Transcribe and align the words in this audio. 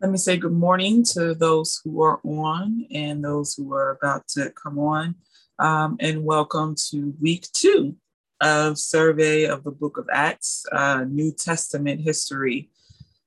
Let 0.00 0.10
me 0.10 0.16
say 0.16 0.36
good 0.36 0.52
morning 0.52 1.02
to 1.12 1.34
those 1.34 1.80
who 1.82 2.02
are 2.02 2.20
on 2.24 2.86
and 2.94 3.24
those 3.24 3.54
who 3.54 3.72
are 3.74 3.98
about 4.00 4.28
to 4.28 4.50
come 4.50 4.78
on, 4.78 5.16
um, 5.58 5.96
and 5.98 6.24
welcome 6.24 6.76
to 6.90 7.14
week 7.20 7.48
two 7.52 7.96
of 8.40 8.78
Survey 8.78 9.44
of 9.44 9.64
the 9.64 9.72
Book 9.72 9.98
of 9.98 10.06
Acts, 10.12 10.64
uh, 10.70 11.04
New 11.08 11.32
Testament 11.32 12.00
history. 12.00 12.70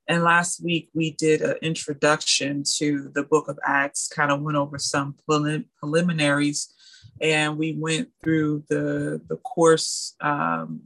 And 0.08 0.22
last 0.22 0.64
week 0.64 0.88
we 0.94 1.10
did 1.10 1.42
an 1.42 1.56
introduction 1.60 2.62
to 2.78 3.10
the 3.14 3.24
book 3.24 3.48
of 3.48 3.58
Acts, 3.64 4.08
kind 4.08 4.30
of 4.30 4.40
went 4.40 4.56
over 4.56 4.78
some 4.78 5.14
preliminaries, 5.26 6.72
and 7.20 7.58
we 7.58 7.72
went 7.74 8.08
through 8.22 8.64
the 8.70 9.20
the 9.28 9.36
course 9.36 10.14
um, 10.22 10.82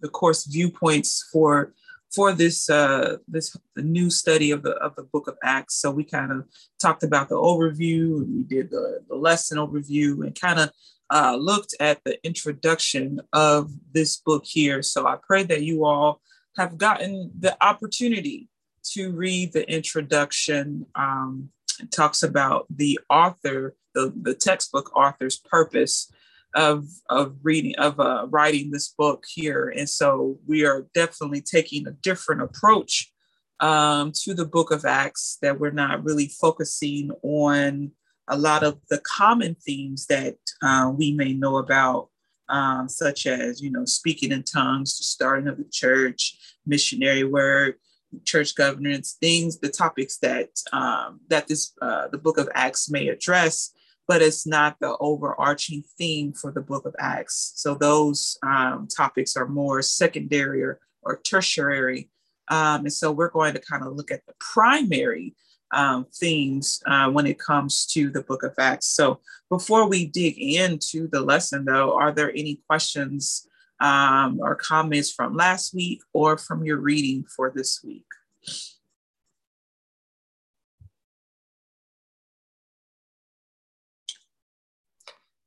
the 0.00 0.08
course 0.08 0.44
viewpoints 0.44 1.28
for 1.32 1.74
for 2.14 2.32
this 2.32 2.68
uh, 2.68 3.16
this 3.26 3.56
new 3.76 4.10
study 4.10 4.50
of 4.50 4.62
the 4.62 4.72
of 4.72 4.94
the 4.96 5.02
book 5.02 5.28
of 5.28 5.36
Acts. 5.42 5.76
So 5.76 5.90
we 5.90 6.04
kind 6.04 6.32
of 6.32 6.44
talked 6.80 7.02
about 7.02 7.28
the 7.28 7.36
overview, 7.36 8.26
we 8.28 8.42
did 8.42 8.70
the, 8.70 9.00
the 9.08 9.16
lesson 9.16 9.58
overview, 9.58 10.24
and 10.24 10.38
kind 10.38 10.60
of 10.60 10.70
uh, 11.10 11.36
looked 11.36 11.74
at 11.80 12.00
the 12.04 12.24
introduction 12.24 13.20
of 13.32 13.70
this 13.92 14.16
book 14.16 14.44
here. 14.46 14.82
So 14.82 15.06
I 15.06 15.16
pray 15.22 15.42
that 15.44 15.62
you 15.62 15.84
all 15.84 16.20
have 16.56 16.78
gotten 16.78 17.30
the 17.38 17.56
opportunity 17.64 18.48
to 18.92 19.12
read 19.12 19.52
the 19.52 19.68
introduction. 19.70 20.86
Um, 20.94 21.50
it 21.80 21.90
talks 21.90 22.22
about 22.22 22.66
the 22.68 22.98
author, 23.08 23.74
the, 23.94 24.12
the 24.20 24.34
textbook 24.34 24.94
author's 24.96 25.38
purpose 25.38 26.10
of 26.54 26.86
of 27.08 27.36
reading 27.42 27.74
of 27.76 27.98
uh, 27.98 28.26
writing 28.30 28.70
this 28.70 28.88
book 28.88 29.24
here, 29.28 29.72
and 29.76 29.88
so 29.88 30.38
we 30.46 30.64
are 30.64 30.86
definitely 30.94 31.40
taking 31.40 31.86
a 31.86 31.92
different 31.92 32.42
approach 32.42 33.12
um, 33.60 34.12
to 34.22 34.34
the 34.34 34.44
Book 34.44 34.70
of 34.70 34.84
Acts. 34.84 35.38
That 35.42 35.58
we're 35.58 35.70
not 35.70 36.04
really 36.04 36.28
focusing 36.28 37.10
on 37.22 37.92
a 38.28 38.36
lot 38.36 38.62
of 38.62 38.78
the 38.88 38.98
common 38.98 39.56
themes 39.56 40.06
that 40.06 40.36
uh, 40.62 40.92
we 40.94 41.12
may 41.12 41.32
know 41.32 41.56
about, 41.56 42.08
um, 42.48 42.88
such 42.88 43.26
as 43.26 43.60
you 43.60 43.70
know 43.70 43.84
speaking 43.84 44.32
in 44.32 44.42
tongues, 44.42 44.98
the 44.98 45.04
starting 45.04 45.48
of 45.48 45.58
the 45.58 45.68
church, 45.70 46.36
missionary 46.66 47.24
work, 47.24 47.78
church 48.24 48.54
governance, 48.54 49.16
things, 49.20 49.58
the 49.58 49.68
topics 49.68 50.18
that 50.18 50.50
um, 50.72 51.20
that 51.28 51.48
this 51.48 51.72
uh, 51.80 52.08
the 52.08 52.18
Book 52.18 52.38
of 52.38 52.48
Acts 52.54 52.90
may 52.90 53.08
address 53.08 53.72
but 54.08 54.22
it's 54.22 54.46
not 54.46 54.76
the 54.80 54.96
overarching 54.98 55.82
theme 55.98 56.32
for 56.32 56.50
the 56.50 56.60
book 56.60 56.86
of 56.86 56.94
Acts. 56.98 57.52
So 57.56 57.74
those 57.74 58.36
um, 58.42 58.88
topics 58.94 59.36
are 59.36 59.46
more 59.46 59.82
secondary 59.82 60.62
or, 60.62 60.80
or 61.02 61.20
tertiary. 61.20 62.10
Um, 62.48 62.80
and 62.80 62.92
so 62.92 63.12
we're 63.12 63.30
going 63.30 63.54
to 63.54 63.60
kind 63.60 63.84
of 63.84 63.94
look 63.94 64.10
at 64.10 64.26
the 64.26 64.34
primary 64.40 65.34
um, 65.72 66.06
themes 66.14 66.82
uh, 66.86 67.10
when 67.10 67.26
it 67.26 67.38
comes 67.38 67.86
to 67.86 68.10
the 68.10 68.22
book 68.22 68.42
of 68.42 68.54
Acts. 68.58 68.88
So 68.88 69.20
before 69.48 69.88
we 69.88 70.06
dig 70.06 70.38
into 70.38 71.08
the 71.08 71.20
lesson, 71.20 71.64
though, 71.64 71.96
are 71.96 72.12
there 72.12 72.30
any 72.30 72.60
questions 72.68 73.46
um, 73.80 74.38
or 74.40 74.54
comments 74.54 75.10
from 75.10 75.34
last 75.34 75.74
week 75.74 76.02
or 76.12 76.36
from 76.36 76.64
your 76.64 76.78
reading 76.78 77.24
for 77.34 77.52
this 77.54 77.80
week? 77.82 78.04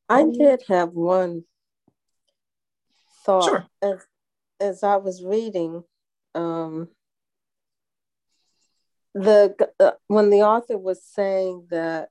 I 0.10 0.24
did 0.24 0.64
have 0.68 0.94
one 0.94 1.44
thought 3.24 3.44
sure. 3.44 3.68
as 3.82 4.06
as 4.60 4.84
I 4.84 4.98
was 4.98 5.24
reading. 5.24 5.84
Um, 6.34 6.90
the 9.14 9.56
uh, 9.80 9.92
when 10.08 10.30
the 10.30 10.42
author 10.42 10.78
was 10.78 11.02
saying 11.04 11.68
that 11.70 12.10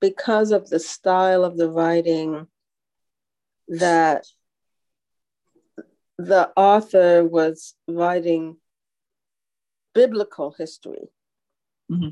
because 0.00 0.50
of 0.50 0.68
the 0.68 0.80
style 0.80 1.44
of 1.44 1.56
the 1.56 1.70
writing 1.70 2.48
that 3.68 4.26
the 6.18 6.50
author 6.56 7.24
was 7.24 7.74
writing 7.88 8.56
biblical 9.94 10.54
history. 10.56 11.08
Mm-hmm. 11.90 12.10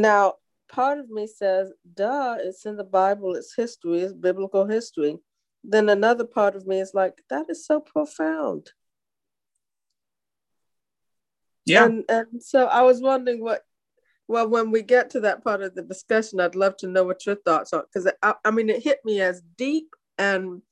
Now, 0.00 0.34
part 0.70 0.98
of 0.98 1.10
me 1.10 1.26
says, 1.26 1.72
duh, 1.94 2.36
it's 2.40 2.64
in 2.64 2.76
the 2.76 2.84
Bible, 2.84 3.34
it's 3.34 3.54
history, 3.54 4.00
it's 4.00 4.12
biblical 4.12 4.66
history. 4.66 5.18
Then 5.62 5.88
another 5.88 6.24
part 6.24 6.56
of 6.56 6.66
me 6.66 6.80
is 6.80 6.92
like, 6.94 7.22
that 7.28 7.46
is 7.48 7.66
so 7.66 7.80
profound. 7.80 8.70
Yeah. 11.66 11.84
And, 11.84 12.04
and 12.08 12.42
so 12.42 12.66
I 12.66 12.82
was 12.82 13.00
wondering 13.02 13.42
what, 13.42 13.62
well, 14.28 14.48
when 14.48 14.70
we 14.70 14.82
get 14.82 15.10
to 15.10 15.20
that 15.20 15.44
part 15.44 15.62
of 15.62 15.74
the 15.74 15.82
discussion, 15.82 16.40
I'd 16.40 16.54
love 16.54 16.76
to 16.78 16.86
know 16.86 17.04
what 17.04 17.26
your 17.26 17.34
thoughts 17.34 17.72
are. 17.72 17.84
Because 17.92 18.10
I, 18.22 18.34
I 18.44 18.50
mean, 18.50 18.70
it 18.70 18.82
hit 18.82 19.00
me 19.04 19.20
as 19.20 19.42
deep 19.58 19.88
and 20.18 20.62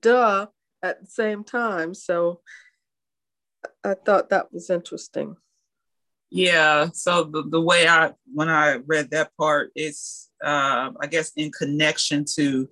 duh 0.00 0.46
at 0.82 1.00
the 1.00 1.06
same 1.06 1.42
time. 1.42 1.94
So 1.94 2.40
I 3.82 3.94
thought 3.94 4.30
that 4.30 4.52
was 4.52 4.70
interesting. 4.70 5.36
Yeah. 6.30 6.88
So 6.92 7.24
the, 7.24 7.42
the 7.42 7.60
way 7.60 7.86
I 7.86 8.12
when 8.32 8.48
I 8.48 8.76
read 8.86 9.10
that 9.10 9.30
part, 9.36 9.70
it's 9.74 10.30
uh, 10.44 10.90
I 11.00 11.06
guess 11.08 11.32
in 11.36 11.50
connection 11.52 12.24
to 12.36 12.68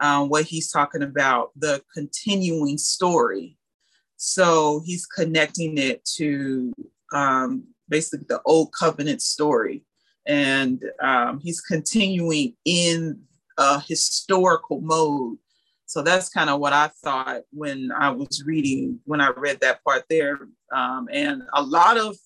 um, 0.00 0.28
what 0.28 0.44
he's 0.44 0.70
talking 0.70 1.02
about, 1.02 1.50
the 1.56 1.82
continuing 1.92 2.78
story. 2.78 3.56
So 4.16 4.82
he's 4.84 5.06
connecting 5.06 5.78
it 5.78 6.04
to 6.16 6.72
um, 7.12 7.64
basically 7.88 8.26
the 8.28 8.40
old 8.44 8.72
covenant 8.72 9.22
story. 9.22 9.84
And 10.26 10.82
um, 11.02 11.40
he's 11.40 11.60
continuing 11.60 12.54
in 12.64 13.22
a 13.56 13.80
historical 13.80 14.80
mode. 14.80 15.38
So 15.86 16.02
that's 16.02 16.28
kind 16.28 16.50
of 16.50 16.60
what 16.60 16.74
I 16.74 16.90
thought 17.02 17.42
when 17.50 17.90
I 17.98 18.10
was 18.10 18.44
reading, 18.44 19.00
when 19.04 19.22
I 19.22 19.30
read 19.30 19.60
that 19.60 19.82
part 19.82 20.04
there. 20.10 20.38
Um, 20.72 21.08
and 21.10 21.42
a 21.54 21.62
lot 21.62 21.96
of 21.96 22.16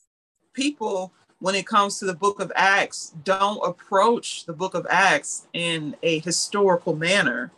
people, 0.53 1.13
when 1.41 1.55
it 1.55 1.67
comes 1.67 1.99
to 1.99 2.05
the 2.05 2.15
book 2.15 2.41
of 2.41 2.53
Acts, 2.55 3.15
don't 3.25 3.61
approach 3.67 4.45
the 4.47 4.53
book 4.53 4.75
of 4.75 4.87
Acts 4.89 5.47
in 5.53 5.97
a 6.03 6.21
historical 6.21 6.95
manner. 6.95 7.51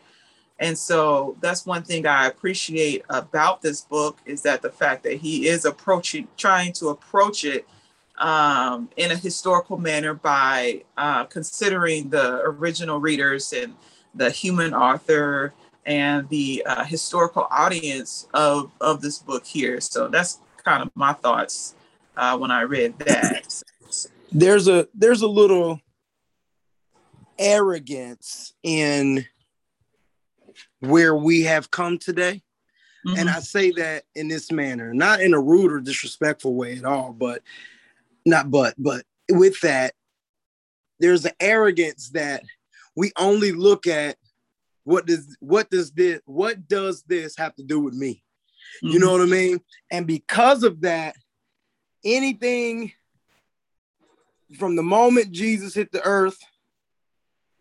And 0.58 0.78
so 0.78 1.36
that's 1.40 1.66
one 1.66 1.82
thing 1.82 2.06
I 2.06 2.26
appreciate 2.26 3.04
about 3.10 3.60
this 3.60 3.82
book 3.82 4.18
is 4.24 4.42
that 4.42 4.62
the 4.62 4.70
fact 4.70 5.02
that 5.02 5.18
he 5.18 5.48
is 5.48 5.64
approaching, 5.64 6.28
trying 6.36 6.72
to 6.74 6.88
approach 6.88 7.44
it 7.44 7.66
um, 8.18 8.88
in 8.96 9.10
a 9.10 9.16
historical 9.16 9.76
manner 9.76 10.14
by 10.14 10.84
uh, 10.96 11.24
considering 11.24 12.08
the 12.10 12.40
original 12.44 13.00
readers 13.00 13.52
and 13.52 13.74
the 14.14 14.30
human 14.30 14.72
author 14.72 15.52
and 15.84 16.28
the 16.28 16.62
uh, 16.64 16.84
historical 16.84 17.46
audience 17.50 18.28
of, 18.32 18.70
of 18.80 19.02
this 19.02 19.18
book 19.18 19.44
here. 19.44 19.80
So 19.80 20.08
that's 20.08 20.38
kind 20.64 20.82
of 20.82 20.90
my 20.94 21.12
thoughts 21.12 21.74
uh, 22.16 22.36
when 22.38 22.50
I 22.50 22.62
read 22.62 22.98
that. 23.00 23.62
There's 24.32 24.68
a 24.68 24.88
there's 24.94 25.22
a 25.22 25.28
little 25.28 25.80
arrogance 27.38 28.52
in 28.62 29.26
where 30.80 31.14
we 31.14 31.42
have 31.42 31.70
come 31.70 31.98
today. 31.98 32.42
Mm-hmm. 33.06 33.18
And 33.18 33.30
I 33.30 33.40
say 33.40 33.70
that 33.72 34.04
in 34.14 34.28
this 34.28 34.50
manner, 34.50 34.94
not 34.94 35.20
in 35.20 35.34
a 35.34 35.40
rude 35.40 35.72
or 35.72 35.80
disrespectful 35.80 36.54
way 36.54 36.76
at 36.76 36.84
all, 36.84 37.12
but 37.12 37.42
not 38.24 38.50
but, 38.50 38.74
but 38.78 39.04
with 39.30 39.60
that, 39.60 39.94
there's 41.00 41.24
an 41.24 41.32
arrogance 41.38 42.10
that 42.10 42.42
we 42.96 43.12
only 43.18 43.52
look 43.52 43.86
at 43.86 44.16
what 44.84 45.06
does 45.06 45.36
what 45.40 45.70
does 45.70 45.90
this 45.92 46.20
what 46.24 46.68
does 46.68 47.02
this 47.02 47.36
have 47.36 47.54
to 47.56 47.62
do 47.62 47.80
with 47.80 47.94
me? 47.94 48.22
Mm-hmm. 48.82 48.92
You 48.92 48.98
know 49.00 49.12
what 49.12 49.20
I 49.20 49.26
mean? 49.26 49.60
And 49.90 50.06
because 50.06 50.62
of 50.62 50.80
that, 50.82 51.16
anything 52.04 52.92
from 54.58 54.76
the 54.76 54.82
moment 54.82 55.32
Jesus 55.32 55.74
hit 55.74 55.92
the 55.92 56.02
earth 56.02 56.38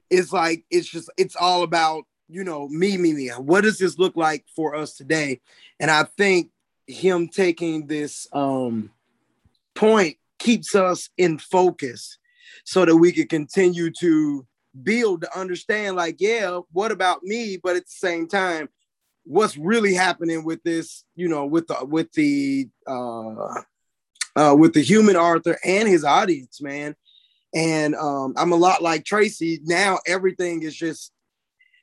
is 0.09 0.31
like 0.31 0.63
it's 0.69 0.87
just 0.87 1.09
it's 1.17 1.35
all 1.35 1.63
about 1.63 2.03
you 2.29 2.43
know 2.43 2.67
me 2.67 2.97
me 2.97 3.13
me. 3.13 3.29
What 3.29 3.61
does 3.61 3.77
this 3.77 3.97
look 3.97 4.15
like 4.15 4.45
for 4.55 4.75
us 4.75 4.93
today? 4.93 5.41
And 5.79 5.89
i 5.89 6.03
think 6.03 6.51
him 6.87 7.29
taking 7.29 7.87
this 7.87 8.27
um 8.33 8.91
point 9.75 10.17
keeps 10.39 10.75
us 10.75 11.09
in 11.17 11.37
focus 11.37 12.17
so 12.65 12.85
that 12.85 12.97
we 12.97 13.11
can 13.11 13.27
continue 13.27 13.89
to 13.89 14.45
build 14.83 15.21
to 15.21 15.39
understand 15.39 15.95
like 15.95 16.17
yeah 16.19 16.59
what 16.71 16.91
about 16.91 17.23
me? 17.23 17.57
But 17.61 17.75
at 17.75 17.85
the 17.85 17.91
same 17.91 18.27
time 18.27 18.69
what's 19.25 19.57
really 19.57 19.93
happening 19.93 20.43
with 20.43 20.61
this 20.63 21.05
you 21.15 21.29
know 21.29 21.45
with 21.45 21.67
the 21.67 21.85
with 21.85 22.11
the 22.11 22.67
uh 22.85 23.61
uh, 24.35 24.55
with 24.57 24.73
the 24.73 24.81
human 24.81 25.15
Arthur 25.15 25.57
and 25.63 25.87
his 25.87 26.03
audience, 26.03 26.61
man. 26.61 26.95
And 27.53 27.95
um, 27.95 28.33
I'm 28.37 28.51
a 28.51 28.57
lot 28.57 28.81
like 28.81 29.05
Tracy. 29.05 29.59
Now 29.63 29.99
everything 30.07 30.63
is 30.63 30.75
just 30.75 31.11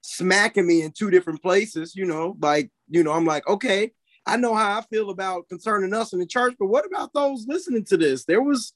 smacking 0.02 0.66
me 0.66 0.82
in 0.82 0.92
two 0.92 1.10
different 1.10 1.42
places, 1.42 1.94
you 1.94 2.04
know, 2.04 2.36
like, 2.40 2.70
you 2.88 3.02
know, 3.02 3.12
I'm 3.12 3.24
like, 3.24 3.46
okay, 3.46 3.92
I 4.26 4.36
know 4.36 4.54
how 4.54 4.78
I 4.78 4.82
feel 4.82 5.10
about 5.10 5.48
concerning 5.48 5.94
us 5.94 6.12
in 6.12 6.18
the 6.18 6.26
church, 6.26 6.54
but 6.58 6.66
what 6.66 6.86
about 6.86 7.12
those 7.12 7.46
listening 7.46 7.84
to 7.86 7.96
this? 7.96 8.24
There 8.24 8.42
was, 8.42 8.72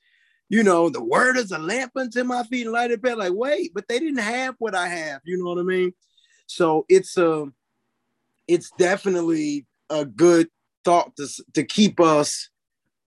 you 0.48 0.62
know, 0.62 0.88
the 0.88 1.02
word 1.02 1.36
is 1.36 1.50
a 1.50 1.58
lamp 1.58 1.92
unto 1.96 2.22
my 2.24 2.44
feet 2.44 2.66
and 2.66 2.72
light 2.72 2.92
of 2.92 3.02
bed. 3.02 3.18
Like, 3.18 3.32
wait, 3.34 3.72
but 3.74 3.88
they 3.88 3.98
didn't 3.98 4.18
have 4.18 4.54
what 4.58 4.74
I 4.74 4.88
have. 4.88 5.20
You 5.24 5.38
know 5.38 5.46
what 5.46 5.58
I 5.58 5.62
mean? 5.62 5.92
So 6.46 6.84
it's 6.88 7.16
a, 7.16 7.42
um, 7.42 7.54
it's 8.46 8.70
definitely 8.78 9.66
a 9.88 10.04
good 10.04 10.48
thought 10.84 11.16
to 11.16 11.26
to 11.54 11.64
keep 11.64 11.98
us 11.98 12.50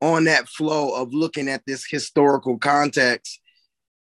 on 0.01 0.25
that 0.25 0.49
flow 0.49 0.95
of 0.95 1.15
looking 1.15 1.49
at 1.49 1.63
this 1.67 1.87
historical 1.89 2.59
context 2.59 3.41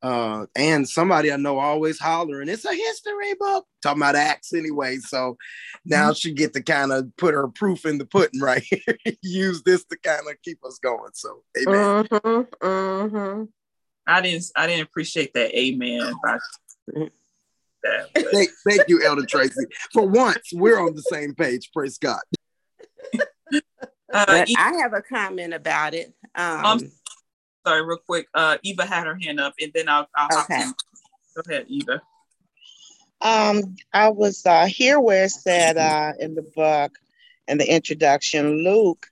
uh, 0.05 0.45
and 0.55 0.87
somebody 0.87 1.33
I 1.33 1.37
know 1.37 1.59
always 1.59 1.99
hollering, 1.99 2.51
it's 2.51 2.67
a 2.67 2.75
history 2.75 3.33
book. 3.41 3.67
Talking 3.83 4.03
about 4.03 4.15
Acts 4.15 4.53
anyway. 4.53 4.99
So 4.99 5.39
now 5.87 6.11
mm-hmm. 6.11 6.13
she 6.13 6.35
get 6.35 6.53
to 6.53 6.63
kind 6.63 6.93
of 6.93 7.11
put 7.17 7.33
her 7.33 7.49
proof 7.49 7.87
in 7.87 7.97
the 7.97 8.05
pudding 8.05 8.41
right 8.43 8.63
here. 8.63 8.99
Use 9.23 9.63
this 9.63 9.83
to 9.87 9.97
kind 9.97 10.29
of 10.29 10.37
keep 10.45 10.59
us 10.63 10.79
going. 10.79 11.13
So 11.15 11.43
amen. 11.59 12.05
Mm-hmm, 12.05 12.67
mm-hmm. 12.67 13.45
I 14.07 14.21
didn't 14.21 14.45
I 14.55 14.67
didn't 14.67 14.83
appreciate 14.83 15.33
that 15.35 15.59
amen. 15.59 16.13
That, 17.83 18.09
thank, 18.33 18.49
thank 18.67 18.89
you, 18.89 19.05
Elder 19.05 19.27
Tracy. 19.27 19.67
For 19.93 20.09
once, 20.09 20.53
we're 20.55 20.81
on 20.81 20.95
the 20.95 21.03
same 21.03 21.35
page. 21.35 21.71
Praise 21.71 21.99
God. 21.99 22.23
Uh, 24.15 24.45
I 24.57 24.75
have 24.81 24.93
a 24.93 25.03
comment 25.03 25.53
about 25.53 25.93
it. 25.93 26.15
Um, 26.37 26.65
um, 26.65 26.93
sorry, 27.67 27.85
real 27.85 27.99
quick. 27.99 28.29
Uh, 28.33 28.59
Eva 28.63 28.87
had 28.87 29.07
her 29.07 29.19
hand 29.21 29.41
up, 29.41 29.55
and 29.61 29.73
then 29.75 29.89
I'll. 29.89 30.09
I'll 30.15 30.43
okay. 30.43 30.65
Go 31.35 31.43
ahead, 31.49 31.67
Eva. 31.69 32.01
Um, 33.21 33.77
I 33.93 34.11
was 34.11 34.47
uh, 34.47 34.67
here 34.67 35.01
where 35.01 35.25
it 35.25 35.31
said 35.31 35.77
uh, 35.77 36.13
in 36.21 36.35
the 36.35 36.49
book, 36.55 36.93
in 37.49 37.59
the 37.59 37.69
introduction, 37.69 38.63
Luke 38.63 39.07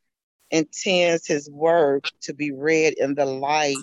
intends 0.50 1.26
his 1.26 1.50
work 1.50 2.10
to 2.20 2.34
be 2.34 2.52
read 2.52 2.94
in 2.98 3.14
the 3.14 3.24
light 3.24 3.76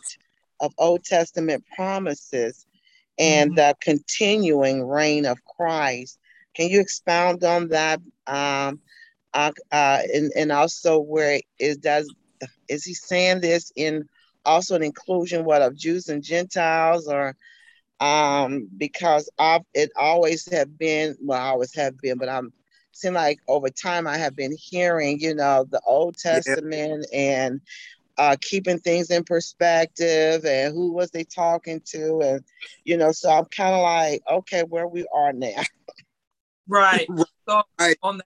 of 0.62 0.74
Old 0.78 1.04
Testament 1.04 1.66
promises 1.76 2.66
and 3.18 3.52
mm-hmm. 3.52 3.56
the 3.56 3.76
continuing 3.82 4.88
reign 4.88 5.26
of 5.26 5.44
Christ. 5.44 6.18
Can 6.56 6.70
you 6.70 6.80
expound 6.80 7.44
on 7.44 7.70
that? 7.70 8.00
Um, 8.28 8.80
uh, 9.34 9.52
uh, 9.72 10.02
and, 10.14 10.32
and 10.36 10.52
also 10.52 11.00
where 11.00 11.40
is 11.60 11.78
does 11.78 12.14
is 12.68 12.84
he 12.86 12.94
saying 12.94 13.42
this 13.42 13.72
in 13.76 14.08
also 14.46 14.76
an 14.76 14.84
inclusion 14.84 15.46
what 15.46 15.62
of 15.62 15.76
Jews 15.76 16.10
and 16.10 16.24
Gentiles 16.24 17.08
or 17.08 17.36
um 18.00 18.70
because 18.78 19.30
I've 19.38 19.64
it 19.74 19.92
always 19.98 20.50
have 20.52 20.78
been 20.78 21.18
well 21.22 21.40
I 21.40 21.50
always 21.50 21.76
have 21.76 21.98
been 21.98 22.18
but 22.18 22.30
I'm 22.30 22.54
seem 22.94 23.14
like 23.14 23.40
over 23.48 23.70
time 23.70 24.08
I 24.08 24.18
have 24.18 24.36
been 24.36 24.56
hearing 24.58 25.20
you 25.20 25.36
know 25.36 25.66
the 25.70 25.82
Old 25.86 26.18
Testament 26.18 27.06
yeah. 27.12 27.20
and 27.20 27.62
uh, 28.18 28.36
keeping 28.42 28.80
things 28.80 29.12
in 29.12 29.24
perspective 29.24 30.44
and 30.44 30.74
who 30.74 30.92
was 30.92 31.10
they 31.12 31.24
talking 31.24 31.82
to 31.86 32.20
and 32.20 32.44
you 32.84 32.98
know 32.98 33.14
so 33.14 33.30
I'm 33.30 33.46
kind 33.46 33.74
of 33.74 33.82
like 33.82 34.22
okay 34.30 34.64
where 34.64 34.88
we 34.88 35.06
are 35.14 35.32
now 35.32 35.64
right 36.68 37.08
so 37.48 37.64
right. 37.80 37.98
on 38.04 38.18
that, 38.18 38.26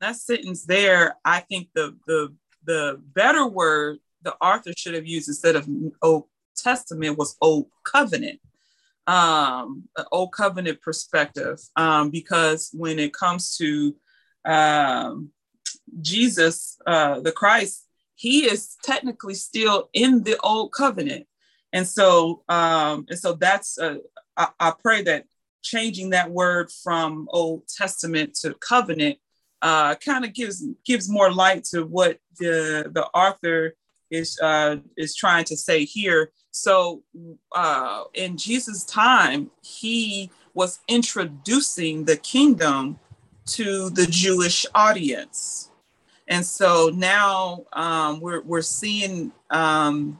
that 0.00 0.16
sentence 0.16 0.64
there 0.64 1.16
I 1.24 1.40
think 1.40 1.68
the 1.74 1.96
the 2.06 2.34
the 2.64 3.00
better 3.14 3.46
word 3.46 3.98
the 4.22 4.34
author 4.36 4.72
should 4.76 4.94
have 4.94 5.06
used 5.06 5.28
instead 5.28 5.56
of 5.56 5.68
Old 6.02 6.24
Testament 6.56 7.18
was 7.18 7.36
Old 7.40 7.66
Covenant, 7.84 8.40
um, 9.06 9.84
an 9.96 10.04
Old 10.12 10.32
Covenant 10.32 10.80
perspective, 10.82 11.58
um, 11.76 12.10
because 12.10 12.70
when 12.72 12.98
it 12.98 13.14
comes 13.14 13.56
to 13.56 13.94
um, 14.44 15.30
Jesus, 16.00 16.78
uh, 16.86 17.20
the 17.20 17.32
Christ, 17.32 17.86
he 18.14 18.46
is 18.46 18.76
technically 18.82 19.34
still 19.34 19.88
in 19.92 20.24
the 20.24 20.38
Old 20.40 20.72
Covenant, 20.72 21.26
and 21.72 21.86
so 21.86 22.42
um, 22.48 23.06
and 23.08 23.18
so 23.18 23.34
that's 23.34 23.78
uh, 23.78 23.98
I, 24.36 24.48
I 24.58 24.72
pray 24.78 25.02
that 25.02 25.24
changing 25.62 26.10
that 26.10 26.30
word 26.30 26.70
from 26.70 27.28
Old 27.30 27.62
Testament 27.68 28.34
to 28.42 28.54
covenant 28.54 29.18
uh, 29.62 29.94
kind 29.96 30.24
of 30.24 30.34
gives 30.34 30.64
gives 30.84 31.08
more 31.08 31.32
light 31.32 31.64
to 31.64 31.84
what 31.84 32.18
the 32.38 32.90
the 32.92 33.06
author 33.14 33.74
is 34.10 34.38
uh, 34.40 34.76
is 34.96 35.14
trying 35.14 35.44
to 35.44 35.56
say 35.56 35.84
here. 35.84 36.30
So 36.50 37.02
uh, 37.54 38.04
in 38.14 38.36
Jesus' 38.36 38.84
time, 38.84 39.50
he 39.62 40.30
was 40.54 40.80
introducing 40.88 42.04
the 42.04 42.16
kingdom 42.16 42.98
to 43.46 43.90
the 43.90 44.06
Jewish 44.06 44.66
audience, 44.74 45.70
and 46.26 46.44
so 46.44 46.90
now 46.94 47.64
um, 47.72 48.20
we're 48.20 48.42
we're 48.42 48.62
seeing 48.62 49.32
um, 49.50 50.18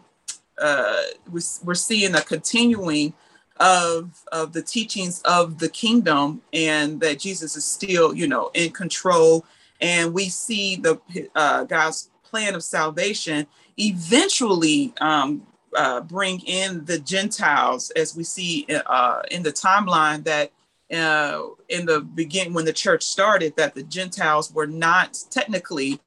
uh, 0.60 1.02
we're 1.30 1.74
seeing 1.74 2.14
a 2.14 2.20
continuing 2.20 3.14
of 3.60 4.22
of 4.32 4.52
the 4.52 4.62
teachings 4.62 5.22
of 5.22 5.58
the 5.58 5.68
kingdom, 5.68 6.42
and 6.52 7.00
that 7.00 7.18
Jesus 7.18 7.56
is 7.56 7.64
still 7.64 8.14
you 8.14 8.26
know 8.26 8.50
in 8.54 8.70
control, 8.70 9.44
and 9.80 10.12
we 10.12 10.28
see 10.28 10.76
the 10.76 11.00
uh, 11.34 11.64
God's 11.64 12.10
plan 12.22 12.54
of 12.54 12.62
salvation 12.62 13.46
eventually 13.78 14.92
um, 15.00 15.46
uh, 15.76 16.00
bring 16.00 16.40
in 16.40 16.84
the 16.84 16.98
Gentiles, 16.98 17.90
as 17.90 18.16
we 18.16 18.24
see 18.24 18.66
uh, 18.86 19.22
in 19.30 19.42
the 19.42 19.52
timeline 19.52 20.24
that 20.24 20.52
uh, 20.92 21.42
in 21.68 21.86
the 21.86 22.00
beginning, 22.00 22.54
when 22.54 22.64
the 22.64 22.72
church 22.72 23.02
started, 23.02 23.54
that 23.56 23.74
the 23.74 23.82
Gentiles 23.82 24.52
were 24.52 24.66
not 24.66 25.18
technically, 25.30 26.00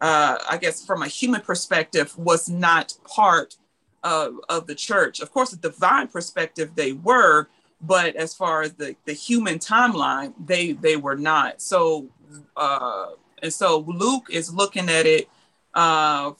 uh, 0.00 0.38
I 0.48 0.56
guess, 0.56 0.84
from 0.84 1.02
a 1.02 1.08
human 1.08 1.40
perspective, 1.40 2.16
was 2.16 2.48
not 2.48 2.94
part 3.04 3.56
of, 4.02 4.34
of 4.48 4.66
the 4.66 4.74
church. 4.74 5.20
Of 5.20 5.32
course, 5.32 5.50
the 5.50 5.56
divine 5.56 6.08
perspective, 6.08 6.72
they 6.74 6.92
were, 6.92 7.48
but 7.80 8.16
as 8.16 8.34
far 8.34 8.62
as 8.62 8.74
the, 8.74 8.96
the 9.04 9.12
human 9.12 9.58
timeline, 9.58 10.34
they 10.44 10.72
they 10.72 10.96
were 10.96 11.16
not. 11.16 11.62
So, 11.62 12.08
uh, 12.56 13.10
and 13.42 13.52
so 13.52 13.84
Luke 13.86 14.26
is 14.30 14.52
looking 14.52 14.88
at 14.88 15.06
it 15.06 15.28
uh, 15.74 16.32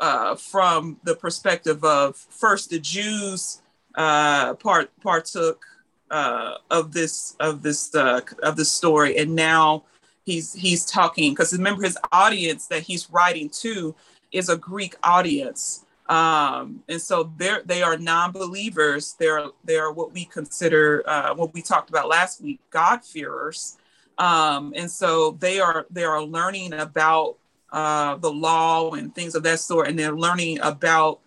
uh, 0.00 0.34
from 0.34 0.98
the 1.04 1.14
perspective 1.14 1.84
of 1.84 2.16
first 2.16 2.70
the 2.70 2.78
Jews 2.80 3.62
uh, 3.94 4.54
part 4.54 4.90
partook 5.00 5.64
uh, 6.10 6.54
of 6.70 6.92
this 6.92 7.36
of 7.40 7.62
this 7.62 7.94
uh, 7.94 8.20
of 8.42 8.56
this 8.56 8.72
story, 8.72 9.16
and 9.18 9.34
now 9.34 9.84
he's 10.24 10.52
he's 10.52 10.84
talking 10.84 11.32
because 11.32 11.52
remember 11.52 11.82
his 11.82 11.98
audience 12.12 12.66
that 12.66 12.82
he's 12.82 13.10
writing 13.10 13.48
to 13.48 13.94
is 14.32 14.48
a 14.48 14.56
Greek 14.56 14.96
audience, 15.02 15.84
um, 16.08 16.82
and 16.88 17.00
so 17.00 17.32
they're 17.36 17.62
they 17.64 17.82
are 17.82 17.98
non-believers. 17.98 19.14
They're 19.18 19.48
they're 19.64 19.92
what 19.92 20.12
we 20.12 20.24
consider 20.24 21.02
uh, 21.06 21.34
what 21.34 21.52
we 21.52 21.60
talked 21.60 21.90
about 21.90 22.08
last 22.08 22.40
week, 22.40 22.60
God-fearers. 22.70 23.76
Um, 24.16 24.72
and 24.74 24.90
so 24.90 25.32
they 25.38 25.60
are 25.60 25.86
they 25.90 26.04
are 26.04 26.22
learning 26.22 26.72
about 26.72 27.36
uh, 27.72 28.16
the 28.16 28.32
law 28.32 28.92
and 28.92 29.14
things 29.14 29.34
of 29.34 29.42
that 29.42 29.60
sort, 29.60 29.88
and 29.88 29.98
they're 29.98 30.16
learning 30.16 30.60
about. 30.60 31.20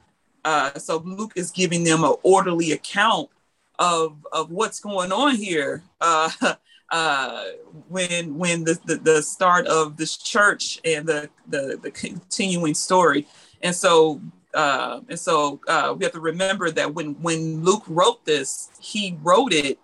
Uh, 0.43 0.73
so 0.79 0.97
Luke 1.05 1.33
is 1.35 1.51
giving 1.51 1.83
them 1.83 2.03
an 2.03 2.15
orderly 2.23 2.71
account 2.71 3.29
of 3.77 4.25
of 4.31 4.49
what's 4.49 4.79
going 4.79 5.11
on 5.11 5.35
here. 5.35 5.83
Uh, 6.01 6.31
uh, 6.89 7.45
when 7.87 8.35
when 8.35 8.63
the, 8.63 8.79
the, 8.85 8.95
the 8.95 9.21
start 9.21 9.67
of 9.67 9.95
this 9.95 10.17
church 10.17 10.79
and 10.83 11.05
the 11.07 11.29
the, 11.47 11.79
the 11.81 11.91
continuing 11.91 12.73
story, 12.73 13.27
and 13.61 13.75
so 13.75 14.19
uh, 14.53 15.01
and 15.09 15.19
so 15.19 15.59
uh, 15.67 15.93
we 15.97 16.03
have 16.03 16.13
to 16.13 16.19
remember 16.19 16.71
that 16.71 16.93
when 16.93 17.13
when 17.21 17.63
Luke 17.63 17.83
wrote 17.87 18.25
this, 18.25 18.69
he 18.79 19.17
wrote 19.21 19.53
it 19.53 19.79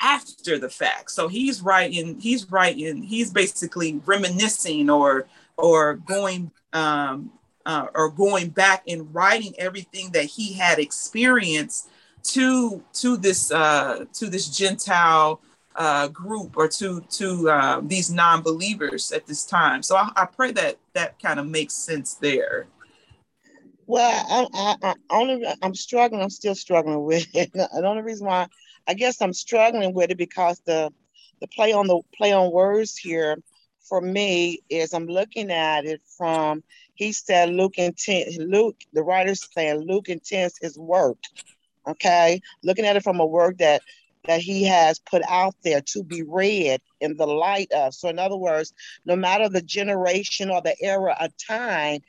after 0.00 0.58
the 0.58 0.68
fact. 0.68 1.10
So 1.10 1.28
he's 1.28 1.62
writing, 1.62 2.20
he's 2.20 2.50
writing, 2.50 3.02
he's 3.02 3.30
basically 3.30 4.00
reminiscing 4.04 4.90
or 4.90 5.26
or 5.56 5.94
going 5.94 6.50
um, 6.72 7.30
uh, 7.66 7.86
or 7.94 8.10
going 8.10 8.48
back 8.48 8.82
and 8.88 9.12
writing 9.14 9.54
everything 9.58 10.10
that 10.12 10.24
he 10.24 10.52
had 10.52 10.78
experienced 10.78 11.88
to 12.24 12.82
to 12.94 13.16
this 13.16 13.50
uh, 13.50 14.04
to 14.12 14.28
this 14.28 14.48
Gentile 14.48 15.40
uh, 15.76 16.08
group 16.08 16.56
or 16.56 16.68
to 16.68 17.00
to 17.00 17.50
uh, 17.50 17.80
these 17.82 18.10
non-believers 18.10 19.12
at 19.12 19.26
this 19.26 19.44
time. 19.44 19.82
So 19.82 19.96
I, 19.96 20.10
I 20.16 20.24
pray 20.26 20.52
that 20.52 20.78
that 20.94 21.20
kind 21.20 21.40
of 21.40 21.46
makes 21.46 21.74
sense 21.74 22.14
there. 22.14 22.66
Well, 23.86 24.48
I, 24.54 24.76
I, 24.82 24.90
I 24.90 24.94
only 25.10 25.44
I'm 25.62 25.74
struggling. 25.74 26.22
I'm 26.22 26.30
still 26.30 26.54
struggling 26.54 27.04
with 27.04 27.26
it. 27.34 27.52
the 27.52 27.86
only 27.86 28.02
reason 28.02 28.26
why 28.26 28.48
I 28.86 28.94
guess 28.94 29.20
I'm 29.20 29.32
struggling 29.32 29.94
with 29.94 30.10
it 30.10 30.18
because 30.18 30.60
the 30.66 30.92
the 31.40 31.48
play 31.48 31.72
on 31.72 31.86
the 31.88 32.00
play 32.16 32.32
on 32.32 32.52
words 32.52 32.96
here 32.96 33.38
for 33.88 34.00
me 34.00 34.60
is 34.70 34.94
I'm 34.94 35.06
looking 35.06 35.50
at 35.50 35.84
it 35.84 36.00
from 36.16 36.62
he 36.94 37.12
said 37.12 37.50
Luke 37.50 37.78
intent 37.78 38.36
Luke 38.38 38.76
the 38.92 39.02
writer's 39.02 39.48
saying 39.52 39.80
Luke 39.86 40.08
intends 40.08 40.54
his 40.60 40.78
work. 40.78 41.18
Okay, 41.88 42.40
looking 42.62 42.84
at 42.84 42.96
it 42.96 43.02
from 43.02 43.20
a 43.20 43.26
work 43.26 43.58
that 43.58 43.82
that 44.26 44.40
he 44.40 44.64
has 44.64 45.00
put 45.00 45.22
out 45.28 45.54
there 45.64 45.80
to 45.80 46.04
be 46.04 46.22
read 46.22 46.80
in 47.00 47.16
the 47.16 47.26
light 47.26 47.72
of. 47.72 47.92
So, 47.92 48.08
in 48.08 48.20
other 48.20 48.36
words, 48.36 48.72
no 49.04 49.16
matter 49.16 49.48
the 49.48 49.62
generation 49.62 50.48
or 50.48 50.62
the 50.62 50.76
era 50.80 51.16
of 51.20 51.32
time, 51.36 52.00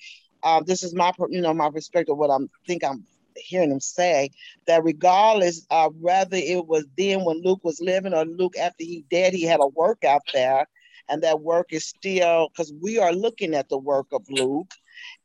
uh, 0.44 0.62
this 0.66 0.84
is 0.84 0.94
my, 0.94 1.12
you 1.30 1.42
know, 1.42 1.54
my 1.54 1.70
perspective. 1.70 2.18
What 2.18 2.30
I'm 2.30 2.50
think 2.68 2.84
I'm 2.84 3.06
hearing 3.36 3.72
him 3.72 3.80
say 3.80 4.30
that 4.68 4.84
regardless, 4.84 5.66
uh, 5.70 5.90
whether 5.90 6.38
it 6.38 6.68
was 6.68 6.86
then 6.98 7.24
when 7.24 7.42
Luke 7.42 7.62
was 7.64 7.82
living 7.82 8.14
or 8.14 8.26
Luke 8.26 8.58
after 8.58 8.84
he 8.84 9.06
dead, 9.10 9.34
he 9.34 9.44
had 9.44 9.60
a 9.60 9.68
work 9.68 10.04
out 10.04 10.22
there, 10.34 10.68
and 11.10 11.22
that 11.24 11.42
work 11.42 11.68
is 11.72 11.86
still 11.86 12.50
because 12.50 12.74
we 12.82 13.00
are 13.00 13.14
looking 13.14 13.54
at 13.56 13.70
the 13.70 13.78
work 13.78 14.08
of 14.12 14.24
Luke, 14.30 14.72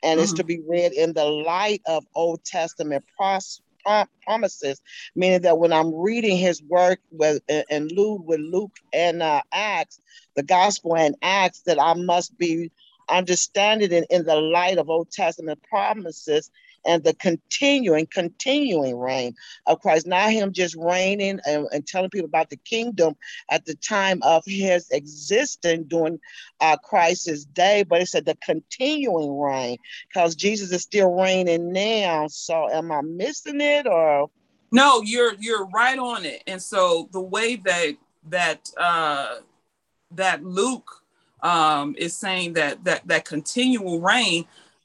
and 0.02 0.18
mm-hmm. 0.18 0.24
it's 0.24 0.32
to 0.34 0.44
be 0.44 0.60
read 0.68 0.92
in 0.92 1.12
the 1.12 1.24
light 1.24 1.82
of 1.86 2.04
Old 2.14 2.44
Testament 2.44 3.04
pros- 3.16 3.60
promises, 4.24 4.80
meaning 5.14 5.42
that 5.42 5.58
when 5.58 5.72
I'm 5.72 5.94
reading 5.94 6.36
his 6.36 6.62
work 6.62 7.00
with 7.10 7.42
and 7.48 7.90
Luke 7.92 8.22
with 8.24 8.40
Luke 8.40 8.76
and 8.92 9.22
uh, 9.22 9.42
Acts, 9.52 10.00
the 10.36 10.42
Gospel 10.42 10.96
and 10.96 11.14
Acts, 11.22 11.62
that 11.62 11.80
I 11.80 11.94
must 11.94 12.36
be 12.38 12.70
understanding 13.08 13.92
it 13.92 14.06
in 14.10 14.24
the 14.24 14.36
light 14.36 14.78
of 14.78 14.90
Old 14.90 15.10
Testament 15.10 15.62
promises 15.68 16.50
and 16.84 17.04
the 17.04 17.14
continuing, 17.14 18.06
continuing 18.06 18.98
reign 18.98 19.34
of 19.66 19.80
Christ, 19.80 20.06
not 20.06 20.30
him 20.30 20.52
just 20.52 20.76
reigning 20.76 21.40
and, 21.46 21.66
and 21.72 21.86
telling 21.86 22.10
people 22.10 22.28
about 22.28 22.50
the 22.50 22.56
kingdom 22.56 23.16
at 23.50 23.64
the 23.64 23.74
time 23.74 24.20
of 24.22 24.42
his 24.46 24.88
existence 24.90 25.86
during 25.88 26.18
uh, 26.60 26.76
Christ's 26.76 27.44
day, 27.44 27.84
but 27.88 28.00
it 28.00 28.08
said 28.08 28.24
the 28.24 28.36
continuing 28.44 29.38
reign 29.38 29.76
because 30.08 30.34
Jesus 30.34 30.72
is 30.72 30.82
still 30.82 31.12
reigning 31.12 31.72
now. 31.72 32.26
So 32.28 32.70
am 32.70 32.90
I 32.92 33.02
missing 33.02 33.60
it 33.60 33.86
or? 33.86 34.30
No, 34.70 35.02
you're 35.02 35.34
you're 35.38 35.66
right 35.66 35.98
on 35.98 36.24
it. 36.24 36.42
And 36.46 36.62
so 36.62 37.08
the 37.12 37.20
way 37.20 37.56
that 37.56 37.96
that 38.28 38.70
uh, 38.76 39.36
that 40.12 40.44
Luke 40.44 41.02
um, 41.42 41.94
is 41.98 42.16
saying 42.16 42.54
that 42.54 42.84
that 42.84 43.06
that 43.06 43.24
continual 43.24 44.00
reign 44.00 44.44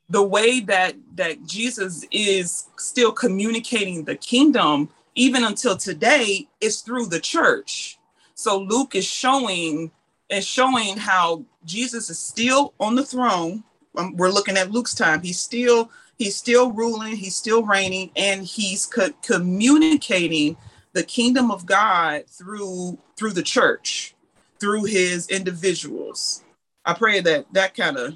the 0.09 0.23
way 0.23 0.59
that 0.59 0.95
that 1.15 1.45
Jesus 1.45 2.05
is 2.11 2.67
still 2.77 3.11
communicating 3.11 4.03
the 4.03 4.15
kingdom 4.15 4.89
even 5.15 5.43
until 5.43 5.77
today 5.77 6.47
is 6.61 6.81
through 6.81 7.07
the 7.07 7.19
church. 7.19 7.97
So 8.35 8.59
Luke 8.59 8.95
is 8.95 9.05
showing 9.05 9.91
is 10.29 10.45
showing 10.45 10.97
how 10.97 11.43
Jesus 11.65 12.09
is 12.09 12.19
still 12.19 12.73
on 12.79 12.95
the 12.95 13.05
throne. 13.05 13.63
Um, 13.95 14.15
we're 14.15 14.31
looking 14.31 14.57
at 14.57 14.71
Luke's 14.71 14.95
time. 14.95 15.21
He's 15.21 15.39
still 15.39 15.89
he's 16.17 16.35
still 16.35 16.71
ruling, 16.71 17.15
he's 17.15 17.35
still 17.35 17.63
reigning 17.63 18.11
and 18.15 18.43
he's 18.43 18.85
co- 18.85 19.13
communicating 19.21 20.57
the 20.93 21.03
kingdom 21.03 21.51
of 21.51 21.65
God 21.65 22.25
through 22.27 22.97
through 23.15 23.31
the 23.31 23.43
church, 23.43 24.15
through 24.63 24.85
his 24.85 25.27
individuals. 25.27 26.41
I 26.85 26.93
pray 26.93 27.19
that 27.19 27.45
that 27.51 27.75
kind 27.75 27.97
of 27.97 28.13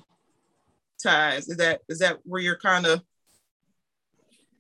ties. 1.04 1.50
Is 1.50 1.58
that 1.58 1.82
is 1.90 2.00
that 2.00 2.20
where 2.24 2.40
you're 2.40 2.58
kind 2.58 2.86
of 2.86 3.04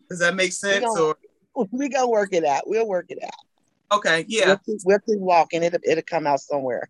does 0.09 0.19
that 0.19 0.35
make 0.35 0.51
sense? 0.51 0.81
We 0.81 0.85
gonna, 0.85 1.13
or 1.55 1.67
we 1.71 1.87
gonna 1.87 2.09
work 2.09 2.33
it 2.33 2.43
out. 2.43 2.67
We'll 2.67 2.89
work 2.89 3.05
it 3.07 3.23
out. 3.23 3.97
Okay, 3.97 4.25
yeah. 4.27 4.47
We'll 4.47 4.57
keep, 4.57 4.79
we'll 4.83 4.99
keep 4.99 5.19
walking. 5.19 5.63
It'll, 5.63 5.79
it'll 5.85 6.03
come 6.03 6.27
out 6.27 6.41
somewhere. 6.41 6.89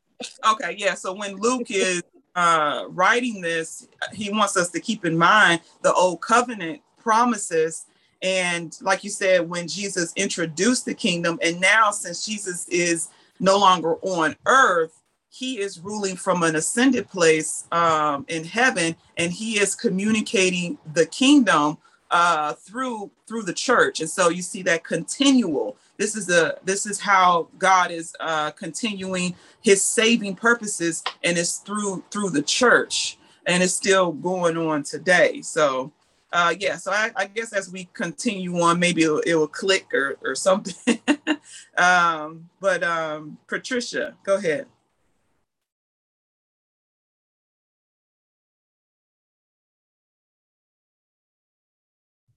Okay, 0.49 0.75
yeah. 0.79 0.95
So 0.95 1.13
when 1.13 1.35
Luke 1.35 1.69
is 1.69 2.01
uh, 2.35 2.85
writing 2.89 3.39
this, 3.39 3.87
he 4.13 4.31
wants 4.31 4.57
us 4.57 4.71
to 4.71 4.79
keep 4.79 5.05
in 5.05 5.15
mind 5.15 5.61
the 5.83 5.93
old 5.93 6.21
covenant 6.21 6.81
promises. 6.97 7.85
And 8.23 8.75
like 8.81 9.03
you 9.03 9.11
said, 9.11 9.47
when 9.47 9.67
Jesus 9.67 10.11
introduced 10.15 10.85
the 10.85 10.95
kingdom, 10.95 11.37
and 11.43 11.61
now 11.61 11.91
since 11.91 12.25
Jesus 12.25 12.67
is 12.67 13.09
no 13.39 13.57
longer 13.57 13.95
on 14.01 14.35
earth, 14.45 15.01
he 15.29 15.59
is 15.59 15.79
ruling 15.79 16.15
from 16.15 16.43
an 16.43 16.55
ascended 16.55 17.09
place 17.09 17.65
um, 17.71 18.25
in 18.27 18.43
heaven 18.43 18.95
and 19.17 19.31
he 19.31 19.59
is 19.59 19.75
communicating 19.75 20.77
the 20.93 21.05
kingdom 21.05 21.77
uh, 22.09 22.53
through 22.53 23.11
through 23.27 23.43
the 23.43 23.53
church. 23.53 23.99
And 23.99 24.09
so 24.09 24.29
you 24.29 24.41
see 24.41 24.61
that 24.63 24.83
continual. 24.83 25.77
This 25.97 26.15
is 26.15 26.25
the 26.25 26.57
this 26.63 26.85
is 26.85 26.99
how 26.99 27.49
god 27.57 27.91
is 27.91 28.15
uh, 28.19 28.51
continuing 28.51 29.35
his 29.61 29.83
saving 29.83 30.35
purposes 30.35 31.03
and 31.23 31.37
it's 31.37 31.57
through 31.57 32.03
through 32.09 32.29
the 32.29 32.41
church 32.41 33.17
and 33.45 33.61
it's 33.61 33.73
still 33.73 34.11
going 34.11 34.57
on 34.57 34.83
today. 34.83 35.41
So 35.41 35.91
uh, 36.31 36.53
yeah, 36.59 36.75
so 36.75 36.91
I, 36.91 37.11
I, 37.15 37.25
guess 37.25 37.53
as 37.53 37.71
we 37.71 37.87
continue 37.93 38.59
on, 38.59 38.79
maybe 38.79 39.03
it'll, 39.03 39.19
it 39.19 39.35
will 39.35 39.47
click 39.47 39.87
or, 39.93 40.17
or 40.21 40.35
something. 40.35 40.99
um, 41.77 42.49
but 42.59 42.83
um, 42.83 43.37
Patricia, 43.47 44.15
go 44.25 44.35
ahead. 44.35 44.65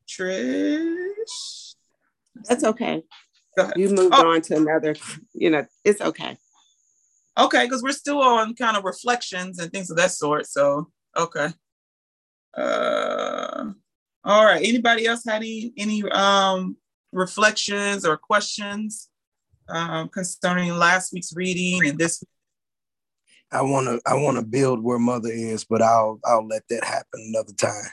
Trish. 0.09 1.75
That's 2.49 2.65
okay. 2.65 3.03
You 3.77 3.89
moved 3.91 4.15
oh. 4.17 4.31
on 4.31 4.41
to 4.43 4.57
another, 4.57 4.95
you 5.35 5.51
know, 5.51 5.67
it's 5.85 6.01
okay. 6.01 6.37
Okay, 7.39 7.65
because 7.65 7.83
we're 7.83 7.93
still 7.93 8.21
on 8.23 8.55
kind 8.55 8.77
of 8.77 8.85
reflections 8.85 9.59
and 9.59 9.73
things 9.73 9.91
of 9.91 9.97
that 9.97 10.13
sort. 10.13 10.47
So, 10.47 10.91
okay. 11.17 11.49
Uh, 12.55 13.73
all 14.25 14.45
right. 14.45 14.65
Anybody 14.65 15.07
else 15.07 15.23
had 15.27 15.37
any 15.37 15.73
any 15.77 16.03
um 16.11 16.77
reflections 17.13 18.07
or 18.07 18.17
questions 18.17 19.09
um, 19.69 20.09
concerning 20.09 20.77
last 20.77 21.13
week's 21.13 21.35
reading 21.35 21.87
and 21.89 21.99
this? 21.99 22.23
I 23.53 23.63
want 23.63 23.87
to 23.87 24.01
I 24.07 24.15
want 24.15 24.37
to 24.37 24.45
build 24.45 24.83
where 24.83 24.99
mother 24.99 25.31
is, 25.31 25.65
but 25.65 25.83
I'll 25.83 26.21
I'll 26.25 26.47
let 26.47 26.63
that 26.71 26.85
happen 26.85 27.33
another 27.35 27.53
time. 27.53 27.91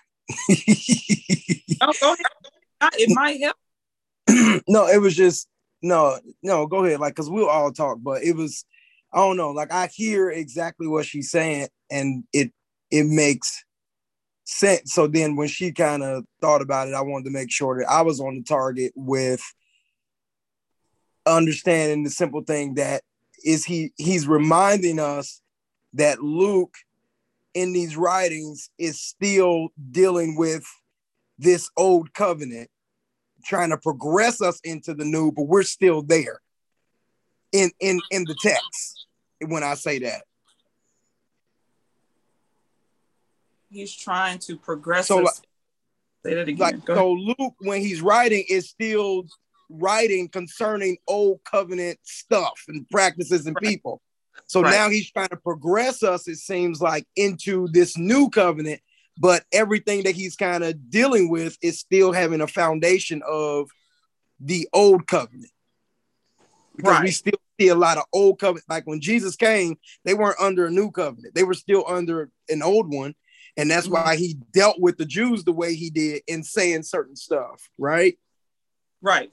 oh, 1.82 1.94
go 2.00 2.14
ahead. 2.14 2.94
It 2.94 3.16
might 3.16 3.42
help. 3.42 3.56
no, 4.68 4.88
it 4.88 5.02
was 5.02 5.16
just 5.16 5.48
no, 5.82 6.20
no. 6.44 6.68
Go 6.68 6.86
ahead, 6.86 7.00
like, 7.00 7.16
cause 7.16 7.30
we'll 7.30 7.50
all 7.50 7.72
talk, 7.72 8.00
but 8.02 8.24
it 8.24 8.36
was, 8.36 8.66
I 9.14 9.18
don't 9.18 9.38
know. 9.38 9.52
Like, 9.52 9.72
I 9.72 9.88
hear 9.94 10.30
exactly 10.30 10.88
what 10.88 11.06
she's 11.06 11.32
saying, 11.32 11.70
and 11.90 12.24
it 12.34 12.52
it 12.92 13.06
makes 13.06 13.64
sense. 14.48 14.94
So 14.94 15.08
then, 15.08 15.36
when 15.36 15.48
she 15.48 15.72
kind 15.72 16.02
of 16.04 16.24
thought 16.42 16.62
about 16.62 16.88
it, 16.88 16.94
I 16.94 17.02
wanted 17.02 17.26
to 17.26 17.32
make 17.32 17.52
sure 17.52 17.80
that 17.80 17.90
I 17.90 18.02
was 18.02 18.20
on 18.20 18.36
the 18.36 18.44
target 18.44 18.94
with 18.96 19.42
understanding 21.26 22.04
the 22.04 22.10
simple 22.10 22.42
thing 22.42 22.76
that 22.76 23.04
is 23.44 23.66
he 23.66 23.92
he's 23.98 24.28
reminding 24.28 25.00
us 25.00 25.42
that 25.94 26.24
Luke 26.24 26.76
in 27.54 27.74
these 27.74 27.98
writings 27.98 28.70
is 28.78 29.02
still 29.02 29.70
dealing 29.92 30.38
with 30.38 30.64
this 31.38 31.70
old 31.76 32.14
covenant, 32.14 32.70
trying 33.46 33.70
to 33.70 33.78
progress 33.78 34.42
us 34.42 34.60
into 34.64 34.94
the 34.94 35.06
new, 35.06 35.32
but 35.32 35.44
we're 35.44 35.64
still 35.64 36.02
there 36.02 36.40
in 37.52 37.70
in 37.80 38.00
in 38.12 38.24
the 38.24 38.36
text 38.42 39.08
when 39.46 39.64
I 39.64 39.76
say 39.76 40.00
that. 40.00 40.24
He's 43.70 43.96
trying 43.96 44.40
to 44.40 44.58
progress 44.58 45.08
so, 45.08 45.28
us. 45.28 45.42
Say 46.26 46.36
that 46.36 46.48
again. 46.48 46.58
Like, 46.58 46.88
so 46.88 47.12
Luke, 47.12 47.56
when 47.60 47.82
he's 47.82 48.02
writing, 48.02 48.46
is 48.50 48.70
still 48.70 49.26
writing 49.70 50.30
concerning 50.30 50.98
old 51.08 51.42
covenant 51.44 52.00
stuff 52.04 52.64
and 52.68 52.88
practices 52.90 53.46
and 53.46 53.56
right. 53.56 53.64
people. 53.64 54.02
So 54.46 54.62
right. 54.62 54.72
now 54.72 54.90
he's 54.90 55.12
trying 55.12 55.30
to 55.30 55.38
progress 55.38 56.04
us, 56.04 56.28
it 56.28 56.38
seems 56.38 56.82
like, 56.82 57.06
into 57.16 57.68
this 57.68 57.98
new 57.98 58.30
covenant, 58.30 58.82
but 59.18 59.44
everything 59.52 60.04
that 60.04 60.16
he's 60.16 60.36
kind 60.36 60.64
of 60.64 60.90
dealing 60.90 61.30
with 61.30 61.58
is 61.62 61.80
still 61.80 62.14
having 62.14 62.42
a 62.42 62.48
foundation 62.48 63.22
of 63.28 63.70
the 64.40 64.70
old 64.74 65.08
covenant. 65.08 65.52
Because 66.76 66.92
right. 66.92 67.04
we 67.04 67.12
still 67.12 67.40
see 67.60 67.70
a 67.70 67.76
lot 67.76 67.98
of 67.98 68.04
old 68.14 68.40
covenant. 68.40 68.66
Like 68.70 68.86
when 68.86 69.02
Jesus 69.02 69.36
came, 69.36 69.78
they 70.06 70.14
weren't 70.14 70.40
under 70.40 70.68
a 70.68 70.72
new 70.72 70.92
covenant, 70.92 71.36
they 71.36 71.44
were 71.44 71.56
still 71.56 71.84
under 71.88 72.30
an 72.48 72.62
old 72.62 72.94
one. 72.94 73.16
And 73.58 73.70
that's 73.72 73.88
mm-hmm. 73.88 73.96
why 73.96 74.16
he 74.16 74.38
dealt 74.54 74.80
with 74.80 74.98
the 74.98 75.06
Jews 75.06 75.44
the 75.44 75.52
way 75.52 75.74
he 75.76 75.90
did 75.90 76.22
in 76.28 76.44
saying 76.44 76.84
certain 76.84 77.16
stuff, 77.16 77.70
right? 77.78 78.18
Right. 79.02 79.32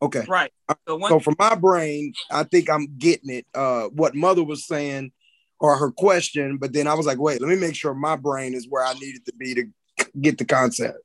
Okay. 0.00 0.24
Right. 0.28 0.52
So, 0.86 0.96
one- 0.96 1.10
so 1.10 1.18
for 1.18 1.34
my 1.38 1.54
brain, 1.54 2.12
I 2.30 2.44
think 2.44 2.70
I'm 2.70 2.98
getting 2.98 3.30
it. 3.30 3.46
Uh, 3.54 3.84
what 3.88 4.14
mother 4.14 4.44
was 4.44 4.66
saying 4.66 5.12
or 5.60 5.76
her 5.76 5.90
question, 5.90 6.58
but 6.58 6.72
then 6.72 6.86
I 6.86 6.94
was 6.94 7.06
like, 7.06 7.18
wait, 7.18 7.40
let 7.40 7.48
me 7.48 7.56
make 7.56 7.74
sure 7.74 7.94
my 7.94 8.14
brain 8.14 8.54
is 8.54 8.68
where 8.68 8.84
I 8.84 8.92
needed 8.94 9.24
to 9.26 9.32
be 9.34 9.54
to 9.54 9.64
get 10.20 10.38
the 10.38 10.44
concept. 10.44 10.98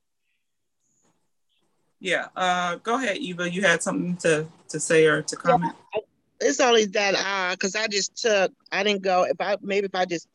Yeah. 1.98 2.26
Uh, 2.36 2.76
go 2.76 2.96
ahead, 2.96 3.16
Eva. 3.16 3.50
You 3.50 3.62
had 3.62 3.82
something 3.82 4.16
to 4.18 4.46
to 4.68 4.78
say 4.78 5.06
or 5.06 5.22
to 5.22 5.36
comment. 5.36 5.74
Yeah, 5.94 6.00
it's 6.40 6.60
only 6.60 6.84
that 6.86 7.14
uh, 7.14 7.52
because 7.52 7.74
I 7.74 7.86
just 7.88 8.14
took. 8.20 8.52
I 8.70 8.82
didn't 8.82 9.02
go. 9.02 9.24
If 9.24 9.40
I 9.40 9.56
maybe 9.62 9.86
if 9.86 9.94
I 9.94 10.04
just 10.04 10.28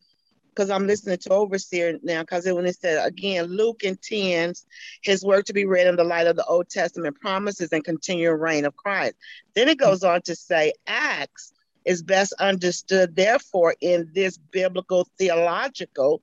because 0.50 0.70
I'm 0.70 0.88
listening 0.88 1.18
to 1.18 1.29
Overseer 1.29 2.00
now, 2.03 2.22
because 2.22 2.46
when 2.46 2.65
it 2.65 2.75
said 2.75 3.06
again, 3.06 3.46
Luke 3.46 3.84
intends 3.84 4.65
his 5.01 5.24
work 5.24 5.46
to 5.46 5.53
be 5.53 5.65
read 5.65 5.88
in 5.88 5.96
the 5.96 6.03
light 6.03 6.27
of 6.27 6.36
the 6.36 6.46
Old 6.46 6.70
Testament 6.70 7.20
promises 7.20 7.72
and 7.72 7.84
continuing 7.84 8.39
reign 8.39 8.65
of 8.65 8.75
Christ. 8.75 9.15
Then 9.56 9.70
it 9.70 9.77
goes 9.77 10.03
on 10.03 10.22
to 10.24 10.36
say, 10.36 10.74
Acts 10.88 11.53
is 11.86 12.03
best 12.03 12.34
understood, 12.39 13.15
therefore, 13.15 13.75
in 13.82 14.12
this 14.13 14.38
biblical 14.38 15.08
theological 15.18 16.22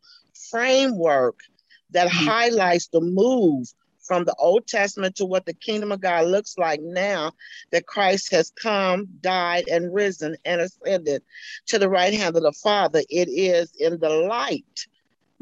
framework 0.50 1.40
that 1.90 2.08
mm-hmm. 2.08 2.26
highlights 2.26 2.88
the 2.88 3.00
move 3.00 3.66
from 4.06 4.24
the 4.24 4.34
Old 4.38 4.66
Testament 4.66 5.16
to 5.16 5.26
what 5.26 5.46
the 5.46 5.54
kingdom 5.54 5.92
of 5.92 6.00
God 6.00 6.26
looks 6.26 6.56
like 6.58 6.80
now 6.82 7.32
that 7.72 7.86
Christ 7.86 8.30
has 8.32 8.52
come, 8.60 9.06
died, 9.20 9.68
and 9.68 9.92
risen 9.92 10.36
and 10.44 10.60
ascended 10.60 11.22
to 11.66 11.78
the 11.78 11.88
right 11.88 12.14
hand 12.14 12.36
of 12.36 12.42
the 12.42 12.52
Father. 12.52 13.02
It 13.10 13.28
is 13.28 13.72
in 13.78 13.98
the 13.98 14.10
light. 14.10 14.64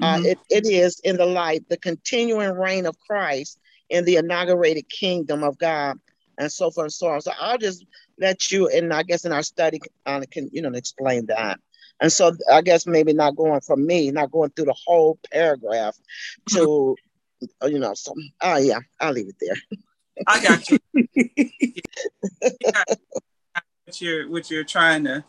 Uh, 0.02 0.16
mm-hmm. 0.16 0.26
Uh, 0.26 0.28
it, 0.28 0.38
it 0.50 0.66
is 0.66 1.00
in 1.00 1.16
the 1.16 1.26
light, 1.26 1.68
the 1.68 1.76
continuing 1.76 2.52
reign 2.52 2.86
of 2.86 2.98
Christ 2.98 3.58
in 3.90 4.04
the 4.04 4.16
inaugurated 4.16 4.88
kingdom 4.88 5.44
of 5.44 5.58
God, 5.58 5.98
and 6.38 6.50
so 6.50 6.70
forth 6.70 6.86
and 6.86 6.92
so 6.92 7.08
on. 7.08 7.20
So 7.20 7.32
I'll 7.38 7.58
just 7.58 7.84
let 8.18 8.50
you, 8.50 8.68
and 8.68 8.92
I 8.92 9.02
guess 9.02 9.24
in 9.24 9.32
our 9.32 9.42
study, 9.42 9.80
uh, 10.06 10.22
can 10.30 10.48
you 10.52 10.62
know 10.62 10.70
explain 10.70 11.26
that. 11.26 11.60
And 12.00 12.12
so 12.12 12.32
I 12.50 12.62
guess 12.62 12.86
maybe 12.86 13.12
not 13.12 13.36
going 13.36 13.60
from 13.60 13.86
me, 13.86 14.10
not 14.10 14.32
going 14.32 14.50
through 14.50 14.66
the 14.66 14.76
whole 14.84 15.18
paragraph 15.32 15.96
to 16.50 16.96
you 17.66 17.78
know, 17.78 17.94
so 17.94 18.14
oh 18.42 18.56
yeah, 18.58 18.78
I'll 19.00 19.12
leave 19.12 19.28
it 19.28 19.36
there. 19.40 19.56
I 20.26 20.42
got 20.42 20.70
you. 20.70 20.78
what 23.84 24.00
you're 24.00 24.28
what 24.28 24.50
you're 24.50 24.64
trying 24.64 25.04
to 25.04 25.24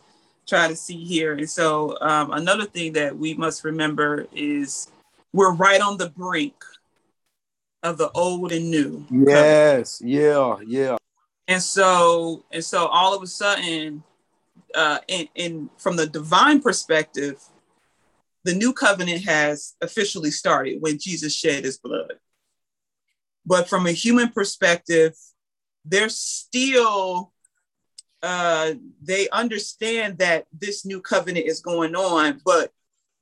try 0.46 0.68
to 0.68 0.76
see 0.76 1.04
here. 1.04 1.32
And 1.34 1.48
so 1.48 1.96
um, 2.00 2.30
another 2.32 2.64
thing 2.64 2.92
that 2.94 3.16
we 3.16 3.34
must 3.34 3.64
remember 3.64 4.26
is 4.32 4.88
we're 5.32 5.52
right 5.54 5.80
on 5.80 5.98
the 5.98 6.10
brink 6.10 6.54
of 7.82 7.98
the 7.98 8.10
old 8.12 8.52
and 8.52 8.70
new. 8.70 9.04
Yes, 9.10 10.00
yeah, 10.04 10.56
yeah. 10.66 10.96
And 11.48 11.62
so 11.62 12.44
and 12.50 12.64
so 12.64 12.86
all 12.86 13.14
of 13.14 13.22
a 13.22 13.26
sudden, 13.26 14.02
uh, 14.74 14.98
in, 15.08 15.28
in 15.34 15.70
from 15.78 15.96
the 15.96 16.06
divine 16.06 16.60
perspective, 16.60 17.42
the 18.46 18.54
new 18.54 18.72
covenant 18.72 19.24
has 19.24 19.74
officially 19.80 20.30
started 20.30 20.80
when 20.80 21.00
Jesus 21.00 21.34
shed 21.34 21.64
his 21.64 21.78
blood. 21.78 22.12
But 23.44 23.68
from 23.68 23.86
a 23.86 23.92
human 23.92 24.28
perspective, 24.28 25.14
they're 25.84 26.08
still, 26.08 27.32
uh, 28.22 28.74
they 29.02 29.28
understand 29.30 30.18
that 30.18 30.46
this 30.56 30.86
new 30.86 31.00
covenant 31.00 31.46
is 31.46 31.58
going 31.60 31.96
on. 31.96 32.40
But 32.44 32.70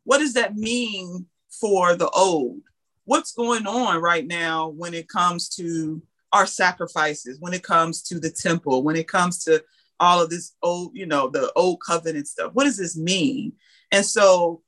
what 0.04 0.18
does 0.18 0.34
that 0.34 0.56
mean 0.56 1.24
for 1.58 1.94
the 1.96 2.10
old? 2.10 2.60
What's 3.06 3.32
going 3.32 3.66
on 3.66 4.02
right 4.02 4.26
now 4.26 4.68
when 4.68 4.92
it 4.92 5.08
comes 5.08 5.48
to 5.56 6.02
our 6.34 6.46
sacrifices, 6.46 7.40
when 7.40 7.54
it 7.54 7.62
comes 7.62 8.02
to 8.02 8.20
the 8.20 8.30
temple, 8.30 8.82
when 8.82 8.96
it 8.96 9.08
comes 9.08 9.42
to 9.44 9.64
all 9.98 10.20
of 10.20 10.28
this 10.28 10.52
old, 10.62 10.90
you 10.94 11.06
know, 11.06 11.28
the 11.28 11.50
old 11.56 11.80
covenant 11.80 12.28
stuff? 12.28 12.52
What 12.52 12.64
does 12.64 12.76
this 12.76 12.94
mean? 12.94 13.54
And 13.90 14.04
so 14.04 14.63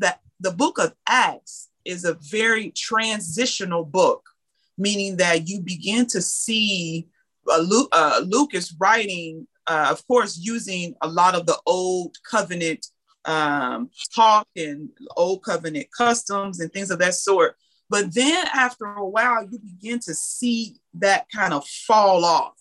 that 0.00 0.20
the 0.40 0.50
book 0.50 0.78
of 0.78 0.94
Acts 1.08 1.68
is 1.84 2.04
a 2.04 2.14
very 2.14 2.70
transitional 2.70 3.84
book, 3.84 4.28
meaning 4.76 5.16
that 5.16 5.48
you 5.48 5.60
begin 5.60 6.06
to 6.06 6.20
see 6.20 7.08
uh, 7.50 7.58
Luke, 7.58 7.88
uh, 7.92 8.22
Luke 8.24 8.54
is 8.54 8.74
writing, 8.78 9.46
uh, 9.66 9.88
of 9.90 10.06
course, 10.06 10.38
using 10.40 10.94
a 11.00 11.08
lot 11.08 11.34
of 11.34 11.46
the 11.46 11.58
old 11.66 12.16
covenant 12.28 12.86
um, 13.24 13.90
talk 14.14 14.46
and 14.56 14.88
old 15.16 15.42
covenant 15.42 15.86
customs 15.96 16.60
and 16.60 16.72
things 16.72 16.90
of 16.90 16.98
that 17.00 17.14
sort. 17.14 17.56
But 17.88 18.14
then 18.14 18.46
after 18.52 18.84
a 18.84 19.06
while, 19.06 19.44
you 19.44 19.58
begin 19.58 20.00
to 20.00 20.14
see 20.14 20.76
that 20.94 21.26
kind 21.32 21.54
of 21.54 21.66
fall 21.66 22.24
off 22.24 22.54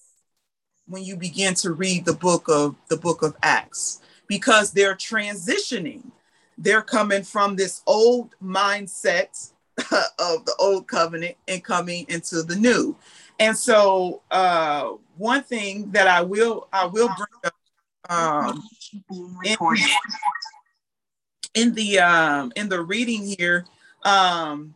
when 0.88 1.04
you 1.04 1.18
begin 1.18 1.56
to 1.56 1.72
read 1.72 2.06
the 2.06 2.14
book 2.14 2.48
of 2.48 2.76
the 2.90 2.98
book 2.98 3.24
of 3.24 3.36
Acts 3.42 4.02
because 4.28 4.72
they're 4.72 4.96
transitioning 4.96 6.12
they're 6.58 6.82
coming 6.82 7.24
from 7.24 7.56
this 7.56 7.82
old 7.86 8.36
mindset 8.44 9.52
of 9.78 10.46
the 10.46 10.56
old 10.60 10.88
covenant 10.88 11.36
and 11.48 11.64
coming 11.64 12.06
into 12.10 12.44
the 12.44 12.56
new. 12.56 12.96
And 13.40 13.56
so 13.58 14.22
uh, 14.32 14.92
one 15.18 15.44
thing 15.44 15.92
that 15.92 16.08
I 16.08 16.22
will 16.22 16.68
I 16.72 16.86
will 16.86 17.10
bring 17.10 17.44
up 17.44 17.54
um, 18.10 18.64
in, 19.44 19.58
in, 21.54 21.74
the 21.74 22.00
um, 22.00 22.54
in 22.56 22.70
the 22.70 22.82
reading 22.82 23.26
here 23.26 23.66
um, 24.04 24.74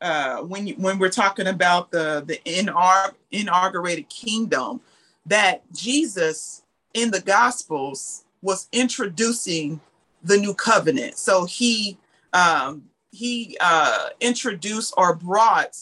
uh, 0.00 0.38
when 0.38 0.66
you, 0.66 0.74
when 0.74 0.98
we're 0.98 1.08
talking 1.08 1.46
about 1.46 1.90
the 1.90 2.22
the 2.26 2.40
inaug- 2.44 3.14
inaugurated 3.30 4.08
kingdom 4.08 4.80
that 5.24 5.62
Jesus 5.72 6.62
in 6.92 7.10
the 7.10 7.20
Gospels 7.20 8.24
was 8.42 8.68
introducing 8.72 9.80
the 10.24 10.38
new 10.38 10.54
covenant. 10.54 11.16
So 11.18 11.44
he 11.44 11.98
um, 12.32 12.84
he 13.12 13.56
uh, 13.60 14.08
introduced 14.20 14.94
or 14.96 15.14
brought 15.14 15.76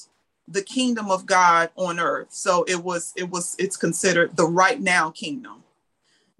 the 0.48 0.62
kingdom 0.62 1.10
of 1.10 1.24
God 1.24 1.70
on 1.76 1.98
earth. 1.98 2.28
So 2.30 2.64
it 2.64 2.82
was 2.82 3.12
it 3.16 3.30
was 3.30 3.56
it's 3.58 3.76
considered 3.76 4.36
the 4.36 4.44
right 4.44 4.80
now 4.80 5.10
kingdom. 5.10 5.62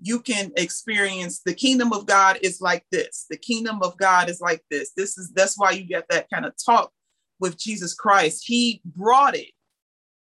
You 0.05 0.21
can 0.21 0.53
experience 0.57 1.41
the 1.47 1.55
kingdom 1.55 1.93
of 1.93 2.07
God 2.07 2.39
is 2.43 2.61
like 2.61 2.85
this. 2.91 3.27
The 3.31 3.37
kingdom 3.37 3.81
of 3.83 3.97
God 3.97 4.29
is 4.29 4.41
like 4.41 4.63
this. 4.71 4.91
This 4.97 5.17
is 5.17 5.31
that's 5.35 5.59
why 5.59 5.71
you 5.71 5.85
get 5.85 6.07
that 6.11 6.29
kind 6.29 6.45
of 6.45 6.55
talk 6.63 6.93
with 7.39 7.57
Jesus 7.57 7.95
Christ. 7.95 8.45
He 8.45 8.83
brought 8.85 9.37
it 9.37 9.53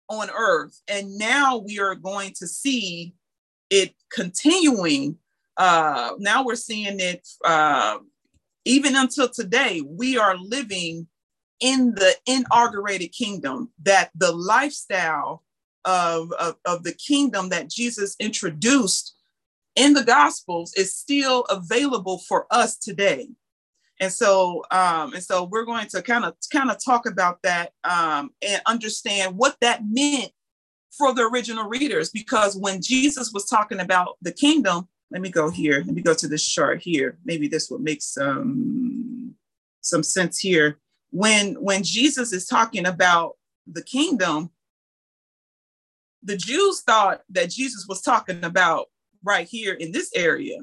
on 0.09 0.31
earth, 0.31 0.81
and 0.89 1.19
now 1.19 1.59
we 1.59 1.79
are 1.79 1.95
going 1.95 2.33
to 2.39 2.47
see 2.47 3.15
it 3.69 3.95
continuing 4.11 5.19
uh, 5.57 6.13
now 6.19 6.45
we're 6.45 6.57
seeing 6.57 7.01
it 7.01 7.27
uh, 7.45 7.99
even 8.65 8.97
until 8.97 9.29
today. 9.29 9.83
We 9.87 10.19
are 10.19 10.37
living 10.37 11.09
in 11.61 11.95
the 11.95 12.15
inaugurated 12.27 13.13
kingdom 13.13 13.71
that 13.83 14.11
the 14.15 14.33
lifestyle 14.33 15.43
of, 15.85 16.33
of, 16.33 16.57
of 16.65 16.83
the 16.83 16.93
kingdom 16.93 17.49
that 17.49 17.71
Jesus 17.71 18.17
introduced 18.21 19.15
in 19.77 19.93
the 19.93 20.05
Gospels 20.05 20.73
is 20.75 20.95
still 20.95 21.43
available 21.45 22.19
for 22.19 22.47
us 22.51 22.77
today. 22.77 23.29
And 24.01 24.13
so, 24.13 24.63
um, 24.71 25.15
and 25.15 25.23
so 25.23 25.45
we're 25.45 25.65
going 25.65 25.87
to 25.89 26.03
kind 26.03 26.25
of 26.25 26.35
kind 26.53 26.71
of 26.71 26.83
talk 26.85 27.07
about 27.07 27.39
that 27.43 27.73
um, 27.85 28.31
and 28.43 28.61
understand 28.67 29.37
what 29.37 29.57
that 29.61 29.83
meant 29.89 30.33
for 30.97 31.15
the 31.15 31.23
original 31.23 31.69
readers. 31.69 32.11
Because 32.11 32.57
when 32.57 32.83
Jesus 32.83 33.33
was 33.33 33.47
talking 33.47 33.81
about 33.81 34.17
the 34.21 34.33
kingdom, 34.33 34.89
let 35.11 35.23
me 35.23 35.31
go 35.31 35.51
here. 35.51 35.83
Let 35.87 35.95
me 35.95 36.03
go 36.03 36.15
to 36.15 36.29
this 36.29 36.47
chart 36.47 36.83
here. 36.83 37.19
Maybe 37.25 37.49
this 37.49 37.71
will 37.71 37.79
make 37.79 38.03
some 38.03 39.35
some 39.81 40.03
sense 40.03 40.39
here. 40.39 40.79
When 41.11 41.55
when 41.55 41.83
Jesus 41.83 42.33
is 42.33 42.47
talking 42.47 42.87
about 42.87 43.37
the 43.67 43.83
kingdom, 43.83 44.51
the 46.23 46.37
Jews 46.37 46.83
thought 46.83 47.23
that 47.31 47.51
Jesus 47.51 47.87
was 47.89 48.03
talking 48.03 48.45
about 48.45 48.87
right 49.23 49.47
here 49.47 49.75
in 49.75 49.93
this 49.93 50.11
area. 50.15 50.59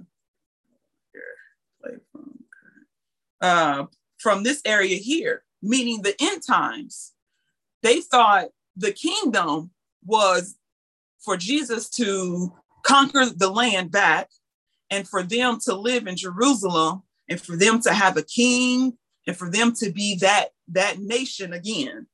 Uh, 3.41 3.85
from 4.19 4.43
this 4.43 4.61
area 4.63 4.95
here, 4.95 5.43
meaning 5.61 6.01
the 6.01 6.15
end 6.21 6.41
times. 6.47 7.11
They 7.81 7.99
thought 7.99 8.47
the 8.77 8.93
kingdom 8.93 9.71
was 10.05 10.55
for 11.19 11.35
Jesus 11.35 11.89
to 11.91 12.53
conquer 12.83 13.25
the 13.25 13.49
land 13.49 13.91
back 13.91 14.29
and 14.89 15.07
for 15.07 15.23
them 15.23 15.59
to 15.61 15.73
live 15.73 16.07
in 16.07 16.15
Jerusalem 16.15 17.03
and 17.29 17.41
for 17.41 17.55
them 17.55 17.81
to 17.81 17.93
have 17.93 18.17
a 18.17 18.23
king 18.23 18.97
and 19.25 19.35
for 19.35 19.49
them 19.49 19.73
to 19.73 19.91
be 19.91 20.15
that 20.15 20.49
that 20.69 20.99
nation 20.99 21.53
again. 21.53 22.07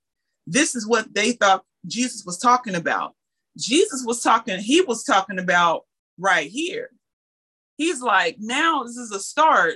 This 0.48 0.76
is 0.76 0.88
what 0.88 1.14
they 1.14 1.34
thought 1.34 1.66
Jesus 1.86 2.24
was 2.26 2.38
talking 2.38 2.76
about. 2.76 3.16
Jesus 3.58 4.04
was 4.06 4.22
talking, 4.22 4.60
he 4.60 4.82
was 4.82 5.04
talking 5.04 5.40
about 5.40 5.86
right 6.18 6.50
here. 6.50 6.90
He's 7.78 8.02
like, 8.02 8.38
now 8.40 8.84
this 8.84 8.98
is 8.98 9.12
a 9.12 9.20
start 9.20 9.76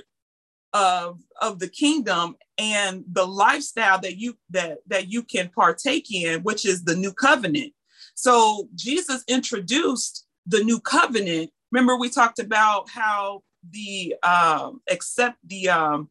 of 0.72 1.20
of 1.40 1.60
the 1.60 1.68
kingdom 1.68 2.36
and 2.58 3.04
the 3.10 3.26
lifestyle 3.26 4.00
that 4.00 4.16
you 4.16 4.36
that 4.50 4.78
that 4.86 5.08
you 5.08 5.22
can 5.22 5.48
partake 5.48 6.12
in, 6.12 6.42
which 6.42 6.64
is 6.64 6.84
the 6.84 6.96
new 6.96 7.12
covenant. 7.12 7.72
So 8.14 8.68
Jesus 8.74 9.24
introduced 9.28 10.26
the 10.46 10.62
new 10.64 10.80
covenant, 10.80 11.50
remember 11.72 11.96
we 11.96 12.10
talked 12.10 12.38
about 12.38 12.88
how 12.90 13.42
the 13.70 14.14
um, 14.22 14.82
accept 14.90 15.38
the 15.44 15.68
um, 15.68 16.10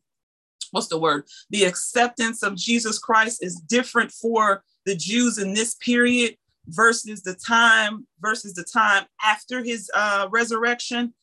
what's 0.72 0.88
the 0.88 0.98
word? 0.98 1.26
The 1.52 1.65
acceptance 1.65 2.43
of 2.43 2.56
Jesus 2.56 2.98
Christ 3.00 3.43
is 3.43 3.60
different 3.62 4.12
for 4.12 4.63
the 4.86 4.96
Jews 4.96 5.38
in 5.38 5.54
this 5.54 5.76
period 5.76 6.36
versus 6.67 7.22
the 7.24 7.36
time 7.36 8.08
versus 8.22 8.54
the 8.54 8.63
time 8.63 9.06
after 9.24 9.63
his 9.63 9.89
uh, 9.93 10.28
resurrection. 10.32 11.13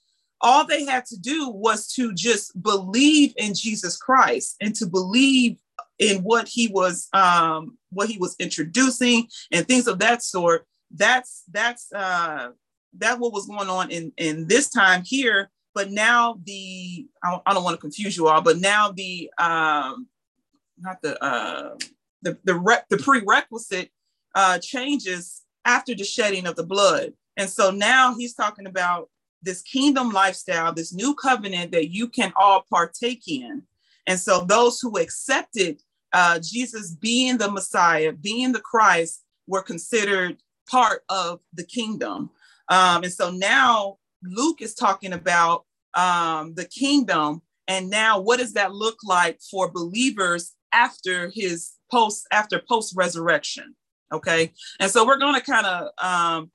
all 0.41 0.67
they 0.67 0.85
had 0.85 1.05
to 1.07 1.19
do 1.19 1.49
was 1.49 1.87
to 1.95 2.15
just 2.15 2.61
believe 2.63 3.35
in 3.37 3.55
Jesus 3.55 3.97
Christ 3.97 4.57
and 4.61 4.75
to 4.77 4.87
believe 4.87 5.59
in 5.99 6.23
what 6.23 6.49
he 6.49 6.69
was 6.69 7.09
um, 7.13 7.77
what 7.91 8.09
he 8.09 8.19
was 8.19 8.37
introducing 8.39 9.29
and 9.53 9.67
things 9.67 9.87
of 9.87 9.99
that 9.99 10.23
sort. 10.23 10.67
That's 10.91 11.45
that's 11.51 11.93
uh, 11.93 12.51
that 12.99 13.19
what 13.19 13.33
was 13.33 13.47
going 13.47 13.69
on 13.69 13.91
in 13.91 14.13
in 14.17 14.47
this 14.47 14.69
time 14.69 15.03
here. 15.05 15.51
But 15.75 15.91
now 15.91 16.41
the 16.45 17.07
I 17.23 17.41
don't, 17.53 17.65
want 17.65 17.75
to 17.75 17.81
confuse 17.81 18.17
you 18.17 18.29
all, 18.29 18.41
but 18.41 18.59
now 18.59 18.91
the 18.91 19.31
um, 19.39 20.09
not 20.79 21.01
the 21.03 21.23
uh, 21.23 21.77
the 22.23 22.37
the, 22.45 22.55
re- 22.55 22.83
the 22.89 22.99
prerequisite 22.99 23.91
uh, 24.35 24.59
changes 24.59 25.43
after 25.65 25.95
the 25.95 26.05
shedding 26.05 26.47
of 26.47 26.57
the 26.57 26.65
blood. 26.65 27.13
And 27.37 27.49
so 27.49 27.71
now 27.71 28.15
he's 28.17 28.35
talking 28.35 28.67
about 28.67 29.09
this 29.43 29.63
kingdom 29.63 30.11
lifestyle, 30.11 30.73
this 30.73 30.93
new 30.93 31.15
covenant 31.15 31.73
that 31.73 31.91
you 31.91 32.09
can 32.09 32.33
all 32.37 32.65
partake 32.71 33.23
in. 33.29 33.63
And 34.07 34.19
so 34.19 34.41
those 34.41 34.81
who 34.81 34.99
accepted 34.99 35.81
uh, 36.13 36.41
Jesus 36.41 36.91
being 36.91 37.39
the 37.39 37.51
Messiah, 37.51 38.13
being 38.13 38.53
the 38.53 38.61
Christ, 38.61 39.23
were 39.47 39.63
considered 39.63 40.39
part 40.69 41.03
of 41.09 41.41
the 41.55 41.65
kingdom. 41.65 42.31
Um, 42.71 43.03
and 43.05 43.13
so 43.13 43.31
now 43.31 43.99
Luke 44.23 44.63
is 44.63 44.75
talking 44.75 45.13
about 45.13 45.65
um, 45.95 46.55
the 46.55 46.65
kingdom. 46.65 47.43
And 47.69 47.91
now, 47.91 48.21
what 48.21 48.39
does 48.39 48.55
that 48.55 48.73
look 48.73 48.99
like 49.05 49.41
for 49.51 49.71
believers 49.71 50.55
after 50.73 51.31
his 51.33 51.73
post, 51.91 52.27
after 52.33 52.61
post 52.67 52.95
resurrection? 52.97 53.77
Okay. 54.13 54.53
And 54.81 54.91
so 54.91 55.07
we're 55.07 55.19
going 55.19 55.35
to 55.35 55.41
kind 55.41 55.67
of 55.67 55.89
um, 56.03 56.51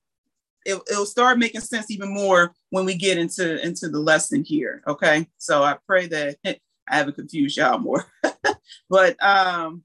it, 0.66 0.82
will 0.90 1.06
start 1.06 1.38
making 1.38 1.62
sense 1.62 1.90
even 1.92 2.14
more 2.14 2.54
when 2.72 2.86
we 2.86 2.96
get 2.96 3.18
into 3.18 3.64
into 3.66 3.88
the 3.88 4.00
lesson 4.00 4.44
here 4.44 4.82
okay 4.88 5.28
so 5.38 5.64
i 5.64 5.78
pray 5.88 6.08
that 6.08 6.38
i 6.46 6.58
haven't 6.88 7.16
confused 7.16 7.58
y'all 7.58 7.78
more 7.78 8.06
but 8.90 9.24
um 9.24 9.84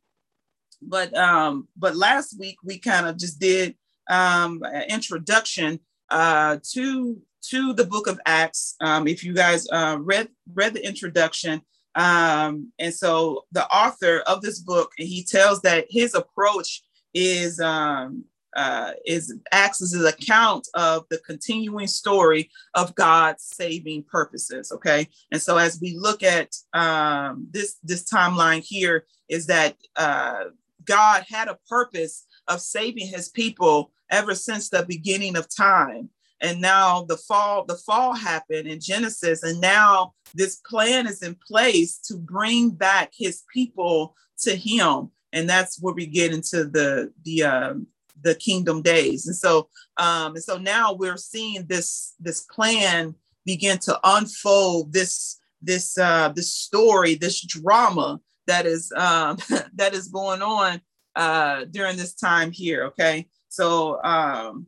but 0.83 1.15
um 1.17 1.69
but 1.77 1.97
last 1.97 2.39
week 2.39 2.57
we 2.65 2.79
kind 2.79 3.07
of 3.07 3.17
just 3.17 3.39
did 3.39 3.75
um 4.09 4.63
an 4.65 4.85
introduction 4.89 5.79
uh 6.11 6.59
to 6.63 7.21
to 7.43 7.73
the 7.73 7.85
book 7.85 8.07
of 8.07 8.21
acts 8.27 8.77
um 8.81 9.07
if 9.07 9.25
you 9.25 9.33
guys 9.33 9.67
uh 9.71 9.97
read 10.01 10.29
read 10.53 10.75
the 10.75 10.87
introduction 10.87 11.61
um 11.95 12.71
and 12.79 12.95
so 12.95 13.45
the 13.53 13.67
author 13.69 14.19
of 14.27 14.43
this 14.43 14.59
book 14.61 14.93
and 14.99 15.09
he 15.09 15.25
tells 15.25 15.61
that 15.63 15.87
his 15.89 16.15
approach 16.15 16.83
is 17.15 17.61
um 17.61 18.25
uh, 18.57 18.93
is 19.07 19.35
acts 19.53 19.81
as 19.81 19.93
an 19.93 20.07
account 20.07 20.67
of 20.75 21.05
the 21.11 21.19
continuing 21.19 21.87
story 21.87 22.51
of 22.75 22.95
God's 22.95 23.45
saving 23.45 24.05
purposes. 24.05 24.73
Okay, 24.73 25.09
and 25.31 25.41
so 25.41 25.57
as 25.57 25.79
we 25.81 25.97
look 25.97 26.23
at 26.23 26.55
um, 26.73 27.47
this 27.51 27.77
this 27.83 28.05
timeline 28.05 28.63
here, 28.65 29.07
is 29.29 29.47
that 29.47 29.77
uh, 29.97 30.45
God 30.85 31.25
had 31.29 31.49
a 31.49 31.59
purpose 31.69 32.27
of 32.49 32.61
saving 32.61 33.07
His 33.07 33.29
people 33.29 33.93
ever 34.11 34.35
since 34.35 34.69
the 34.69 34.85
beginning 34.87 35.37
of 35.37 35.55
time, 35.55 36.11
and 36.41 36.61
now 36.61 37.03
the 37.03 37.17
fall 37.17 37.65
the 37.65 37.77
fall 37.77 38.15
happened 38.15 38.67
in 38.67 38.81
Genesis, 38.81 39.43
and 39.43 39.61
now 39.61 40.15
this 40.35 40.57
plan 40.57 41.07
is 41.07 41.23
in 41.23 41.37
place 41.47 41.99
to 41.99 42.17
bring 42.17 42.71
back 42.71 43.13
His 43.15 43.43
people 43.53 44.15
to 44.41 44.55
Him. 44.55 45.11
And 45.33 45.49
that's 45.49 45.81
where 45.81 45.95
we 45.95 46.07
get 46.07 46.33
into 46.33 46.65
the 46.65 47.13
the 47.25 47.45
um, 47.45 47.87
the 48.23 48.35
kingdom 48.35 48.83
days. 48.83 49.27
And 49.27 49.37
so 49.37 49.69
um 49.97 50.35
and 50.35 50.43
so 50.43 50.59
now 50.59 50.93
we're 50.93 51.17
seeing 51.17 51.67
this 51.67 52.15
this 52.19 52.43
plan 52.43 53.15
begin 53.45 53.79
to 53.79 53.99
unfold 54.05 54.93
this 54.93 55.39
this 55.63 55.99
uh 55.99 56.31
this 56.31 56.53
story 56.53 57.15
this 57.15 57.41
drama 57.45 58.21
that 58.47 58.67
is 58.67 58.93
um 58.97 59.37
that 59.75 59.95
is 59.95 60.09
going 60.09 60.43
on 60.43 60.81
uh 61.17 61.65
during 61.71 61.97
this 61.97 62.15
time 62.15 62.51
here 62.51 62.85
okay 62.85 63.27
so 63.51 64.03
um 64.03 64.67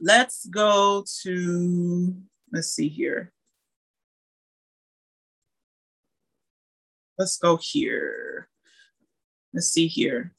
let's 0.00 0.46
go 0.46 1.04
to 1.22 2.14
let's 2.52 2.68
see 2.68 2.88
here. 2.88 3.32
Let's 7.18 7.36
go 7.36 7.58
here. 7.60 8.48
Let's 9.52 9.68
see 9.68 9.86
here. 9.86 10.32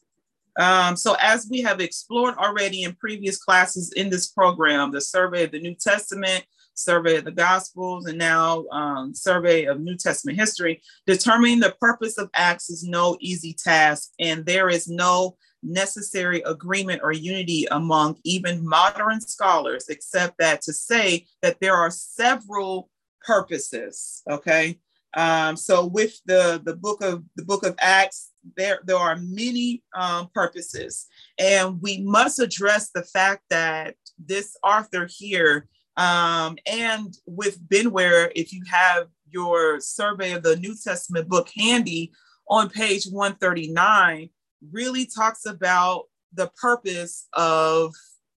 Um, 0.59 0.95
so, 0.95 1.15
as 1.19 1.47
we 1.49 1.61
have 1.61 1.79
explored 1.79 2.35
already 2.35 2.83
in 2.83 2.95
previous 2.95 3.37
classes 3.37 3.93
in 3.93 4.09
this 4.09 4.27
program, 4.27 4.91
the 4.91 4.99
survey 4.99 5.45
of 5.45 5.51
the 5.51 5.59
New 5.59 5.75
Testament, 5.75 6.43
survey 6.73 7.17
of 7.17 7.25
the 7.25 7.31
Gospels, 7.31 8.07
and 8.07 8.17
now 8.17 8.65
um, 8.71 9.13
survey 9.13 9.65
of 9.65 9.79
New 9.79 9.95
Testament 9.95 10.37
history, 10.37 10.81
determining 11.05 11.59
the 11.59 11.75
purpose 11.79 12.17
of 12.17 12.29
Acts 12.33 12.69
is 12.69 12.83
no 12.83 13.15
easy 13.21 13.53
task, 13.53 14.11
and 14.19 14.45
there 14.45 14.67
is 14.67 14.87
no 14.89 15.37
necessary 15.63 16.41
agreement 16.45 17.02
or 17.04 17.12
unity 17.12 17.67
among 17.71 18.17
even 18.24 18.67
modern 18.67 19.21
scholars, 19.21 19.86
except 19.89 20.38
that 20.39 20.62
to 20.62 20.74
say 20.74 21.26
that 21.41 21.60
there 21.60 21.76
are 21.76 21.91
several 21.91 22.89
purposes. 23.26 24.21
Okay. 24.30 24.80
Um, 25.13 25.58
so 25.58 25.86
with 25.86 26.19
the 26.26 26.62
the 26.63 26.76
book 26.76 27.04
of 27.04 27.24
the 27.36 27.43
book 27.43 27.65
of 27.65 27.76
Acts, 27.82 28.32
there, 28.56 28.80
there 28.86 28.97
are 28.97 29.17
many 29.17 29.84
um, 29.95 30.30
purposes. 30.34 31.08
And 31.38 31.82
we 31.82 32.02
must 32.02 32.39
address 32.39 32.89
the 32.91 33.04
fact 33.04 33.43
that 33.50 33.95
this 34.24 34.56
author 34.63 35.08
here, 35.10 35.67
um, 35.97 36.58
and 36.65 37.15
with 37.26 37.62
Benware, 37.67 38.32
if 38.36 38.54
you 38.54 38.63
have 38.69 39.08
your 39.30 39.80
survey 39.80 40.34
of 40.34 40.43
the 40.43 40.56
New 40.58 40.76
Testament 40.82 41.28
book 41.28 41.50
handy 41.56 42.12
on 42.50 42.69
page 42.69 43.06
139, 43.06 44.30
really 44.71 45.06
talks 45.06 45.45
about 45.45 46.06
the 46.34 46.52
purpose 46.62 47.28
of, 47.34 47.93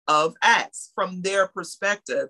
of 0.07 0.35
Acts 0.41 0.91
from 0.95 1.21
their 1.21 1.47
perspective. 1.47 2.29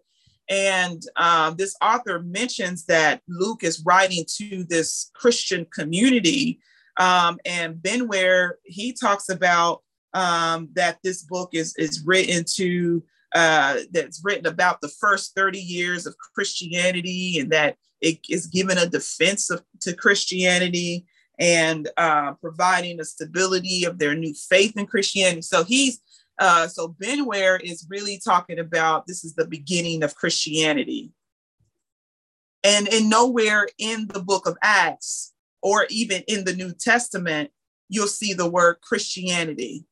And 0.49 1.01
um, 1.15 1.56
this 1.56 1.75
author 1.82 2.19
mentions 2.19 2.86
that 2.86 3.21
Luke 3.27 3.63
is 3.63 3.84
writing 3.86 4.25
to 4.38 4.65
this 4.65 5.10
Christian 5.15 5.65
community 5.73 6.60
um, 6.97 7.39
and 7.45 7.75
Benware, 7.75 8.53
he 8.63 8.93
talks 8.93 9.29
about 9.29 9.82
um, 10.13 10.69
that 10.73 10.99
this 11.03 11.23
book 11.23 11.49
is, 11.53 11.75
is 11.77 12.03
written 12.06 12.45
to, 12.56 13.03
uh, 13.34 13.79
that's 13.91 14.21
written 14.23 14.45
about 14.45 14.82
the 14.82 14.89
first 14.89 15.34
30 15.36 15.60
years 15.60 16.06
of 16.06 16.15
Christianity 16.36 17.39
and 17.39 17.51
that 17.51 17.77
it 18.01 18.19
is 18.29 18.47
given 18.47 18.77
a 18.77 18.86
defense 18.86 19.49
of, 19.49 19.63
to 19.82 19.95
Christianity 19.95 21.06
and 21.43 21.89
uh, 21.97 22.32
providing 22.36 23.01
a 23.01 23.03
stability 23.03 23.84
of 23.84 23.99
their 23.99 24.15
new 24.15 24.34
faith 24.34 24.77
in 24.77 24.86
Christianity. 24.86 25.41
So 25.41 25.65
he's, 25.65 25.99
uh, 26.39 26.69
so 26.69 26.95
Benware 27.03 27.60
is 27.62 27.86
really 27.89 28.17
talking 28.17 28.60
about 28.60 29.08
this 29.08 29.25
is 29.25 29.36
the 29.36 29.45
beginning 29.45 30.03
of 30.03 30.15
Christianity. 30.15 31.12
And 32.63 32.88
in 32.88 33.10
nowhere 33.10 33.67
in 33.77 34.08
the 34.08 34.21
book 34.21 34.47
of 34.47 34.58
Acts 34.63 35.34
or 35.62 35.86
even 35.89 36.23
in 36.29 36.45
the 36.45 36.56
New 36.56 36.71
Testament, 36.71 37.51
you'll 37.89 38.08
see 38.08 38.34
the 38.34 38.49
word 38.49 38.77
Christianity. 38.82 39.84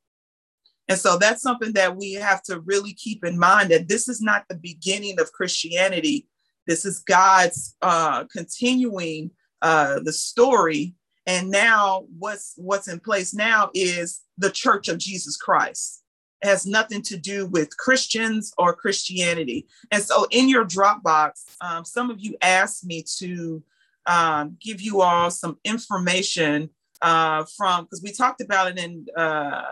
And 0.88 0.98
so 0.98 1.18
that's 1.18 1.42
something 1.42 1.74
that 1.74 1.98
we 1.98 2.14
have 2.14 2.42
to 2.44 2.62
really 2.62 2.94
keep 2.94 3.26
in 3.26 3.38
mind 3.38 3.72
that 3.72 3.90
this 3.90 4.08
is 4.08 4.22
not 4.22 4.46
the 4.48 4.56
beginning 4.56 5.20
of 5.20 5.34
Christianity. 5.34 6.30
This 6.66 6.86
is 6.86 7.00
God's 7.00 7.76
uh, 7.82 8.24
continuing 8.32 9.32
uh, 9.62 10.00
the 10.00 10.14
story. 10.14 10.96
And 11.28 11.50
now 11.50 12.06
what's 12.18 12.54
what's 12.58 12.88
in 12.88 13.00
place 13.00 13.34
now 13.34 13.70
is 13.74 14.22
the 14.38 14.52
Church 14.52 14.88
of 14.88 14.98
Jesus 14.98 15.38
Christ. 15.38 16.04
It 16.42 16.48
has 16.48 16.66
nothing 16.66 17.04
to 17.04 17.18
do 17.18 17.46
with 17.46 17.78
Christians 17.78 18.52
or 18.58 18.74
Christianity. 18.74 19.68
And 19.92 20.02
so 20.02 20.26
in 20.32 20.50
your 20.50 20.66
Dropbox, 20.66 21.46
um, 21.62 21.86
some 21.86 22.10
of 22.10 22.20
you 22.20 22.36
asked 22.42 22.84
me 22.84 23.06
to 23.20 23.64
um, 24.08 24.58
give 24.60 24.82
you 24.82 25.02
all 25.02 25.30
some 25.30 25.60
information 25.64 26.72
uh, 27.02 27.46
from 27.58 27.84
because 27.84 28.02
we 28.04 28.12
talked 28.12 28.42
about 28.42 28.68
it 28.68 28.80
in 28.80 29.06
uh, 29.16 29.64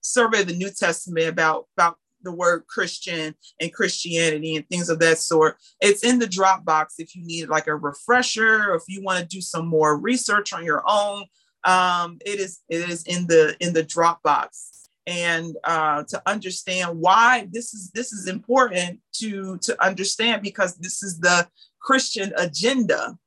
survey 0.00 0.40
of 0.40 0.48
the 0.48 0.56
New 0.56 0.70
Testament 0.70 1.26
about 1.26 1.66
about 1.76 1.96
the 2.22 2.32
word 2.32 2.64
Christian 2.66 3.34
and 3.60 3.72
Christianity 3.72 4.56
and 4.56 4.68
things 4.68 4.88
of 4.88 4.98
that 5.00 5.18
sort. 5.18 5.56
It's 5.80 6.04
in 6.04 6.18
the 6.18 6.26
Dropbox 6.26 6.94
if 6.98 7.14
you 7.14 7.24
need 7.24 7.48
like 7.48 7.66
a 7.66 7.76
refresher 7.76 8.70
or 8.70 8.74
if 8.74 8.82
you 8.88 9.02
want 9.02 9.20
to 9.20 9.26
do 9.26 9.40
some 9.40 9.66
more 9.66 9.96
research 9.96 10.52
on 10.52 10.64
your 10.64 10.82
own. 10.86 11.24
Um, 11.64 12.18
it 12.24 12.40
is 12.40 12.60
it 12.68 12.88
is 12.88 13.02
in 13.04 13.26
the 13.26 13.56
in 13.60 13.72
the 13.72 13.84
Dropbox 13.84 14.88
and 15.06 15.56
uh, 15.64 16.04
to 16.08 16.22
understand 16.26 16.98
why 16.98 17.48
this 17.50 17.74
is 17.74 17.90
this 17.92 18.12
is 18.12 18.28
important 18.28 19.00
to 19.14 19.58
to 19.58 19.84
understand 19.84 20.42
because 20.42 20.76
this 20.76 21.02
is 21.02 21.18
the 21.18 21.48
Christian 21.80 22.32
agenda 22.36 23.18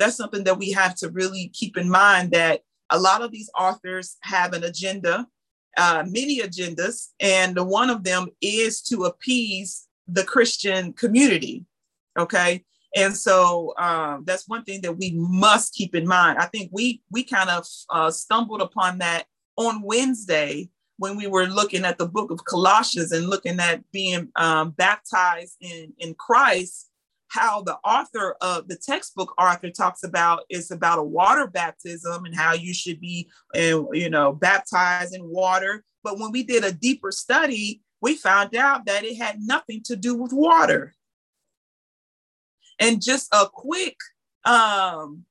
that's 0.00 0.16
something 0.16 0.44
that 0.44 0.58
we 0.58 0.72
have 0.72 0.94
to 0.96 1.10
really 1.10 1.50
keep 1.52 1.76
in 1.76 1.88
mind 1.88 2.32
that 2.32 2.62
a 2.88 2.98
lot 2.98 3.22
of 3.22 3.30
these 3.30 3.50
authors 3.56 4.16
have 4.22 4.54
an 4.54 4.64
agenda, 4.64 5.26
uh, 5.76 6.04
many 6.06 6.40
agendas, 6.40 7.08
and 7.20 7.56
one 7.58 7.90
of 7.90 8.04
them 8.04 8.28
is 8.40 8.80
to 8.82 9.04
appease 9.04 9.86
the 10.06 10.24
Christian 10.24 10.92
community. 10.92 11.64
Okay. 12.18 12.64
And 12.96 13.16
so 13.16 13.72
um, 13.78 14.24
that's 14.26 14.48
one 14.48 14.64
thing 14.64 14.80
that 14.80 14.98
we 14.98 15.12
must 15.14 15.74
keep 15.74 15.94
in 15.94 16.06
mind. 16.06 16.38
I 16.38 16.46
think 16.46 16.70
we 16.72 17.02
we 17.10 17.22
kind 17.22 17.48
of 17.48 17.64
uh, 17.88 18.10
stumbled 18.10 18.62
upon 18.62 18.98
that 18.98 19.26
on 19.56 19.82
Wednesday 19.82 20.68
when 20.96 21.16
we 21.16 21.26
were 21.26 21.46
looking 21.46 21.84
at 21.84 21.98
the 21.98 22.06
book 22.06 22.30
of 22.30 22.44
Colossians 22.44 23.12
and 23.12 23.28
looking 23.28 23.60
at 23.60 23.82
being 23.92 24.28
um, 24.36 24.70
baptized 24.70 25.56
in 25.60 25.92
in 25.98 26.14
Christ. 26.14 26.89
How 27.30 27.62
the 27.62 27.78
author 27.84 28.36
of 28.40 28.68
the 28.68 28.76
textbook 28.76 29.34
author 29.40 29.70
talks 29.70 30.02
about 30.02 30.42
is 30.50 30.70
about 30.70 30.98
a 30.98 31.04
water 31.04 31.46
baptism 31.46 32.24
and 32.24 32.34
how 32.34 32.54
you 32.54 32.74
should 32.74 33.00
be, 33.00 33.30
uh, 33.54 33.90
you 33.92 34.10
know, 34.10 34.32
baptized 34.32 35.14
in 35.14 35.28
water. 35.28 35.84
But 36.02 36.18
when 36.18 36.32
we 36.32 36.42
did 36.42 36.64
a 36.64 36.72
deeper 36.72 37.12
study, 37.12 37.82
we 38.00 38.16
found 38.16 38.56
out 38.56 38.86
that 38.86 39.04
it 39.04 39.16
had 39.16 39.38
nothing 39.40 39.82
to 39.84 39.96
do 39.96 40.14
with 40.14 40.32
water 40.32 40.94
and 42.80 43.02
just 43.02 43.28
a 43.32 43.46
quick 43.46 43.96
um, 44.44 45.24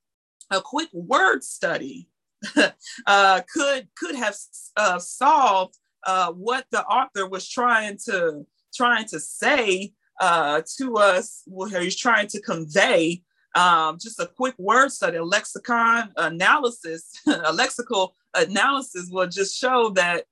a 0.51 0.61
quick 0.61 0.89
word 0.93 1.43
study 1.43 2.07
uh, 3.07 3.41
could 3.51 3.89
could 3.97 4.15
have 4.15 4.35
uh, 4.77 4.99
solved 4.99 5.75
uh, 6.05 6.31
what 6.31 6.65
the 6.71 6.83
author 6.85 7.27
was 7.27 7.49
trying 7.49 7.97
to 8.05 8.45
trying 8.73 9.05
to 9.05 9.19
say 9.19 9.91
uh, 10.19 10.61
to 10.77 10.95
us. 10.95 11.43
What 11.45 11.71
he's 11.71 11.95
trying 11.95 12.27
to 12.27 12.41
convey. 12.41 13.23
Um, 13.55 13.97
just 13.99 14.19
a 14.19 14.27
quick 14.27 14.53
word 14.59 14.91
study, 14.91 15.17
a 15.17 15.23
lexicon 15.23 16.11
analysis, 16.15 17.11
a 17.27 17.51
lexical 17.51 18.11
analysis 18.35 19.09
will 19.09 19.27
just 19.27 19.57
show 19.57 19.89
that, 19.91 20.25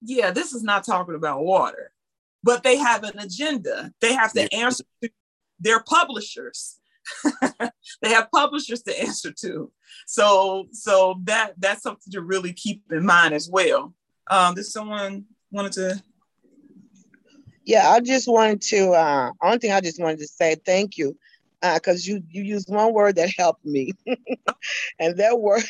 yeah, 0.00 0.30
this 0.30 0.52
is 0.52 0.62
not 0.62 0.84
talking 0.84 1.16
about 1.16 1.42
water, 1.42 1.90
but 2.44 2.62
they 2.62 2.76
have 2.76 3.02
an 3.02 3.18
agenda. 3.18 3.92
They 4.00 4.12
have 4.12 4.32
to 4.34 4.52
answer 4.54 4.84
to 5.02 5.10
their 5.58 5.80
publishers. 5.80 6.78
they 8.02 8.10
have 8.10 8.30
publishers 8.32 8.82
to 8.82 9.00
answer 9.00 9.32
to. 9.32 9.70
So 10.06 10.68
so 10.72 11.20
that 11.24 11.54
that's 11.58 11.82
something 11.82 12.12
to 12.12 12.20
really 12.20 12.52
keep 12.52 12.84
in 12.90 13.04
mind 13.04 13.34
as 13.34 13.48
well. 13.50 13.94
Um, 14.30 14.54
does 14.54 14.72
someone 14.72 15.24
wanted 15.50 15.72
to? 15.72 16.02
Yeah, 17.64 17.90
I 17.90 18.00
just 18.00 18.28
wanted 18.28 18.60
to. 18.62 18.90
Uh, 18.92 19.30
only 19.42 19.58
thing 19.58 19.72
I 19.72 19.80
just 19.80 20.00
wanted 20.00 20.18
to 20.20 20.26
say 20.28 20.56
thank 20.66 20.98
you, 20.98 21.16
because 21.62 22.08
uh, 22.08 22.12
you 22.12 22.22
you 22.30 22.42
used 22.42 22.68
one 22.68 22.92
word 22.92 23.16
that 23.16 23.30
helped 23.36 23.64
me, 23.64 23.92
and 24.98 25.16
that 25.18 25.40
word 25.40 25.62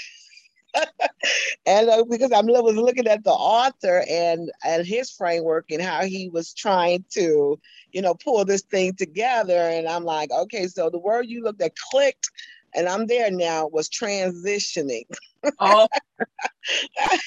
and 1.67 1.89
uh, 1.89 2.05
because 2.11 2.33
I 2.33 2.41
was 2.41 2.77
looking 2.77 3.07
at 3.07 3.25
the 3.25 3.31
author 3.31 4.05
and 4.09 4.51
and 4.65 4.87
his 4.87 5.11
framework 5.11 5.67
and 5.71 5.83
how 5.83 6.03
he 6.05 6.29
was 6.29 6.53
trying 6.53 7.05
to, 7.13 7.61
you 7.93 8.03
know, 8.03 8.15
pull 8.15 8.45
this 8.45 8.63
thing 8.63 8.95
together, 8.95 9.55
and 9.59 9.89
I'm 9.89 10.05
like, 10.05 10.31
okay, 10.31 10.67
so 10.67 10.91
the 10.91 10.99
word 10.99 11.27
you 11.29 11.43
looked 11.43 11.63
at 11.63 11.77
clicked, 11.91 12.31
and 12.75 12.89
I'm 12.89 13.07
there 13.07 13.31
now 13.31 13.69
was 13.69 13.89
transitioning. 13.89 15.05
Oh. 15.61 15.89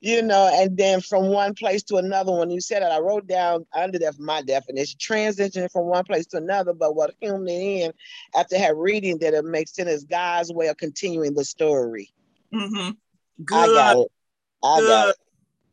you 0.00 0.22
know, 0.22 0.50
and 0.52 0.76
then 0.76 1.00
from 1.00 1.28
one 1.28 1.54
place 1.54 1.82
to 1.84 1.96
another. 1.96 2.32
When 2.32 2.50
you 2.50 2.60
said 2.60 2.82
it, 2.82 2.86
I 2.86 2.98
wrote 2.98 3.26
down 3.26 3.66
under 3.74 3.98
that 3.98 4.18
my 4.18 4.42
definition, 4.42 4.98
transitioning 4.98 5.70
from 5.70 5.86
one 5.86 6.04
place 6.04 6.26
to 6.26 6.38
another. 6.38 6.72
But 6.72 6.94
what 6.94 7.14
him 7.20 7.46
in 7.48 7.92
after 8.34 8.58
had 8.58 8.76
reading 8.76 9.18
that 9.18 9.34
it 9.34 9.44
makes 9.44 9.74
sense 9.74 9.90
is 9.90 10.04
God's 10.04 10.52
way 10.52 10.68
of 10.68 10.76
continuing 10.76 11.34
the 11.34 11.44
story. 11.44 12.10
Mm-hmm. 12.52 12.90
Good. 13.44 13.56
I 13.56 13.66
got 13.66 13.96
it. 13.98 14.08
I 14.62 14.80
Good. 14.80 15.14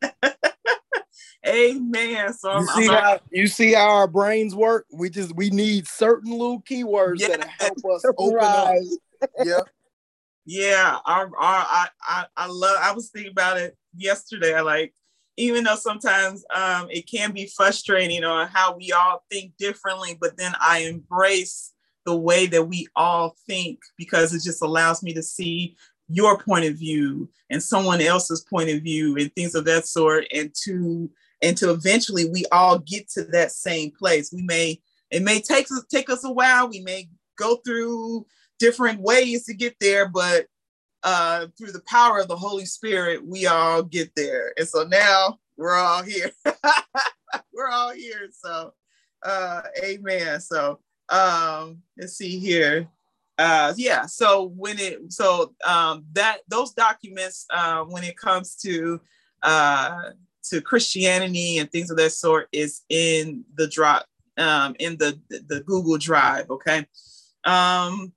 got 0.02 0.32
it. 0.32 0.36
Amen. 1.46 2.32
So 2.32 2.50
you 2.50 2.56
I'm, 2.58 2.66
see 2.66 2.88
I'm, 2.88 2.94
how 2.94 3.20
you 3.30 3.46
see 3.46 3.72
how 3.74 3.88
our 3.88 4.08
brains 4.08 4.54
work. 4.54 4.86
We 4.92 5.10
just 5.10 5.34
we 5.36 5.50
need 5.50 5.86
certain 5.86 6.32
little 6.32 6.60
keywords 6.62 7.20
yeah. 7.20 7.28
that 7.28 7.48
help 7.58 7.78
us 7.94 8.04
open 8.18 8.38
up. 8.40 8.74
yeah. 9.44 9.60
Yeah, 10.46 10.98
our, 11.04 11.24
our, 11.24 11.30
I, 11.38 11.88
I, 12.02 12.26
I 12.36 12.46
love. 12.46 12.78
I 12.80 12.92
was 12.92 13.10
thinking 13.10 13.32
about 13.32 13.58
it 13.58 13.76
yesterday. 13.96 14.54
I 14.54 14.60
like, 14.60 14.94
even 15.36 15.64
though 15.64 15.74
sometimes 15.74 16.44
um, 16.54 16.88
it 16.88 17.10
can 17.10 17.32
be 17.32 17.50
frustrating 17.54 18.22
on 18.22 18.46
how 18.48 18.76
we 18.76 18.92
all 18.92 19.24
think 19.30 19.56
differently, 19.58 20.16
but 20.18 20.36
then 20.36 20.52
I 20.60 20.78
embrace 20.80 21.72
the 22.06 22.16
way 22.16 22.46
that 22.46 22.62
we 22.62 22.86
all 22.94 23.36
think 23.48 23.80
because 23.98 24.32
it 24.32 24.42
just 24.44 24.62
allows 24.62 25.02
me 25.02 25.12
to 25.14 25.22
see 25.22 25.76
your 26.08 26.38
point 26.38 26.64
of 26.64 26.76
view 26.76 27.28
and 27.50 27.60
someone 27.60 28.00
else's 28.00 28.42
point 28.42 28.70
of 28.70 28.82
view 28.82 29.16
and 29.16 29.34
things 29.34 29.56
of 29.56 29.64
that 29.64 29.86
sort 29.86 30.24
and 30.32 30.54
to 30.64 31.10
and 31.42 31.56
to 31.56 31.70
eventually 31.70 32.30
we 32.30 32.44
all 32.52 32.78
get 32.78 33.08
to 33.08 33.24
that 33.24 33.50
same 33.50 33.90
place 33.90 34.32
we 34.32 34.42
may 34.42 34.80
it 35.10 35.22
may 35.22 35.40
take 35.40 35.64
us 35.64 35.84
take 35.90 36.08
us 36.08 36.22
a 36.22 36.30
while 36.30 36.68
we 36.68 36.78
may 36.80 37.08
go 37.36 37.56
through 37.56 38.24
different 38.58 39.00
ways 39.00 39.44
to 39.44 39.54
get 39.54 39.76
there 39.80 40.08
but 40.08 40.46
uh 41.02 41.46
through 41.56 41.72
the 41.72 41.82
power 41.86 42.18
of 42.18 42.28
the 42.28 42.36
holy 42.36 42.66
spirit 42.66 43.24
we 43.24 43.46
all 43.46 43.82
get 43.82 44.10
there. 44.16 44.52
And 44.58 44.68
so 44.68 44.84
now 44.84 45.38
we're 45.56 45.76
all 45.76 46.02
here. 46.02 46.30
We're 47.52 47.70
all 47.70 47.92
here. 47.92 48.28
So 48.32 48.74
uh 49.22 49.62
amen. 49.82 50.40
So 50.40 50.80
um 51.08 51.82
let's 51.96 52.14
see 52.14 52.38
here. 52.38 52.88
Uh 53.38 53.72
yeah 53.76 54.06
so 54.06 54.44
when 54.56 54.78
it 54.78 55.12
so 55.12 55.54
um 55.66 56.04
that 56.12 56.38
those 56.48 56.72
documents 56.72 57.46
uh 57.50 57.82
when 57.84 58.02
it 58.04 58.16
comes 58.16 58.56
to 58.56 59.00
uh 59.42 60.10
to 60.44 60.60
christianity 60.60 61.58
and 61.58 61.70
things 61.70 61.90
of 61.90 61.96
that 61.98 62.12
sort 62.12 62.48
is 62.52 62.82
in 62.88 63.44
the 63.56 63.68
drop 63.68 64.06
um 64.38 64.74
in 64.78 64.96
the 64.96 65.18
the 65.28 65.62
google 65.66 65.98
drive 65.98 66.48
okay? 66.50 66.86
Um 67.44 68.12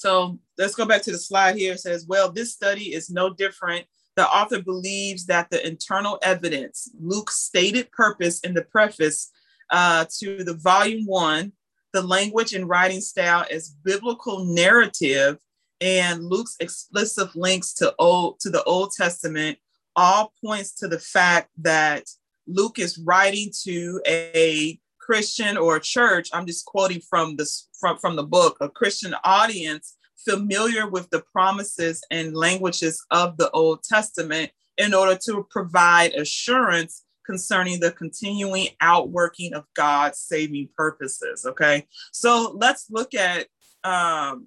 so 0.00 0.38
let's 0.56 0.74
go 0.74 0.86
back 0.86 1.02
to 1.02 1.12
the 1.12 1.18
slide 1.18 1.56
here. 1.56 1.74
It 1.74 1.80
says 1.80 2.06
well 2.08 2.32
this 2.32 2.52
study 2.52 2.94
is 2.94 3.10
no 3.10 3.34
different. 3.34 3.84
The 4.16 4.26
author 4.26 4.62
believes 4.62 5.26
that 5.26 5.50
the 5.50 5.66
internal 5.66 6.18
evidence 6.22 6.90
luke's 6.98 7.36
stated 7.36 7.90
purpose 7.92 8.40
in 8.40 8.54
the 8.54 8.64
preface 8.64 9.30
uh, 9.70 10.06
to 10.18 10.42
the 10.42 10.54
volume 10.54 11.06
one 11.06 11.52
the 11.92 12.02
language 12.02 12.54
and 12.54 12.68
writing 12.68 13.00
style 13.00 13.44
as 13.50 13.74
biblical 13.84 14.44
narrative 14.44 15.36
and 15.80 16.24
Luke's 16.24 16.56
explicit 16.60 17.34
links 17.34 17.72
to 17.74 17.94
old 17.98 18.40
to 18.40 18.50
the 18.50 18.62
Old 18.64 18.92
Testament 18.96 19.58
all 19.96 20.32
points 20.42 20.72
to 20.76 20.88
the 20.88 20.98
fact 20.98 21.50
that 21.58 22.04
Luke 22.46 22.78
is 22.78 22.98
writing 22.98 23.50
to 23.64 24.00
a 24.06 24.78
Christian 25.10 25.56
or 25.56 25.74
a 25.74 25.80
church. 25.80 26.28
I'm 26.32 26.46
just 26.46 26.64
quoting 26.66 27.00
from 27.00 27.34
this 27.34 27.68
from, 27.80 27.98
from 27.98 28.14
the 28.14 28.22
book, 28.22 28.56
a 28.60 28.68
Christian 28.68 29.12
audience 29.24 29.96
familiar 30.16 30.88
with 30.88 31.10
the 31.10 31.24
promises 31.32 32.00
and 32.12 32.36
languages 32.36 33.04
of 33.10 33.36
the 33.36 33.50
Old 33.50 33.82
Testament 33.82 34.52
in 34.78 34.94
order 34.94 35.18
to 35.24 35.44
provide 35.50 36.12
assurance 36.12 37.02
concerning 37.26 37.80
the 37.80 37.90
continuing 37.90 38.68
outworking 38.80 39.52
of 39.52 39.64
God's 39.74 40.20
saving 40.20 40.68
purposes. 40.76 41.44
Okay, 41.44 41.88
so 42.12 42.56
let's 42.56 42.86
look 42.88 43.12
at 43.12 43.48
um, 43.82 44.46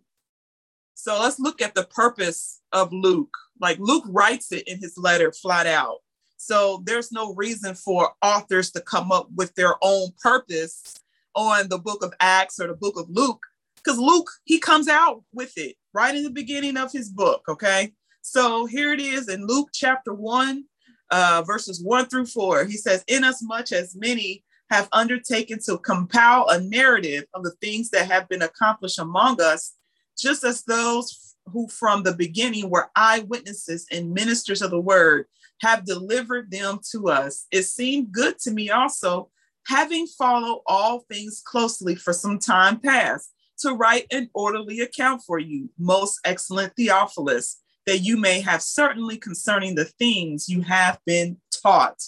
so 0.94 1.20
let's 1.20 1.42
look 1.42 1.62
at 1.62 1.76
the 1.76 1.84
purpose 1.84 2.62
of 2.72 2.94
Luke. 2.94 3.36
Like 3.60 3.80
Luke 3.80 4.06
writes 4.08 4.54
it 4.54 4.66
in 4.66 4.80
his 4.80 4.98
letter 4.98 5.34
flat 5.34 5.68
out. 5.68 5.98
So 6.46 6.84
there's 6.84 7.12
no 7.12 7.34
reason 7.36 7.74
for 7.74 8.12
authors 8.22 8.72
to 8.72 8.82
come 8.82 9.14
up 9.14 9.30
with 9.34 9.56
their 9.56 9.76
own 9.82 10.10
purpose 10.22 11.00
on 11.36 11.70
the 11.70 11.78
book 11.78 12.04
of 12.04 12.14
Acts 12.20 12.60
or 12.60 12.68
the 12.68 12.74
book 12.74 12.98
of 12.98 13.10
Luke, 13.10 13.42
because 13.78 13.98
Luke, 13.98 14.30
he 14.44 14.60
comes 14.60 14.90
out 14.90 15.24
with 15.34 15.58
it 15.58 15.78
right 15.94 16.14
in 16.14 16.24
the 16.24 16.30
beginning 16.30 16.76
of 16.76 16.92
his 16.92 17.10
book. 17.10 17.44
Okay. 17.48 17.94
So 18.22 18.66
here 18.66 18.92
it 18.92 19.00
is 19.00 19.30
in 19.30 19.48
Luke 19.48 19.70
chapter 19.74 20.14
1, 20.14 20.66
uh, 21.12 21.44
verses 21.48 21.82
one 21.82 22.08
through 22.08 22.26
four. 22.26 22.66
He 22.66 22.76
says, 22.76 23.06
Inasmuch 23.08 23.72
as 23.72 23.96
many 23.96 24.44
have 24.70 24.90
undertaken 24.92 25.60
to 25.66 25.78
compile 25.78 26.48
a 26.50 26.60
narrative 26.60 27.24
of 27.34 27.44
the 27.44 27.52
things 27.62 27.90
that 27.92 28.12
have 28.12 28.28
been 28.28 28.42
accomplished 28.42 29.00
among 29.00 29.42
us, 29.42 29.76
just 30.18 30.44
as 30.44 30.64
those 30.64 31.36
who 31.46 31.70
from 31.70 32.04
the 32.04 32.14
beginning 32.14 32.70
were 32.70 32.90
eyewitnesses 32.98 33.86
and 33.92 34.14
ministers 34.14 34.62
of 34.62 34.72
the 34.72 34.80
word 34.80 35.26
have 35.64 35.86
delivered 35.86 36.52
them 36.52 36.80
to 36.92 37.10
us. 37.10 37.48
It 37.52 37.64
seemed 37.64 38.12
good 38.12 38.38
to 38.40 38.52
me 38.52 38.70
also, 38.70 39.30
having 39.66 40.06
followed 40.06 40.62
all 40.68 41.06
things 41.10 41.42
closely 41.44 41.96
for 41.96 42.14
some 42.14 42.38
time 42.38 42.80
past, 42.80 43.32
to 43.60 43.74
write 43.74 44.06
an 44.12 44.30
orderly 44.34 44.82
account 44.82 45.22
for 45.26 45.40
you, 45.40 45.70
most 45.80 46.20
excellent 46.26 46.76
Theophilus 46.76 47.62
that 47.86 48.00
you 48.00 48.18
may 48.18 48.42
have 48.42 48.62
certainly 48.62 49.18
concerning 49.18 49.76
the 49.76 49.86
things 49.86 50.50
you 50.50 50.62
have 50.62 51.00
been 51.06 51.38
taught. 51.62 52.02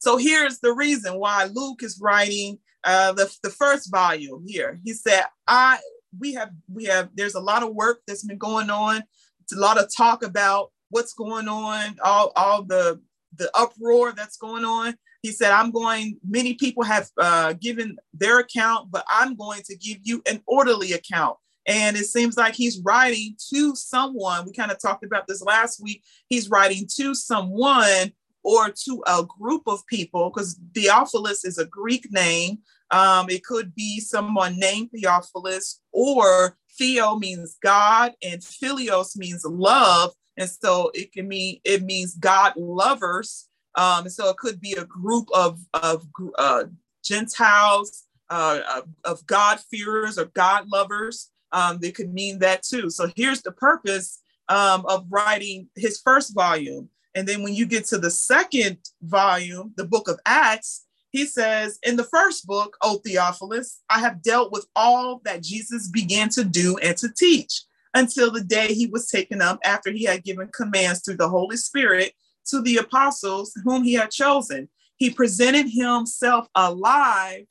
So 0.00 0.16
here's 0.16 0.58
the 0.58 0.72
reason 0.72 1.18
why 1.18 1.44
Luke 1.52 1.82
is 1.82 2.00
writing 2.00 2.58
uh, 2.84 3.12
the, 3.12 3.34
the 3.42 3.50
first 3.50 3.90
volume 3.90 4.44
here. 4.46 4.78
He 4.84 4.92
said, 4.92 5.24
I 5.46 5.78
we 6.18 6.34
have 6.34 6.50
we 6.72 6.84
have 6.84 7.10
there's 7.14 7.34
a 7.34 7.40
lot 7.40 7.62
of 7.62 7.74
work 7.74 8.00
that's 8.06 8.24
been 8.24 8.38
going 8.38 8.70
on. 8.70 9.02
It's 9.42 9.52
a 9.54 9.60
lot 9.60 9.78
of 9.78 9.94
talk 9.94 10.22
about 10.22 10.70
what's 10.90 11.14
going 11.14 11.48
on, 11.48 11.96
all, 12.02 12.32
all 12.36 12.62
the 12.62 13.00
the 13.36 13.50
uproar 13.54 14.12
that's 14.12 14.36
going 14.36 14.64
on. 14.64 14.94
He 15.22 15.32
said, 15.32 15.50
I'm 15.50 15.70
going, 15.70 16.18
many 16.26 16.54
people 16.54 16.84
have 16.84 17.10
uh, 17.18 17.52
given 17.54 17.98
their 18.14 18.38
account, 18.38 18.90
but 18.90 19.04
I'm 19.08 19.34
going 19.34 19.62
to 19.66 19.76
give 19.76 19.98
you 20.02 20.22
an 20.26 20.42
orderly 20.46 20.92
account. 20.92 21.36
And 21.66 21.96
it 21.96 22.06
seems 22.06 22.36
like 22.36 22.54
he's 22.54 22.80
writing 22.80 23.36
to 23.52 23.74
someone. 23.76 24.46
We 24.46 24.52
kind 24.52 24.72
of 24.72 24.80
talked 24.80 25.04
about 25.04 25.26
this 25.26 25.42
last 25.42 25.82
week. 25.82 26.02
He's 26.28 26.48
writing 26.48 26.88
to 26.96 27.14
someone 27.14 28.12
or 28.42 28.70
to 28.70 29.02
a 29.06 29.24
group 29.24 29.62
of 29.66 29.86
people 29.86 30.30
because 30.30 30.58
Theophilus 30.74 31.44
is 31.44 31.58
a 31.58 31.66
Greek 31.66 32.10
name. 32.10 32.60
Um, 32.90 33.28
it 33.28 33.44
could 33.44 33.74
be 33.74 34.00
someone 34.00 34.58
named 34.58 34.90
Theophilus, 34.92 35.82
or 35.92 36.56
Theo 36.78 37.16
means 37.16 37.58
God 37.62 38.14
and 38.22 38.40
Philios 38.40 39.16
means 39.16 39.44
love. 39.44 40.12
And 40.38 40.48
so 40.48 40.90
it 40.94 41.12
can 41.12 41.28
mean 41.28 41.60
it 41.64 41.82
means 41.82 42.14
God 42.14 42.54
lovers. 42.56 43.48
Um, 43.74 44.08
so 44.08 44.30
it 44.30 44.36
could 44.36 44.60
be 44.60 44.72
a 44.72 44.84
group 44.84 45.28
of, 45.34 45.60
of 45.74 46.06
uh, 46.38 46.64
Gentiles, 47.04 48.04
uh, 48.30 48.82
of, 49.04 49.26
God 49.26 49.60
fearers 49.70 50.18
or 50.18 50.26
God 50.26 50.68
lovers. 50.68 51.30
Um, 51.52 51.78
it 51.82 51.94
could 51.94 52.12
mean 52.12 52.38
that 52.38 52.62
too. 52.62 52.90
So 52.90 53.10
here's 53.14 53.42
the 53.42 53.52
purpose 53.52 54.20
um, 54.48 54.84
of 54.86 55.06
writing 55.10 55.68
his 55.76 56.00
first 56.00 56.34
volume. 56.34 56.88
And 57.14 57.26
then 57.26 57.42
when 57.42 57.54
you 57.54 57.66
get 57.66 57.84
to 57.86 57.98
the 57.98 58.10
second 58.10 58.78
volume, 59.02 59.72
the 59.76 59.84
book 59.84 60.08
of 60.08 60.20
Acts, 60.24 60.86
he 61.10 61.24
says, 61.24 61.78
In 61.82 61.96
the 61.96 62.04
first 62.04 62.46
book, 62.46 62.76
O 62.82 62.98
Theophilus, 62.98 63.80
I 63.88 64.00
have 64.00 64.22
dealt 64.22 64.52
with 64.52 64.66
all 64.76 65.20
that 65.24 65.42
Jesus 65.42 65.88
began 65.88 66.28
to 66.30 66.44
do 66.44 66.76
and 66.78 66.96
to 66.98 67.08
teach 67.12 67.64
until 67.98 68.30
the 68.30 68.44
day 68.44 68.72
he 68.72 68.86
was 68.86 69.08
taken 69.08 69.42
up 69.42 69.58
after 69.64 69.90
he 69.90 70.04
had 70.04 70.22
given 70.22 70.48
commands 70.48 71.00
through 71.00 71.16
the 71.16 71.28
Holy 71.28 71.56
Spirit 71.56 72.12
to 72.46 72.62
the 72.62 72.76
apostles 72.76 73.52
whom 73.64 73.82
he 73.82 73.94
had 73.94 74.10
chosen. 74.10 74.68
He 74.96 75.10
presented 75.10 75.68
himself 75.68 76.48
alive 76.54 77.46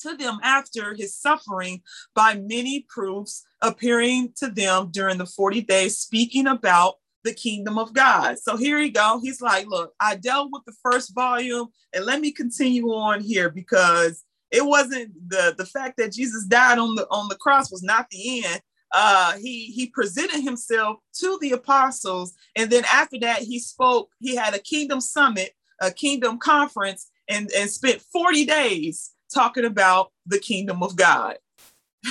to 0.00 0.16
them 0.16 0.38
after 0.42 0.94
his 0.94 1.14
suffering 1.16 1.82
by 2.14 2.34
many 2.34 2.86
proofs, 2.88 3.44
appearing 3.60 4.32
to 4.36 4.48
them 4.48 4.88
during 4.92 5.18
the 5.18 5.26
40 5.26 5.62
days, 5.62 5.98
speaking 5.98 6.46
about 6.46 6.94
the 7.24 7.34
kingdom 7.34 7.76
of 7.76 7.92
God. 7.92 8.38
So 8.38 8.56
here 8.56 8.78
you 8.78 8.92
go. 8.92 9.20
He's 9.20 9.42
like, 9.42 9.66
look, 9.66 9.92
I 10.00 10.16
dealt 10.16 10.50
with 10.52 10.62
the 10.64 10.74
first 10.82 11.14
volume, 11.14 11.68
and 11.92 12.06
let 12.06 12.20
me 12.20 12.30
continue 12.32 12.88
on 12.94 13.20
here 13.20 13.50
because 13.50 14.24
it 14.50 14.64
wasn't 14.64 15.12
the 15.28 15.54
the 15.58 15.66
fact 15.66 15.96
that 15.98 16.12
Jesus 16.12 16.44
died 16.44 16.78
on 16.78 16.94
the 16.94 17.06
on 17.10 17.28
the 17.28 17.36
cross 17.36 17.70
was 17.70 17.82
not 17.82 18.08
the 18.10 18.44
end 18.44 18.62
uh, 18.92 19.36
he 19.36 19.66
he 19.66 19.86
presented 19.86 20.42
himself 20.42 20.98
to 21.14 21.38
the 21.40 21.52
apostles, 21.52 22.34
and 22.56 22.70
then 22.70 22.84
after 22.92 23.18
that, 23.20 23.40
he 23.40 23.58
spoke. 23.58 24.10
He 24.18 24.34
had 24.34 24.54
a 24.54 24.58
kingdom 24.58 25.00
summit, 25.00 25.52
a 25.80 25.90
kingdom 25.90 26.38
conference, 26.38 27.08
and 27.28 27.50
and 27.56 27.70
spent 27.70 28.02
forty 28.12 28.44
days 28.44 29.12
talking 29.32 29.64
about 29.64 30.10
the 30.26 30.38
kingdom 30.38 30.82
of 30.82 30.96
God. 30.96 31.36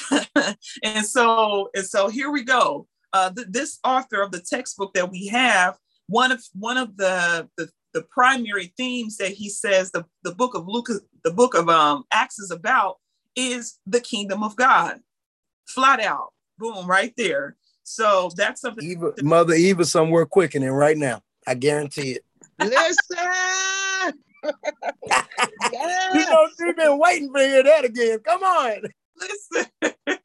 and 0.83 1.05
so 1.05 1.69
and 1.75 1.85
so 1.85 2.07
here 2.07 2.31
we 2.31 2.43
go. 2.43 2.87
Uh, 3.11 3.31
th- 3.31 3.47
this 3.49 3.79
author 3.83 4.21
of 4.21 4.31
the 4.31 4.39
textbook 4.39 4.93
that 4.93 5.11
we 5.11 5.27
have, 5.27 5.77
one 6.07 6.31
of 6.31 6.41
one 6.53 6.77
of 6.77 6.95
the, 6.95 7.49
the 7.57 7.69
the 7.93 8.03
primary 8.03 8.71
themes 8.77 9.17
that 9.17 9.31
he 9.31 9.49
says 9.49 9.91
the, 9.91 10.05
the 10.23 10.33
book 10.33 10.55
of 10.55 10.67
Luke, 10.67 10.89
the 11.23 11.31
book 11.31 11.55
of 11.55 11.69
um, 11.69 12.03
Acts 12.11 12.39
is 12.39 12.51
about 12.51 12.97
is 13.35 13.79
the 13.85 13.99
kingdom 13.99 14.43
of 14.43 14.55
God, 14.55 14.99
flat 15.67 15.99
out 15.99 16.33
boom, 16.59 16.85
right 16.85 17.13
there. 17.17 17.55
So 17.83 18.29
that's 18.35 18.61
something. 18.61 18.85
Eva, 18.87 19.13
Mother 19.23 19.55
Eva, 19.55 19.83
somewhere 19.83 20.25
quickening 20.25 20.69
right 20.69 20.97
now. 20.97 21.23
I 21.47 21.55
guarantee 21.55 22.11
it. 22.11 22.25
Listen. 22.59 22.95
yes. 23.11 24.13
You 26.13 26.25
know, 26.25 26.47
she's 26.57 26.75
been 26.75 26.97
waiting 26.97 27.31
for 27.31 27.39
hear 27.39 27.63
that 27.63 27.85
again. 27.85 28.19
Come 28.19 28.43
on. 28.43 28.81
Listen. 29.19 29.71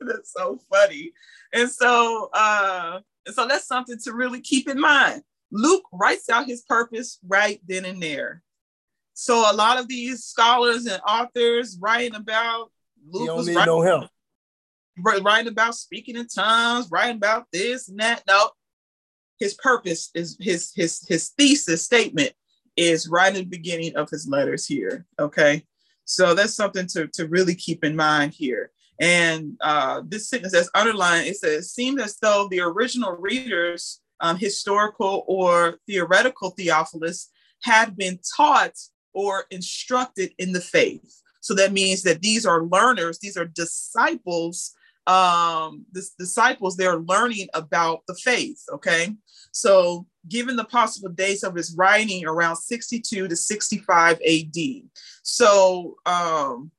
that's 0.00 0.32
so 0.32 0.58
funny. 0.70 1.12
And 1.52 1.70
so, 1.70 2.30
uh, 2.32 3.00
and 3.26 3.34
so 3.34 3.46
that's 3.46 3.66
something 3.66 3.98
to 4.04 4.12
really 4.12 4.40
keep 4.40 4.68
in 4.68 4.80
mind. 4.80 5.22
Luke 5.50 5.84
writes 5.92 6.28
out 6.28 6.46
his 6.46 6.62
purpose 6.62 7.18
right 7.26 7.60
then 7.66 7.84
and 7.84 8.02
there. 8.02 8.42
So 9.14 9.50
a 9.50 9.54
lot 9.54 9.78
of 9.78 9.88
these 9.88 10.24
scholars 10.24 10.86
and 10.86 11.00
authors 11.06 11.78
writing 11.80 12.14
about 12.14 12.70
Luke 13.10 13.22
You 13.22 13.26
don't 13.26 13.46
writing, 13.46 13.64
no 13.64 13.80
help 13.80 14.10
writing 15.02 15.48
about 15.48 15.74
speaking 15.74 16.16
in 16.16 16.26
tongues, 16.26 16.88
writing 16.90 17.16
about 17.16 17.46
this 17.52 17.88
and 17.88 17.98
that. 18.00 18.22
No, 18.28 18.50
his 19.38 19.54
purpose 19.54 20.10
is 20.14 20.36
his 20.40 20.72
his 20.74 21.06
his 21.08 21.30
thesis 21.30 21.84
statement 21.84 22.32
is 22.76 23.08
right 23.08 23.34
in 23.34 23.42
the 23.42 23.44
beginning 23.44 23.96
of 23.96 24.10
his 24.10 24.28
letters 24.28 24.66
here. 24.66 25.06
Okay, 25.18 25.64
so 26.04 26.34
that's 26.34 26.54
something 26.54 26.86
to 26.88 27.08
to 27.08 27.26
really 27.28 27.54
keep 27.54 27.84
in 27.84 27.96
mind 27.96 28.32
here. 28.32 28.70
And 29.00 29.56
uh, 29.60 30.02
this 30.04 30.28
sentence 30.28 30.52
that's 30.52 30.70
underlined, 30.74 31.28
it 31.28 31.36
says, 31.36 31.72
seemed 31.72 32.00
as 32.00 32.16
though 32.20 32.48
the 32.50 32.60
original 32.60 33.12
readers, 33.12 34.00
um, 34.20 34.36
historical 34.36 35.24
or 35.28 35.78
theoretical 35.86 36.50
Theophilus, 36.50 37.30
had 37.62 37.96
been 37.96 38.18
taught 38.36 38.72
or 39.12 39.44
instructed 39.50 40.32
in 40.38 40.52
the 40.52 40.60
faith. 40.60 41.22
So 41.40 41.54
that 41.54 41.72
means 41.72 42.02
that 42.02 42.22
these 42.22 42.44
are 42.44 42.64
learners, 42.64 43.20
these 43.20 43.36
are 43.36 43.44
disciples 43.44 44.74
um, 45.08 45.86
the 45.92 46.06
disciples, 46.18 46.76
they're 46.76 46.98
learning 46.98 47.48
about 47.54 48.02
the 48.06 48.14
faith. 48.14 48.62
Okay. 48.70 49.14
So, 49.52 50.06
given 50.28 50.56
the 50.56 50.64
possible 50.64 51.08
dates 51.08 51.42
of 51.42 51.54
his 51.54 51.74
writing 51.74 52.26
around 52.26 52.56
62 52.56 53.26
to 53.26 53.34
65 53.34 54.20
AD. 54.20 54.56
So, 55.22 55.96
um, 56.04 56.70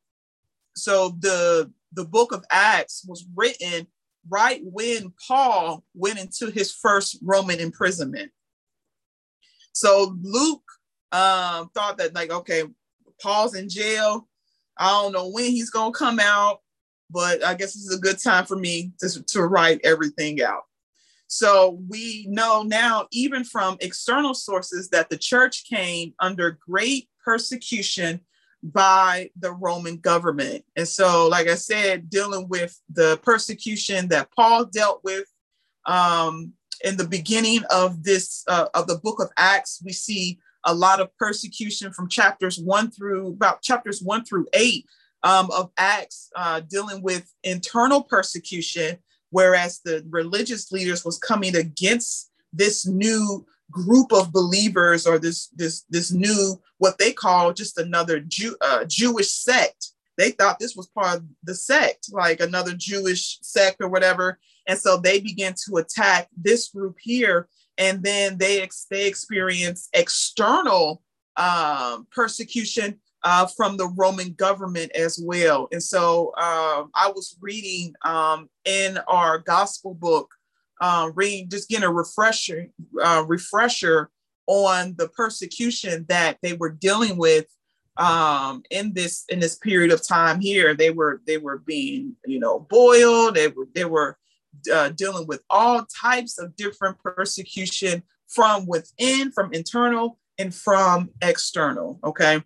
so 0.75 1.17
the 1.19 1.71
the 1.93 2.05
book 2.05 2.31
of 2.31 2.45
Acts 2.51 3.03
was 3.07 3.25
written 3.35 3.87
right 4.29 4.61
when 4.63 5.11
Paul 5.27 5.83
went 5.95 6.19
into 6.19 6.51
his 6.51 6.71
first 6.71 7.17
Roman 7.23 7.59
imprisonment. 7.59 8.31
So 9.73 10.15
Luke 10.21 10.61
um, 11.11 11.69
thought 11.73 11.97
that 11.97 12.13
like, 12.13 12.29
okay, 12.29 12.63
Paul's 13.21 13.55
in 13.55 13.69
jail. 13.69 14.27
I 14.77 14.89
don't 14.89 15.13
know 15.13 15.29
when 15.29 15.45
he's 15.45 15.71
gonna 15.71 15.91
come 15.91 16.19
out 16.19 16.59
but 17.09 17.43
I 17.43 17.53
guess 17.53 17.73
this 17.73 17.85
is 17.85 17.95
a 17.95 18.01
good 18.01 18.19
time 18.19 18.45
for 18.45 18.55
me 18.55 18.91
to, 18.99 19.23
to 19.23 19.41
write 19.43 19.81
everything 19.83 20.41
out. 20.41 20.63
So 21.27 21.79
we 21.87 22.25
know 22.27 22.63
now, 22.63 23.07
even 23.11 23.43
from 23.43 23.77
external 23.81 24.33
sources, 24.33 24.89
that 24.89 25.09
the 25.09 25.17
church 25.17 25.65
came 25.69 26.13
under 26.19 26.57
great 26.67 27.07
persecution 27.23 28.21
by 28.63 29.29
the 29.39 29.51
Roman 29.51 29.97
government. 29.97 30.65
And 30.75 30.87
so, 30.87 31.27
like 31.27 31.47
I 31.47 31.55
said, 31.55 32.09
dealing 32.09 32.47
with 32.49 32.79
the 32.91 33.19
persecution 33.23 34.07
that 34.09 34.31
Paul 34.35 34.65
dealt 34.65 35.03
with 35.03 35.25
um, 35.85 36.53
in 36.83 36.97
the 36.97 37.07
beginning 37.07 37.63
of 37.69 38.03
this 38.03 38.43
uh, 38.47 38.67
of 38.73 38.87
the 38.87 38.97
book 38.97 39.21
of 39.21 39.29
Acts, 39.37 39.81
we 39.85 39.93
see 39.93 40.39
a 40.65 40.73
lot 40.73 40.99
of 40.99 41.15
persecution 41.17 41.93
from 41.93 42.09
chapters 42.09 42.59
one 42.59 42.91
through 42.91 43.27
about 43.27 43.61
chapters 43.61 44.01
one 44.01 44.25
through 44.25 44.47
eight 44.53 44.85
um, 45.23 45.49
of 45.51 45.71
Acts 45.77 46.29
uh, 46.35 46.61
dealing 46.61 47.01
with 47.01 47.31
internal 47.43 48.03
persecution, 48.03 48.97
whereas 49.29 49.81
the 49.83 50.05
religious 50.09 50.71
leaders 50.71 51.03
was 51.03 51.17
coming 51.19 51.55
against 51.55 52.31
this 52.53 52.85
new 52.85 53.45
group 53.71 54.11
of 54.11 54.31
believers 54.31 55.05
or 55.05 55.19
this 55.19 55.47
this 55.55 55.85
this 55.89 56.11
new 56.11 56.59
what 56.79 56.97
they 56.97 57.11
call 57.11 57.53
just 57.53 57.77
another 57.77 58.19
Jew, 58.19 58.55
uh, 58.61 58.85
Jewish 58.85 59.31
sect. 59.31 59.91
They 60.17 60.31
thought 60.31 60.59
this 60.59 60.75
was 60.75 60.87
part 60.87 61.17
of 61.17 61.23
the 61.43 61.55
sect, 61.55 62.09
like 62.11 62.41
another 62.41 62.73
Jewish 62.75 63.39
sect 63.41 63.77
or 63.79 63.87
whatever. 63.87 64.39
And 64.67 64.77
so 64.77 64.97
they 64.97 65.19
began 65.19 65.55
to 65.65 65.77
attack 65.77 66.27
this 66.35 66.69
group 66.69 66.97
here, 66.99 67.47
and 67.77 68.03
then 68.03 68.37
they 68.37 68.61
ex- 68.61 68.87
they 68.89 69.07
experience 69.07 69.89
external 69.93 71.01
um, 71.37 72.07
persecution 72.11 72.99
uh, 73.23 73.47
from 73.47 73.77
the 73.77 73.87
Roman 73.97 74.33
government 74.33 74.91
as 74.93 75.19
well. 75.21 75.67
And 75.71 75.83
so 75.83 76.27
um, 76.37 76.91
I 76.95 77.11
was 77.13 77.37
reading 77.41 77.93
um, 78.05 78.49
in 78.65 78.97
our 79.07 79.39
gospel 79.39 79.93
book, 79.93 80.33
uh, 80.81 81.11
reading 81.13 81.49
just 81.49 81.69
getting 81.69 81.85
a 81.85 81.91
refresher, 81.91 82.67
uh, 83.01 83.23
refresher 83.27 84.09
on 84.47 84.95
the 84.97 85.09
persecution 85.09 86.05
that 86.09 86.37
they 86.41 86.53
were 86.53 86.71
dealing 86.71 87.17
with 87.17 87.45
um, 87.97 88.63
in 88.71 88.93
this 88.93 89.25
in 89.29 89.39
this 89.39 89.55
period 89.55 89.91
of 89.91 90.05
time 90.05 90.39
here. 90.39 90.73
They 90.73 90.89
were 90.89 91.21
they 91.27 91.37
were 91.37 91.59
being 91.59 92.15
you 92.25 92.39
know 92.39 92.59
boiled. 92.59 93.35
They 93.35 93.49
were 93.49 93.67
they 93.75 93.85
were 93.85 94.17
uh, 94.73 94.89
dealing 94.89 95.27
with 95.27 95.43
all 95.49 95.85
types 96.01 96.39
of 96.39 96.55
different 96.55 96.97
persecution 96.99 98.03
from 98.27 98.65
within, 98.65 99.31
from 99.31 99.53
internal, 99.53 100.17
and 100.37 100.53
from 100.55 101.09
external. 101.21 101.99
Okay. 102.03 102.41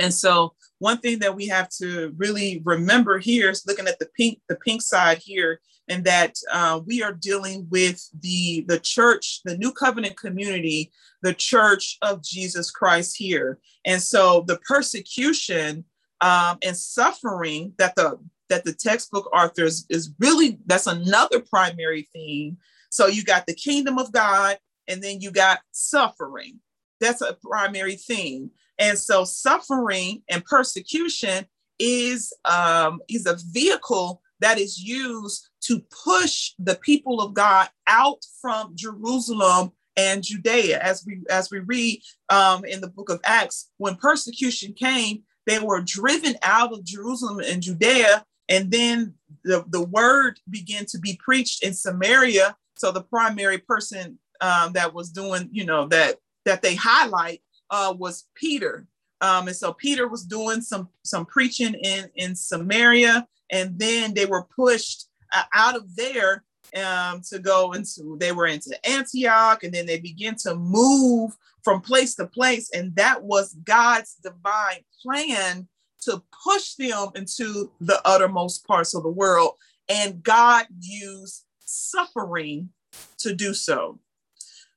And 0.00 0.12
so 0.12 0.54
one 0.78 0.98
thing 0.98 1.18
that 1.20 1.36
we 1.36 1.46
have 1.48 1.68
to 1.78 2.12
really 2.16 2.62
remember 2.64 3.18
here 3.18 3.50
is 3.50 3.66
looking 3.66 3.86
at 3.86 3.98
the 3.98 4.08
pink, 4.16 4.40
the 4.48 4.56
pink 4.56 4.82
side 4.82 5.18
here, 5.18 5.60
and 5.88 6.04
that 6.04 6.34
uh, 6.50 6.80
we 6.86 7.02
are 7.02 7.12
dealing 7.12 7.66
with 7.70 8.02
the 8.20 8.64
the 8.66 8.78
church, 8.78 9.40
the 9.44 9.58
New 9.58 9.72
Covenant 9.72 10.16
community, 10.16 10.90
the 11.22 11.34
Church 11.34 11.98
of 12.00 12.22
Jesus 12.22 12.70
Christ 12.70 13.16
here. 13.16 13.58
And 13.84 14.00
so 14.00 14.44
the 14.46 14.58
persecution 14.66 15.84
um, 16.20 16.58
and 16.62 16.76
suffering 16.76 17.74
that 17.78 17.94
the 17.96 18.18
that 18.48 18.64
the 18.64 18.72
textbook 18.72 19.30
authors 19.34 19.86
is 19.90 20.12
really 20.18 20.58
that's 20.66 20.86
another 20.86 21.40
primary 21.40 22.08
theme. 22.12 22.56
So 22.90 23.06
you 23.06 23.22
got 23.22 23.46
the 23.46 23.54
kingdom 23.54 23.98
of 23.98 24.12
God, 24.12 24.58
and 24.88 25.02
then 25.02 25.20
you 25.20 25.30
got 25.30 25.60
suffering. 25.72 26.60
That's 27.00 27.20
a 27.20 27.36
primary 27.42 27.96
theme. 27.96 28.50
And 28.80 28.98
so 28.98 29.24
suffering 29.24 30.22
and 30.28 30.44
persecution 30.44 31.46
is 31.78 32.32
um, 32.44 33.00
is 33.08 33.26
a 33.26 33.38
vehicle 33.52 34.22
that 34.40 34.58
is 34.58 34.82
used 34.82 35.48
to 35.62 35.82
push 36.04 36.52
the 36.58 36.76
people 36.76 37.20
of 37.20 37.34
God 37.34 37.68
out 37.86 38.24
from 38.40 38.72
Jerusalem 38.74 39.72
and 39.96 40.22
Judea. 40.22 40.78
As 40.78 41.04
we 41.06 41.22
as 41.30 41.50
we 41.50 41.60
read 41.60 42.02
um, 42.30 42.64
in 42.64 42.80
the 42.80 42.88
book 42.88 43.10
of 43.10 43.20
Acts, 43.24 43.70
when 43.76 43.96
persecution 43.96 44.72
came, 44.72 45.22
they 45.46 45.58
were 45.58 45.82
driven 45.82 46.34
out 46.42 46.72
of 46.72 46.84
Jerusalem 46.84 47.40
and 47.40 47.62
Judea, 47.62 48.24
and 48.48 48.70
then 48.70 49.14
the, 49.44 49.64
the 49.68 49.82
word 49.82 50.40
began 50.48 50.86
to 50.86 50.98
be 50.98 51.18
preached 51.22 51.62
in 51.62 51.74
Samaria. 51.74 52.56
So 52.76 52.92
the 52.92 53.02
primary 53.02 53.58
person 53.58 54.18
um, 54.40 54.72
that 54.72 54.94
was 54.94 55.10
doing, 55.10 55.50
you 55.52 55.66
know, 55.66 55.86
that 55.88 56.16
that 56.46 56.62
they 56.62 56.74
highlight 56.74 57.42
uh, 57.70 57.94
was 57.96 58.26
Peter. 58.34 58.86
Um, 59.20 59.48
and 59.48 59.56
so 59.56 59.72
Peter 59.72 60.08
was 60.08 60.24
doing 60.24 60.60
some 60.62 60.88
some 61.04 61.26
preaching 61.26 61.74
in 61.74 62.10
in 62.14 62.34
Samaria, 62.34 63.26
and 63.50 63.78
then 63.78 64.14
they 64.14 64.26
were 64.26 64.44
pushed 64.56 65.08
uh, 65.32 65.42
out 65.54 65.76
of 65.76 65.94
there 65.94 66.44
um, 66.76 67.20
to 67.28 67.38
go 67.38 67.72
into. 67.72 68.16
They 68.18 68.32
were 68.32 68.46
into 68.46 68.74
Antioch, 68.88 69.62
and 69.62 69.72
then 69.72 69.86
they 69.86 69.98
began 69.98 70.36
to 70.36 70.54
move 70.54 71.32
from 71.62 71.82
place 71.82 72.14
to 72.14 72.26
place, 72.26 72.70
and 72.72 72.96
that 72.96 73.22
was 73.22 73.54
God's 73.64 74.16
divine 74.22 74.84
plan 75.02 75.68
to 76.02 76.22
push 76.44 76.74
them 76.74 77.08
into 77.14 77.70
the 77.80 78.00
uttermost 78.06 78.66
parts 78.66 78.94
of 78.94 79.02
the 79.02 79.10
world. 79.10 79.52
And 79.88 80.22
God 80.22 80.66
used 80.78 81.44
suffering 81.60 82.70
to 83.18 83.34
do 83.34 83.52
so. 83.52 83.98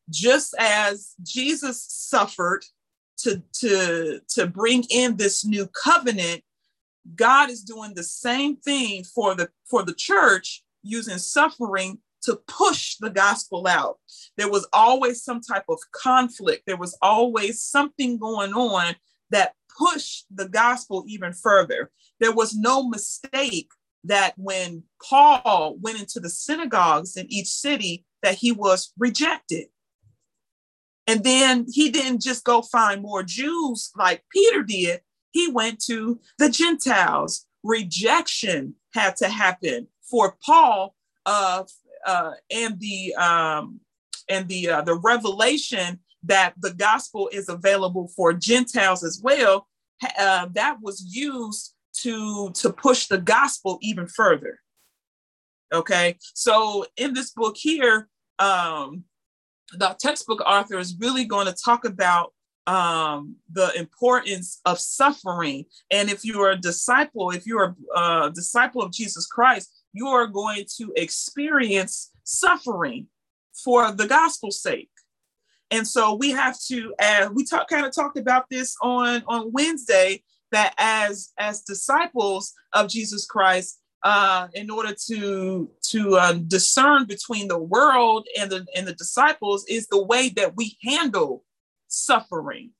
Just 0.09 0.53
as 0.59 1.13
Jesus 1.23 1.85
suffered 1.89 2.65
to, 3.19 3.41
to, 3.59 4.19
to 4.29 4.47
bring 4.47 4.83
in 4.89 5.17
this 5.17 5.45
new 5.45 5.67
covenant, 5.67 6.43
God 7.15 7.49
is 7.49 7.61
doing 7.61 7.93
the 7.93 8.03
same 8.03 8.57
thing 8.57 9.03
for 9.03 9.35
the 9.35 9.49
for 9.65 9.83
the 9.83 9.93
church 9.93 10.63
using 10.83 11.17
suffering 11.17 11.99
to 12.23 12.39
push 12.47 12.95
the 12.97 13.09
gospel 13.09 13.67
out. 13.67 13.97
There 14.37 14.49
was 14.49 14.67
always 14.71 15.23
some 15.23 15.41
type 15.41 15.65
of 15.67 15.79
conflict. 15.91 16.63
There 16.65 16.77
was 16.77 16.97
always 17.01 17.61
something 17.61 18.17
going 18.17 18.53
on 18.53 18.95
that 19.31 19.53
pushed 19.77 20.25
the 20.33 20.47
gospel 20.47 21.03
even 21.07 21.33
further. 21.33 21.91
There 22.19 22.31
was 22.31 22.55
no 22.55 22.87
mistake 22.87 23.69
that 24.05 24.33
when 24.37 24.83
Paul 25.01 25.77
went 25.81 25.99
into 25.99 26.19
the 26.19 26.29
synagogues 26.29 27.17
in 27.17 27.31
each 27.31 27.47
city 27.47 28.05
that 28.21 28.35
he 28.35 28.51
was 28.51 28.93
rejected. 28.97 29.67
And 31.07 31.23
then 31.23 31.65
he 31.69 31.89
didn't 31.89 32.21
just 32.21 32.43
go 32.43 32.61
find 32.61 33.01
more 33.01 33.23
Jews 33.23 33.91
like 33.95 34.23
Peter 34.31 34.63
did, 34.63 35.01
he 35.31 35.51
went 35.51 35.83
to 35.85 36.19
the 36.37 36.49
Gentiles. 36.49 37.45
Rejection 37.63 38.75
had 38.93 39.15
to 39.17 39.29
happen 39.29 39.87
for 40.09 40.37
Paul 40.45 40.95
uh, 41.25 41.63
uh, 42.05 42.31
and 42.51 42.79
the 42.79 43.15
um, 43.15 43.79
and 44.29 44.47
the 44.47 44.69
uh, 44.69 44.81
the 44.81 44.95
revelation 44.95 45.99
that 46.23 46.53
the 46.59 46.73
gospel 46.73 47.29
is 47.31 47.49
available 47.49 48.09
for 48.15 48.33
Gentiles 48.33 49.03
as 49.03 49.19
well. 49.21 49.67
Uh, 50.19 50.47
that 50.53 50.77
was 50.81 51.03
used 51.09 51.73
to 52.01 52.51
to 52.51 52.71
push 52.71 53.07
the 53.07 53.17
gospel 53.17 53.79
even 53.81 54.07
further. 54.07 54.59
Okay, 55.73 56.17
so 56.33 56.85
in 56.97 57.13
this 57.13 57.31
book 57.31 57.55
here, 57.57 58.07
um, 58.39 59.05
the 59.77 59.95
textbook 59.99 60.41
author 60.41 60.77
is 60.77 60.95
really 60.99 61.25
going 61.25 61.47
to 61.47 61.53
talk 61.53 61.85
about 61.85 62.33
um, 62.65 63.35
the 63.51 63.71
importance 63.77 64.61
of 64.65 64.79
suffering. 64.79 65.65
And 65.91 66.09
if 66.09 66.23
you 66.23 66.41
are 66.41 66.51
a 66.51 66.57
disciple, 66.57 67.31
if 67.31 67.45
you're 67.45 67.75
a, 67.95 67.99
a 67.99 68.31
disciple 68.33 68.81
of 68.81 68.91
Jesus 68.91 69.27
Christ, 69.27 69.83
you 69.91 70.07
are 70.07 70.27
going 70.27 70.65
to 70.77 70.93
experience 70.95 72.11
suffering 72.23 73.07
for 73.63 73.91
the 73.91 74.07
gospel's 74.07 74.61
sake. 74.61 74.89
And 75.71 75.87
so 75.87 76.15
we 76.15 76.31
have 76.31 76.57
to, 76.67 76.93
uh, 76.99 77.29
we 77.33 77.43
talk, 77.45 77.67
kind 77.67 77.85
of 77.85 77.93
talked 77.93 78.17
about 78.17 78.45
this 78.49 78.75
on, 78.81 79.23
on 79.27 79.51
Wednesday, 79.51 80.23
that 80.51 80.73
as, 80.77 81.31
as 81.39 81.61
disciples 81.61 82.53
of 82.73 82.87
Jesus 82.87 83.25
Christ, 83.25 83.79
uh, 84.03 84.49
in 84.53 84.69
order 84.69 84.93
to 85.07 85.69
to 85.81 86.15
uh, 86.17 86.33
discern 86.33 87.05
between 87.05 87.47
the 87.47 87.57
world 87.57 88.27
and 88.37 88.51
the 88.51 88.65
and 88.75 88.87
the 88.87 88.93
disciples 88.93 89.65
is 89.69 89.87
the 89.87 90.03
way 90.03 90.29
that 90.29 90.55
we 90.57 90.77
handle 90.83 91.43
suffering. 91.87 92.71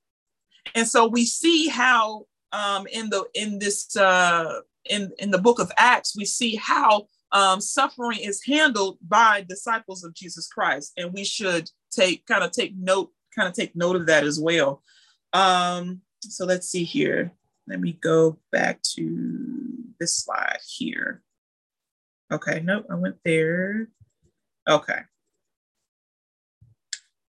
And 0.76 0.88
so 0.88 1.08
we 1.08 1.26
see 1.26 1.68
how 1.68 2.26
um, 2.52 2.88
in 2.92 3.10
the 3.10 3.26
in 3.34 3.60
this 3.60 3.96
uh, 3.96 4.62
in 4.90 5.12
in 5.18 5.32
the 5.32 5.38
book 5.38 5.60
of 5.60 5.72
acts 5.78 6.16
we 6.16 6.26
see 6.26 6.56
how 6.56 7.08
um, 7.32 7.62
suffering 7.62 8.20
is 8.20 8.44
handled 8.46 8.98
by 9.08 9.46
disciples 9.48 10.04
of 10.04 10.14
jesus 10.14 10.48
christ. 10.48 10.92
And 10.98 11.14
we 11.14 11.24
should 11.24 11.70
take 11.90 12.26
kind 12.26 12.44
of 12.44 12.52
take 12.52 12.76
note 12.76 13.12
kind 13.34 13.48
of 13.48 13.54
take 13.54 13.76
note 13.76 13.96
of 13.96 14.08
that 14.08 14.26
as 14.26 14.40
well. 14.40 14.84
Um, 15.32 16.02
so 16.20 16.46
let's 16.46 16.68
see 16.68 16.84
here 16.84 17.34
let 17.68 17.80
me 17.80 17.94
go 17.94 18.40
back 18.52 18.82
to 18.96 19.54
this 20.00 20.18
slide 20.18 20.60
here. 20.68 21.22
Okay, 22.32 22.62
nope, 22.64 22.86
I 22.90 22.96
went 22.96 23.18
there. 23.24 23.88
Okay. 24.68 25.00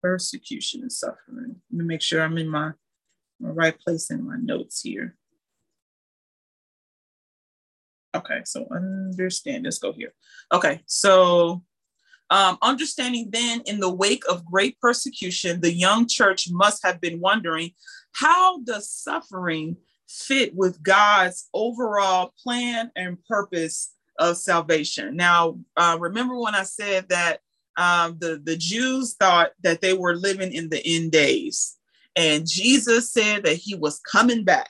Persecution 0.01 0.81
and 0.81 0.91
suffering. 0.91 1.55
Let 1.71 1.77
me 1.77 1.85
make 1.85 2.01
sure 2.01 2.21
I'm 2.21 2.37
in 2.37 2.47
my, 2.47 2.71
my 3.39 3.49
right 3.49 3.79
place 3.79 4.09
in 4.09 4.25
my 4.25 4.37
notes 4.37 4.81
here. 4.81 5.15
Okay, 8.15 8.41
so 8.45 8.67
understand. 8.71 9.63
Let's 9.63 9.79
go 9.79 9.93
here. 9.93 10.13
Okay, 10.51 10.81
so 10.85 11.63
um, 12.29 12.57
understanding 12.61 13.29
then 13.31 13.61
in 13.65 13.79
the 13.79 13.93
wake 13.93 14.23
of 14.29 14.45
great 14.45 14.79
persecution, 14.79 15.61
the 15.61 15.73
young 15.73 16.07
church 16.07 16.47
must 16.51 16.83
have 16.85 17.01
been 17.01 17.19
wondering 17.19 17.71
how 18.13 18.59
does 18.63 18.89
suffering 18.89 19.77
fit 20.11 20.55
with 20.55 20.81
God's 20.83 21.49
overall 21.53 22.33
plan 22.41 22.91
and 22.95 23.23
purpose 23.25 23.93
of 24.19 24.37
salvation. 24.37 25.15
Now, 25.15 25.57
uh, 25.77 25.97
remember 25.99 26.37
when 26.37 26.55
I 26.55 26.63
said 26.63 27.09
that 27.09 27.39
um, 27.77 28.17
the, 28.19 28.41
the 28.43 28.57
Jews 28.57 29.15
thought 29.15 29.51
that 29.63 29.81
they 29.81 29.93
were 29.93 30.15
living 30.15 30.51
in 30.51 30.69
the 30.69 30.81
end 30.85 31.11
days, 31.11 31.77
and 32.15 32.47
Jesus 32.47 33.11
said 33.11 33.43
that 33.43 33.55
he 33.55 33.75
was 33.75 33.99
coming 33.99 34.43
back. 34.43 34.69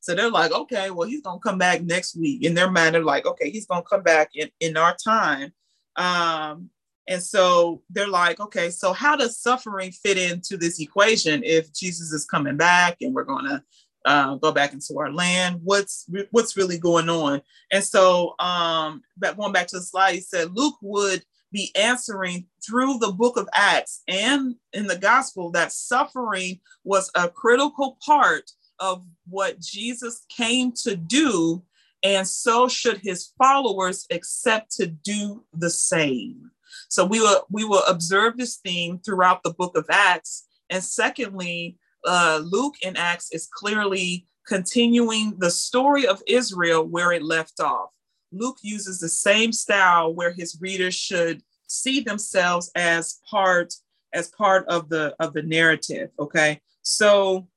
So 0.00 0.14
they're 0.14 0.30
like, 0.30 0.52
okay, 0.52 0.90
well, 0.90 1.08
he's 1.08 1.22
going 1.22 1.38
to 1.38 1.42
come 1.42 1.56
back 1.56 1.82
next 1.82 2.14
week. 2.14 2.44
In 2.44 2.52
their 2.52 2.70
mind, 2.70 2.94
they're 2.94 3.02
like, 3.02 3.24
okay, 3.24 3.50
he's 3.50 3.64
going 3.64 3.82
to 3.82 3.88
come 3.88 4.02
back 4.02 4.32
in, 4.34 4.50
in 4.60 4.76
our 4.76 4.94
time. 5.02 5.50
Um, 5.96 6.68
and 7.08 7.22
so 7.22 7.82
they're 7.90 8.08
like, 8.08 8.40
okay, 8.40 8.70
so 8.70 8.92
how 8.92 9.16
does 9.16 9.38
suffering 9.38 9.92
fit 9.92 10.18
into 10.18 10.56
this 10.56 10.80
equation 10.80 11.42
if 11.42 11.72
Jesus 11.72 12.12
is 12.12 12.26
coming 12.26 12.56
back 12.56 12.98
and 13.00 13.14
we're 13.14 13.24
going 13.24 13.46
to 13.46 13.62
uh, 14.04 14.36
go 14.36 14.52
back 14.52 14.72
into 14.72 14.98
our 14.98 15.12
land. 15.12 15.60
What's 15.62 16.06
what's 16.30 16.56
really 16.56 16.78
going 16.78 17.08
on? 17.08 17.42
And 17.70 17.82
so, 17.82 18.34
um, 18.38 19.02
back 19.16 19.36
going 19.36 19.52
back 19.52 19.66
to 19.68 19.78
the 19.78 19.82
slide, 19.82 20.14
he 20.14 20.20
said 20.20 20.54
Luke 20.54 20.76
would 20.82 21.24
be 21.52 21.70
answering 21.76 22.46
through 22.66 22.98
the 22.98 23.12
book 23.12 23.36
of 23.36 23.48
Acts 23.54 24.02
and 24.08 24.56
in 24.72 24.86
the 24.86 24.98
gospel 24.98 25.50
that 25.52 25.72
suffering 25.72 26.60
was 26.82 27.10
a 27.14 27.28
critical 27.28 27.96
part 28.04 28.50
of 28.80 29.04
what 29.28 29.60
Jesus 29.60 30.26
came 30.28 30.72
to 30.82 30.96
do, 30.96 31.62
and 32.02 32.26
so 32.26 32.68
should 32.68 32.98
his 32.98 33.32
followers 33.38 34.06
accept 34.10 34.72
to 34.76 34.86
do 34.86 35.44
the 35.54 35.70
same. 35.70 36.50
So 36.88 37.04
we 37.04 37.20
will 37.20 37.46
we 37.50 37.64
will 37.64 37.84
observe 37.88 38.36
this 38.36 38.56
theme 38.56 38.98
throughout 38.98 39.42
the 39.42 39.54
book 39.54 39.76
of 39.76 39.86
Acts. 39.90 40.46
And 40.70 40.82
secondly, 40.82 41.76
uh, 42.04 42.42
Luke 42.44 42.74
in 42.82 42.96
Acts 42.96 43.30
is 43.32 43.48
clearly 43.52 44.26
continuing 44.46 45.34
the 45.38 45.50
story 45.50 46.06
of 46.06 46.22
Israel 46.26 46.84
where 46.84 47.12
it 47.12 47.22
left 47.22 47.60
off. 47.60 47.90
Luke 48.32 48.58
uses 48.62 48.98
the 48.98 49.08
same 49.08 49.52
style 49.52 50.12
where 50.14 50.32
his 50.32 50.58
readers 50.60 50.94
should 50.94 51.42
see 51.66 52.00
themselves 52.00 52.70
as 52.74 53.20
part 53.28 53.74
as 54.12 54.28
part 54.30 54.66
of 54.68 54.88
the 54.88 55.14
of 55.20 55.32
the 55.32 55.42
narrative. 55.42 56.10
Okay, 56.18 56.60
so 56.82 57.48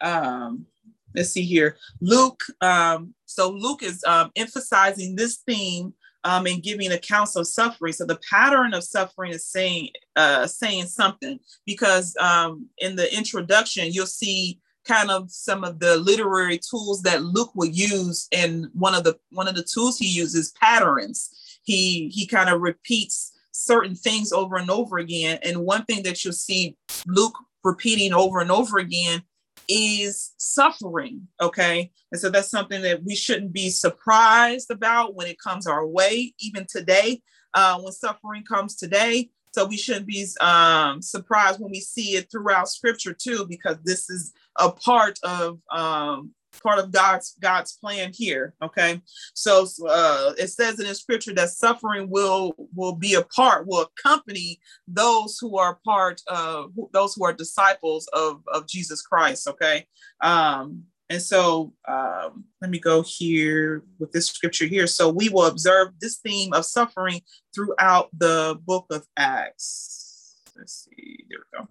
um, 0.00 0.66
let's 1.14 1.30
see 1.30 1.42
here. 1.42 1.76
Luke, 2.00 2.42
um, 2.60 3.14
so 3.26 3.50
Luke 3.50 3.82
is 3.82 4.02
um, 4.04 4.30
emphasizing 4.36 5.16
this 5.16 5.36
theme 5.46 5.94
um, 6.26 6.44
and 6.46 6.62
giving 6.62 6.90
accounts 6.90 7.36
of 7.36 7.46
suffering. 7.46 7.92
So 7.92 8.04
the 8.04 8.18
pattern 8.28 8.74
of 8.74 8.82
suffering 8.82 9.30
is 9.30 9.46
saying 9.46 9.90
uh, 10.16 10.48
saying 10.48 10.86
something 10.86 11.38
because 11.64 12.16
um, 12.16 12.66
in 12.78 12.96
the 12.96 13.16
introduction 13.16 13.92
you'll 13.92 14.06
see 14.06 14.58
kind 14.84 15.10
of 15.10 15.30
some 15.30 15.62
of 15.62 15.78
the 15.78 15.96
literary 15.96 16.58
tools 16.58 17.02
that 17.02 17.22
Luke 17.22 17.52
will 17.54 17.68
use, 17.68 18.26
and 18.32 18.66
one 18.72 18.94
of 18.94 19.04
the 19.04 19.16
one 19.30 19.46
of 19.46 19.54
the 19.54 19.62
tools 19.62 19.98
he 19.98 20.08
uses 20.08 20.52
patterns. 20.60 21.30
He 21.62 22.08
he 22.08 22.26
kind 22.26 22.50
of 22.50 22.60
repeats 22.60 23.32
certain 23.52 23.94
things 23.94 24.32
over 24.32 24.56
and 24.56 24.68
over 24.70 24.98
again, 24.98 25.38
and 25.44 25.64
one 25.64 25.84
thing 25.84 26.02
that 26.02 26.24
you'll 26.24 26.32
see 26.32 26.76
Luke 27.06 27.36
repeating 27.62 28.12
over 28.12 28.40
and 28.40 28.50
over 28.50 28.78
again 28.78 29.22
is 29.68 30.32
suffering. 30.36 31.28
Okay. 31.40 31.90
And 32.12 32.20
so 32.20 32.30
that's 32.30 32.50
something 32.50 32.82
that 32.82 33.04
we 33.04 33.14
shouldn't 33.14 33.52
be 33.52 33.70
surprised 33.70 34.70
about 34.70 35.14
when 35.14 35.26
it 35.26 35.38
comes 35.38 35.66
our 35.66 35.86
way, 35.86 36.34
even 36.38 36.66
today, 36.68 37.22
uh, 37.54 37.80
when 37.80 37.92
suffering 37.92 38.44
comes 38.44 38.76
today. 38.76 39.30
So 39.52 39.64
we 39.64 39.78
shouldn't 39.78 40.06
be 40.06 40.26
um, 40.40 41.00
surprised 41.00 41.60
when 41.60 41.70
we 41.70 41.80
see 41.80 42.16
it 42.16 42.30
throughout 42.30 42.68
scripture 42.68 43.14
too, 43.14 43.46
because 43.48 43.78
this 43.84 44.10
is 44.10 44.34
a 44.56 44.70
part 44.70 45.18
of 45.22 45.58
um, 45.72 46.32
part 46.62 46.78
of 46.78 46.92
God's 46.92 47.36
God's 47.40 47.72
plan 47.72 48.12
here. 48.14 48.54
Okay, 48.62 49.00
so 49.34 49.66
uh, 49.88 50.32
it 50.38 50.48
says 50.48 50.80
in 50.80 50.86
the 50.86 50.94
scripture 50.94 51.34
that 51.34 51.50
suffering 51.50 52.08
will 52.10 52.54
will 52.74 52.94
be 52.94 53.14
a 53.14 53.22
part, 53.22 53.66
will 53.66 53.88
accompany 53.98 54.60
those 54.88 55.38
who 55.40 55.58
are 55.58 55.78
part 55.84 56.20
of 56.26 56.72
those 56.92 57.14
who 57.14 57.24
are 57.24 57.32
disciples 57.32 58.08
of 58.12 58.42
of 58.52 58.66
Jesus 58.66 59.02
Christ. 59.02 59.48
Okay, 59.48 59.86
um, 60.20 60.84
and 61.08 61.22
so 61.22 61.72
um, 61.88 62.44
let 62.60 62.70
me 62.70 62.78
go 62.78 63.02
here 63.02 63.84
with 63.98 64.12
this 64.12 64.26
scripture 64.26 64.66
here. 64.66 64.86
So 64.86 65.08
we 65.08 65.28
will 65.28 65.46
observe 65.46 65.88
this 66.00 66.16
theme 66.16 66.52
of 66.52 66.64
suffering 66.64 67.20
throughout 67.54 68.08
the 68.16 68.58
book 68.64 68.86
of 68.90 69.06
Acts. 69.16 70.42
Let's 70.56 70.84
see, 70.84 71.24
there 71.28 71.38
we 71.52 71.58
go. 71.58 71.68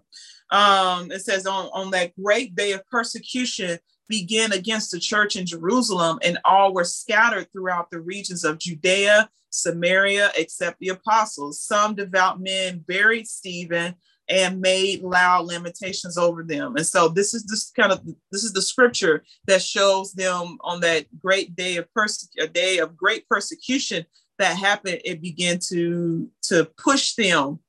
Um, 0.56 1.10
it 1.10 1.20
says 1.20 1.46
on, 1.46 1.68
on 1.72 1.90
that 1.90 2.12
great 2.22 2.54
day 2.54 2.72
of 2.72 2.86
persecution, 2.86 3.78
began 4.08 4.52
against 4.52 4.90
the 4.90 5.00
church 5.00 5.36
in 5.36 5.46
Jerusalem, 5.46 6.18
and 6.22 6.38
all 6.44 6.72
were 6.72 6.84
scattered 6.84 7.50
throughout 7.52 7.90
the 7.90 8.00
regions 8.00 8.44
of 8.44 8.58
Judea, 8.58 9.28
Samaria, 9.50 10.30
except 10.36 10.78
the 10.80 10.88
apostles. 10.88 11.60
Some 11.60 11.94
devout 11.94 12.40
men 12.40 12.84
buried 12.86 13.26
Stephen 13.26 13.94
and 14.28 14.60
made 14.60 15.02
loud 15.02 15.46
lamentations 15.46 16.18
over 16.18 16.42
them. 16.42 16.76
And 16.76 16.86
so 16.86 17.08
this 17.08 17.32
is 17.32 17.44
this 17.44 17.70
kind 17.70 17.92
of 17.92 18.04
this 18.32 18.44
is 18.44 18.52
the 18.52 18.62
scripture 18.62 19.24
that 19.46 19.62
shows 19.62 20.12
them 20.12 20.58
on 20.62 20.80
that 20.80 21.06
great 21.20 21.54
day 21.54 21.76
of 21.76 21.92
perse- 21.94 22.28
a 22.38 22.48
day 22.48 22.78
of 22.78 22.96
great 22.96 23.28
persecution 23.28 24.04
that 24.38 24.56
happened. 24.56 25.00
It 25.04 25.22
began 25.22 25.58
to 25.68 26.28
to 26.44 26.64
push 26.76 27.14
them 27.14 27.60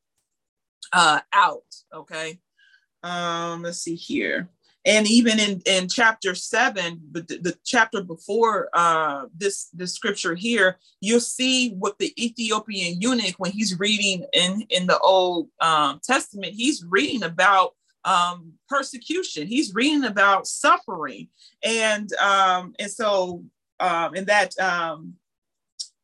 uh, 0.92 1.22
out. 1.32 1.64
Okay, 1.94 2.40
um, 3.04 3.62
let's 3.62 3.80
see 3.80 3.96
here 3.96 4.50
and 4.86 5.06
even 5.08 5.40
in, 5.40 5.62
in 5.66 5.90
chapter 5.90 6.34
seven, 6.34 7.02
but 7.12 7.28
the, 7.28 7.38
the 7.40 7.58
chapter 7.66 8.02
before 8.02 8.70
uh, 8.74 9.26
this 9.36 9.70
this 9.74 9.94
scripture 9.94 10.36
here, 10.36 10.78
you'll 11.02 11.20
see 11.20 11.72
what 11.72 12.00
the 12.00 12.14
Ethiopian 12.24 13.02
eunuch, 13.02 13.36
when 13.38 13.52
he's 13.52 13.80
reading 13.80 14.26
in 14.34 14.62
in 14.70 14.88
the 14.88 14.98
Old 15.00 15.50
um, 15.60 16.00
Testament, 16.04 16.54
he's 16.54 16.86
reading 16.88 17.24
about 17.24 17.74
um, 18.06 18.54
persecution. 18.70 19.48
He's 19.48 19.74
reading 19.74 20.06
about 20.06 20.48
suffering, 20.48 21.28
and 21.64 22.12
um, 22.14 22.74
and 22.80 22.90
so 22.90 23.44
um, 23.80 24.14
and 24.14 24.28
that 24.28 24.58
um, 24.60 25.16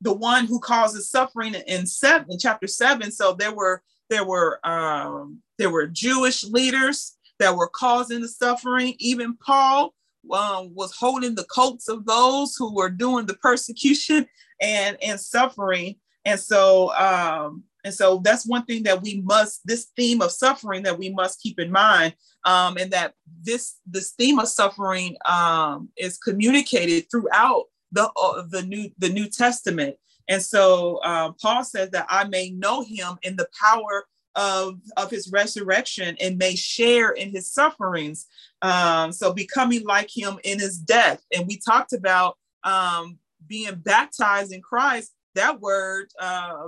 the 0.02 0.14
one 0.14 0.46
who 0.46 0.60
causes 0.60 1.10
suffering 1.10 1.56
in 1.56 1.86
seven 1.86 2.28
in 2.32 2.38
chapter 2.38 2.68
seven. 2.68 3.12
So 3.12 3.34
there 3.34 3.54
were 3.54 3.82
there 4.10 4.26
were 4.26 4.60
um, 4.68 5.42
there 5.58 5.70
were 5.70 5.88
Jewish 5.88 6.44
leaders 6.44 7.18
that 7.44 7.58
were 7.58 7.68
causing 7.68 8.22
the 8.22 8.28
suffering. 8.28 8.96
Even 9.00 9.36
Paul 9.36 9.94
um, 10.32 10.74
was 10.74 10.96
holding 10.96 11.36
the 11.36 11.44
coats 11.46 11.90
of 11.90 12.06
those 12.06 12.56
who 12.56 12.74
were 12.74 12.90
doing 12.90 13.26
the 13.26 13.36
persecution 13.36 14.26
and 14.62 14.98
and 15.04 15.20
suffering. 15.20 15.96
And 16.24 16.40
so 16.40 16.94
um, 16.96 17.64
and 17.84 17.94
so 17.94 18.22
that's 18.24 18.48
one 18.48 18.64
thing 18.64 18.84
that 18.84 19.02
we 19.02 19.22
must 19.22 19.62
this 19.66 19.90
theme 19.98 20.22
of 20.22 20.32
suffering 20.32 20.84
that 20.84 20.98
we 20.98 21.10
must 21.10 21.42
keep 21.42 21.60
in 21.60 21.70
mind. 21.70 22.16
Um, 22.46 22.78
and 22.78 22.92
that 22.92 23.14
this 23.42 23.76
this 23.86 24.12
theme 24.12 24.40
of 24.40 24.48
suffering 24.48 25.18
um, 25.26 25.90
is 25.98 26.18
communicated 26.18 27.12
throughout 27.12 27.66
the 27.92 28.10
uh, 28.16 28.44
the 28.50 28.62
new 28.62 28.90
the 28.98 29.10
New 29.10 29.28
Testament. 29.28 29.98
And 30.30 30.42
so 30.42 30.98
uh, 31.04 31.34
Paul 31.42 31.66
says 31.66 31.90
that 31.90 32.06
I 32.08 32.24
may 32.24 32.52
know 32.52 32.82
him 32.82 33.18
in 33.24 33.36
the 33.36 33.50
power 33.62 34.06
of, 34.36 34.80
of 34.98 35.12
his 35.12 35.32
resurrection 35.32 36.16
and 36.20 36.38
may 36.38 36.56
share 36.56 37.12
in 37.12 37.32
his 37.32 37.52
sufferings. 37.52 38.28
Um, 38.62 39.12
so 39.12 39.34
becoming 39.34 39.84
like 39.86 40.10
him 40.16 40.40
in 40.44 40.60
his 40.60 40.78
death. 40.78 41.24
And 41.36 41.48
we 41.48 41.58
talked 41.58 41.94
about 41.94 42.38
um, 42.64 43.20
being 43.48 43.76
baptized 43.76 44.52
in 44.52 44.62
Christ. 44.62 45.12
That 45.36 45.60
word, 45.62 46.10
uh, 46.20 46.68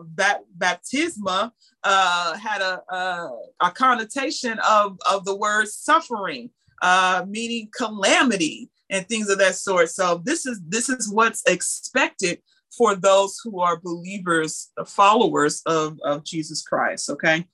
baptisma, 0.58 1.52
uh, 1.84 2.38
had 2.38 2.62
a, 2.62 2.82
a, 2.90 3.30
a, 3.62 3.72
connotation 3.72 4.58
of, 4.68 4.98
of 5.10 5.24
the 5.24 5.36
word 5.36 5.68
suffering, 5.68 6.50
uh, 6.82 7.26
meaning 7.28 7.70
calamity 7.78 8.72
and 8.90 9.08
things 9.08 9.30
of 9.30 9.38
that 9.38 9.56
sort. 9.56 9.90
So 9.90 10.22
this 10.24 10.48
is 10.48 10.62
this 10.68 10.90
is 10.90 11.12
what's 11.12 11.44
expected 11.48 12.40
for 12.76 12.96
those 12.96 13.40
who 13.44 13.60
are 13.60 13.80
believers, 13.80 14.72
followers 14.86 15.62
of, 15.66 16.00
of 16.04 16.24
Jesus 16.24 16.62
Christ. 16.62 17.10
Okay. 17.10 17.46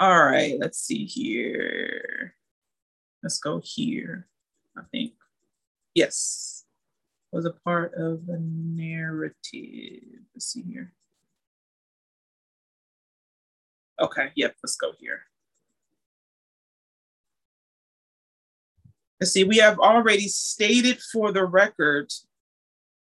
All 0.00 0.24
right, 0.24 0.58
let's 0.58 0.78
see 0.78 1.04
here. 1.04 2.34
Let's 3.22 3.38
go 3.38 3.60
here. 3.62 4.26
I 4.74 4.80
think, 4.90 5.12
yes, 5.94 6.64
was 7.30 7.44
a 7.44 7.50
part 7.50 7.92
of 7.92 8.24
the 8.24 8.38
narrative. 8.40 10.00
Let's 10.34 10.46
see 10.46 10.62
here. 10.62 10.94
Okay, 14.00 14.30
yep, 14.36 14.56
let's 14.62 14.76
go 14.76 14.92
here. 14.98 15.24
Let's 19.20 19.32
see, 19.32 19.44
we 19.44 19.58
have 19.58 19.78
already 19.78 20.28
stated 20.28 20.98
for 21.12 21.30
the 21.30 21.44
record, 21.44 22.10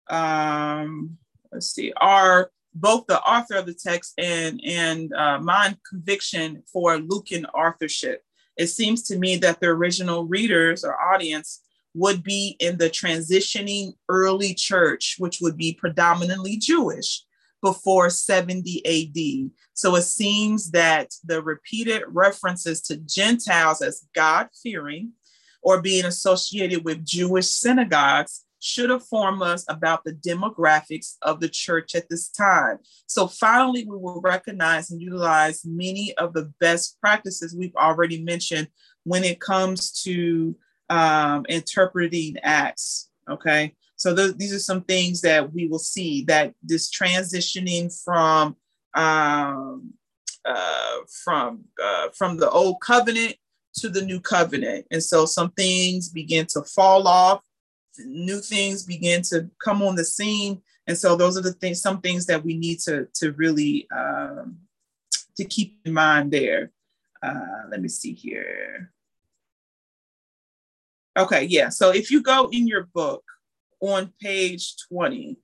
um, 0.09 1.17
let's 1.53 1.67
see, 1.67 1.93
our 1.95 2.51
both 2.73 3.05
the 3.07 3.21
author 3.21 3.55
of 3.55 3.65
the 3.65 3.73
text 3.73 4.13
and 4.17 4.61
and 4.65 5.13
uh, 5.13 5.39
my 5.39 5.75
conviction 5.89 6.63
for 6.71 6.97
Lucan 6.97 7.45
authorship. 7.47 8.23
It 8.57 8.67
seems 8.67 9.03
to 9.03 9.17
me 9.17 9.37
that 9.37 9.59
the 9.59 9.67
original 9.67 10.25
readers 10.25 10.83
or 10.83 10.99
audience 11.01 11.61
would 11.93 12.23
be 12.23 12.55
in 12.59 12.77
the 12.77 12.89
transitioning 12.89 13.93
early 14.07 14.53
church, 14.53 15.15
which 15.17 15.39
would 15.41 15.57
be 15.57 15.73
predominantly 15.73 16.57
Jewish 16.57 17.23
before 17.61 18.09
70 18.09 18.81
AD. 18.85 19.51
So 19.73 19.95
it 19.95 20.03
seems 20.03 20.71
that 20.71 21.09
the 21.23 21.41
repeated 21.41 22.03
references 22.07 22.81
to 22.83 22.97
Gentiles 22.97 23.81
as 23.81 24.07
God 24.15 24.47
fearing 24.61 25.11
or 25.61 25.81
being 25.81 26.05
associated 26.05 26.83
with 26.83 27.05
Jewish 27.05 27.47
synagogues 27.47 28.45
should 28.61 28.91
inform 28.91 29.41
us 29.41 29.65
about 29.67 30.03
the 30.03 30.13
demographics 30.13 31.15
of 31.23 31.39
the 31.39 31.49
church 31.49 31.95
at 31.95 32.07
this 32.09 32.29
time. 32.29 32.77
So 33.07 33.27
finally, 33.27 33.85
we 33.85 33.97
will 33.97 34.21
recognize 34.21 34.91
and 34.91 35.01
utilize 35.01 35.65
many 35.65 36.13
of 36.17 36.33
the 36.33 36.53
best 36.59 37.01
practices 37.01 37.55
we've 37.55 37.75
already 37.75 38.21
mentioned 38.21 38.67
when 39.03 39.23
it 39.23 39.41
comes 39.41 39.91
to 40.03 40.55
um, 40.89 41.45
interpreting 41.49 42.37
Acts. 42.43 43.09
Okay. 43.29 43.75
So 43.95 44.15
th- 44.15 44.37
these 44.37 44.53
are 44.53 44.59
some 44.59 44.83
things 44.83 45.21
that 45.21 45.51
we 45.53 45.67
will 45.67 45.79
see 45.79 46.23
that 46.25 46.53
this 46.61 46.91
transitioning 46.91 47.91
from 48.03 48.55
um, 48.93 49.93
uh, 50.45 50.97
from 51.23 51.65
uh, 51.81 52.09
from 52.15 52.37
the 52.37 52.49
old 52.49 52.81
covenant 52.81 53.35
to 53.75 53.89
the 53.89 54.01
new 54.01 54.19
covenant, 54.19 54.85
and 54.91 55.03
so 55.03 55.25
some 55.25 55.51
things 55.51 56.09
begin 56.09 56.45
to 56.47 56.63
fall 56.63 57.07
off 57.07 57.41
new 58.05 58.39
things 58.39 58.83
begin 58.83 59.21
to 59.23 59.49
come 59.63 59.81
on 59.81 59.95
the 59.95 60.05
scene. 60.05 60.61
And 60.87 60.97
so 60.97 61.15
those 61.15 61.37
are 61.37 61.41
the 61.41 61.53
things 61.53 61.81
some 61.81 62.01
things 62.01 62.25
that 62.25 62.43
we 62.43 62.55
need 62.55 62.79
to 62.81 63.07
to 63.15 63.31
really 63.33 63.87
um, 63.91 64.57
to 65.37 65.45
keep 65.45 65.79
in 65.85 65.93
mind 65.93 66.31
there. 66.31 66.71
Uh, 67.21 67.67
let 67.69 67.81
me 67.81 67.87
see 67.87 68.13
here. 68.13 68.91
Okay 71.17 71.43
yeah 71.43 71.69
so 71.69 71.89
if 71.89 72.09
you 72.09 72.21
go 72.21 72.47
in 72.51 72.67
your 72.67 72.83
book 72.93 73.23
on 73.81 74.13
page 74.21 74.75
20 74.89 75.37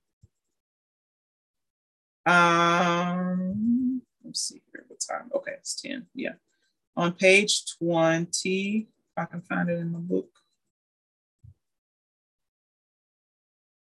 um 2.24 4.00
let's 4.24 4.48
see 4.48 4.62
here 4.72 4.84
what 4.88 5.00
time? 5.00 5.30
Okay 5.34 5.52
it's 5.58 5.80
10 5.82 6.06
yeah. 6.14 6.32
On 6.96 7.12
page 7.12 7.64
20 7.82 8.88
if 8.88 9.18
i 9.18 9.24
can 9.26 9.42
find 9.42 9.68
it 9.68 9.78
in 9.78 9.92
the 9.92 9.98
book 9.98 10.30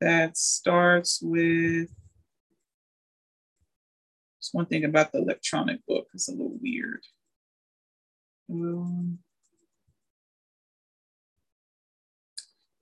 that 0.00 0.36
starts 0.36 1.20
with 1.22 1.90
it's 4.44 4.52
one 4.52 4.66
thing 4.66 4.84
about 4.84 5.10
the 5.10 5.18
electronic 5.18 5.80
book, 5.88 6.08
it's 6.12 6.28
a 6.28 6.32
little 6.32 6.58
weird. 6.60 7.02
Um, 8.50 9.20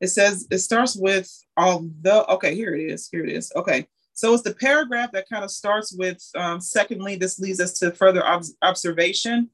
it 0.01 0.09
says 0.09 0.49
it 0.51 0.59
starts 0.59 0.97
with 0.97 1.31
although 1.57 2.25
okay 2.29 2.57
here 2.57 2.75
it 2.75 2.91
is 2.91 3.09
here 3.09 3.25
it 3.25 3.31
is 3.31 3.53
okay. 3.55 3.87
So 4.15 4.35
it's 4.35 4.43
the 4.43 4.55
paragraph 4.55 5.13
that 5.13 5.29
kind 5.29 5.45
of 5.45 5.53
starts 5.53 5.93
with 5.97 6.21
um, 6.37 6.61
secondly 6.61 7.15
this 7.15 7.39
leads 7.39 7.61
us 7.61 7.79
to 7.79 7.93
further 7.93 8.27
ob- 8.27 8.43
observation. 8.63 9.49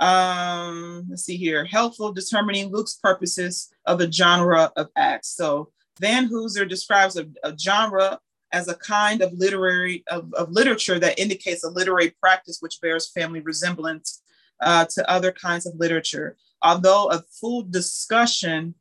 Um, 0.00 1.06
let's 1.08 1.24
see 1.24 1.36
here 1.36 1.64
helpful 1.64 2.12
determining 2.12 2.72
luke's 2.72 2.94
purposes 2.94 3.72
of 3.86 4.00
a 4.00 4.10
genre 4.10 4.72
of 4.74 4.88
acts. 4.96 5.28
So 5.28 5.70
Vanhoozer 6.00 6.68
describes 6.68 7.16
a, 7.16 7.26
a 7.44 7.56
genre 7.56 8.18
as 8.52 8.68
a 8.68 8.74
kind 8.74 9.22
of 9.22 9.32
literary 9.32 10.04
of, 10.08 10.32
of, 10.34 10.50
literature 10.50 10.98
that 10.98 11.18
indicates 11.18 11.64
a 11.64 11.70
literary 11.70 12.10
practice 12.20 12.58
which 12.60 12.80
bears 12.80 13.10
family 13.10 13.40
resemblance 13.40 14.22
uh, 14.60 14.84
to 14.90 15.10
other 15.10 15.32
kinds 15.32 15.66
of 15.66 15.74
literature. 15.76 16.36
Although 16.62 17.10
a 17.10 17.22
full 17.40 17.62
discussion 17.62 18.74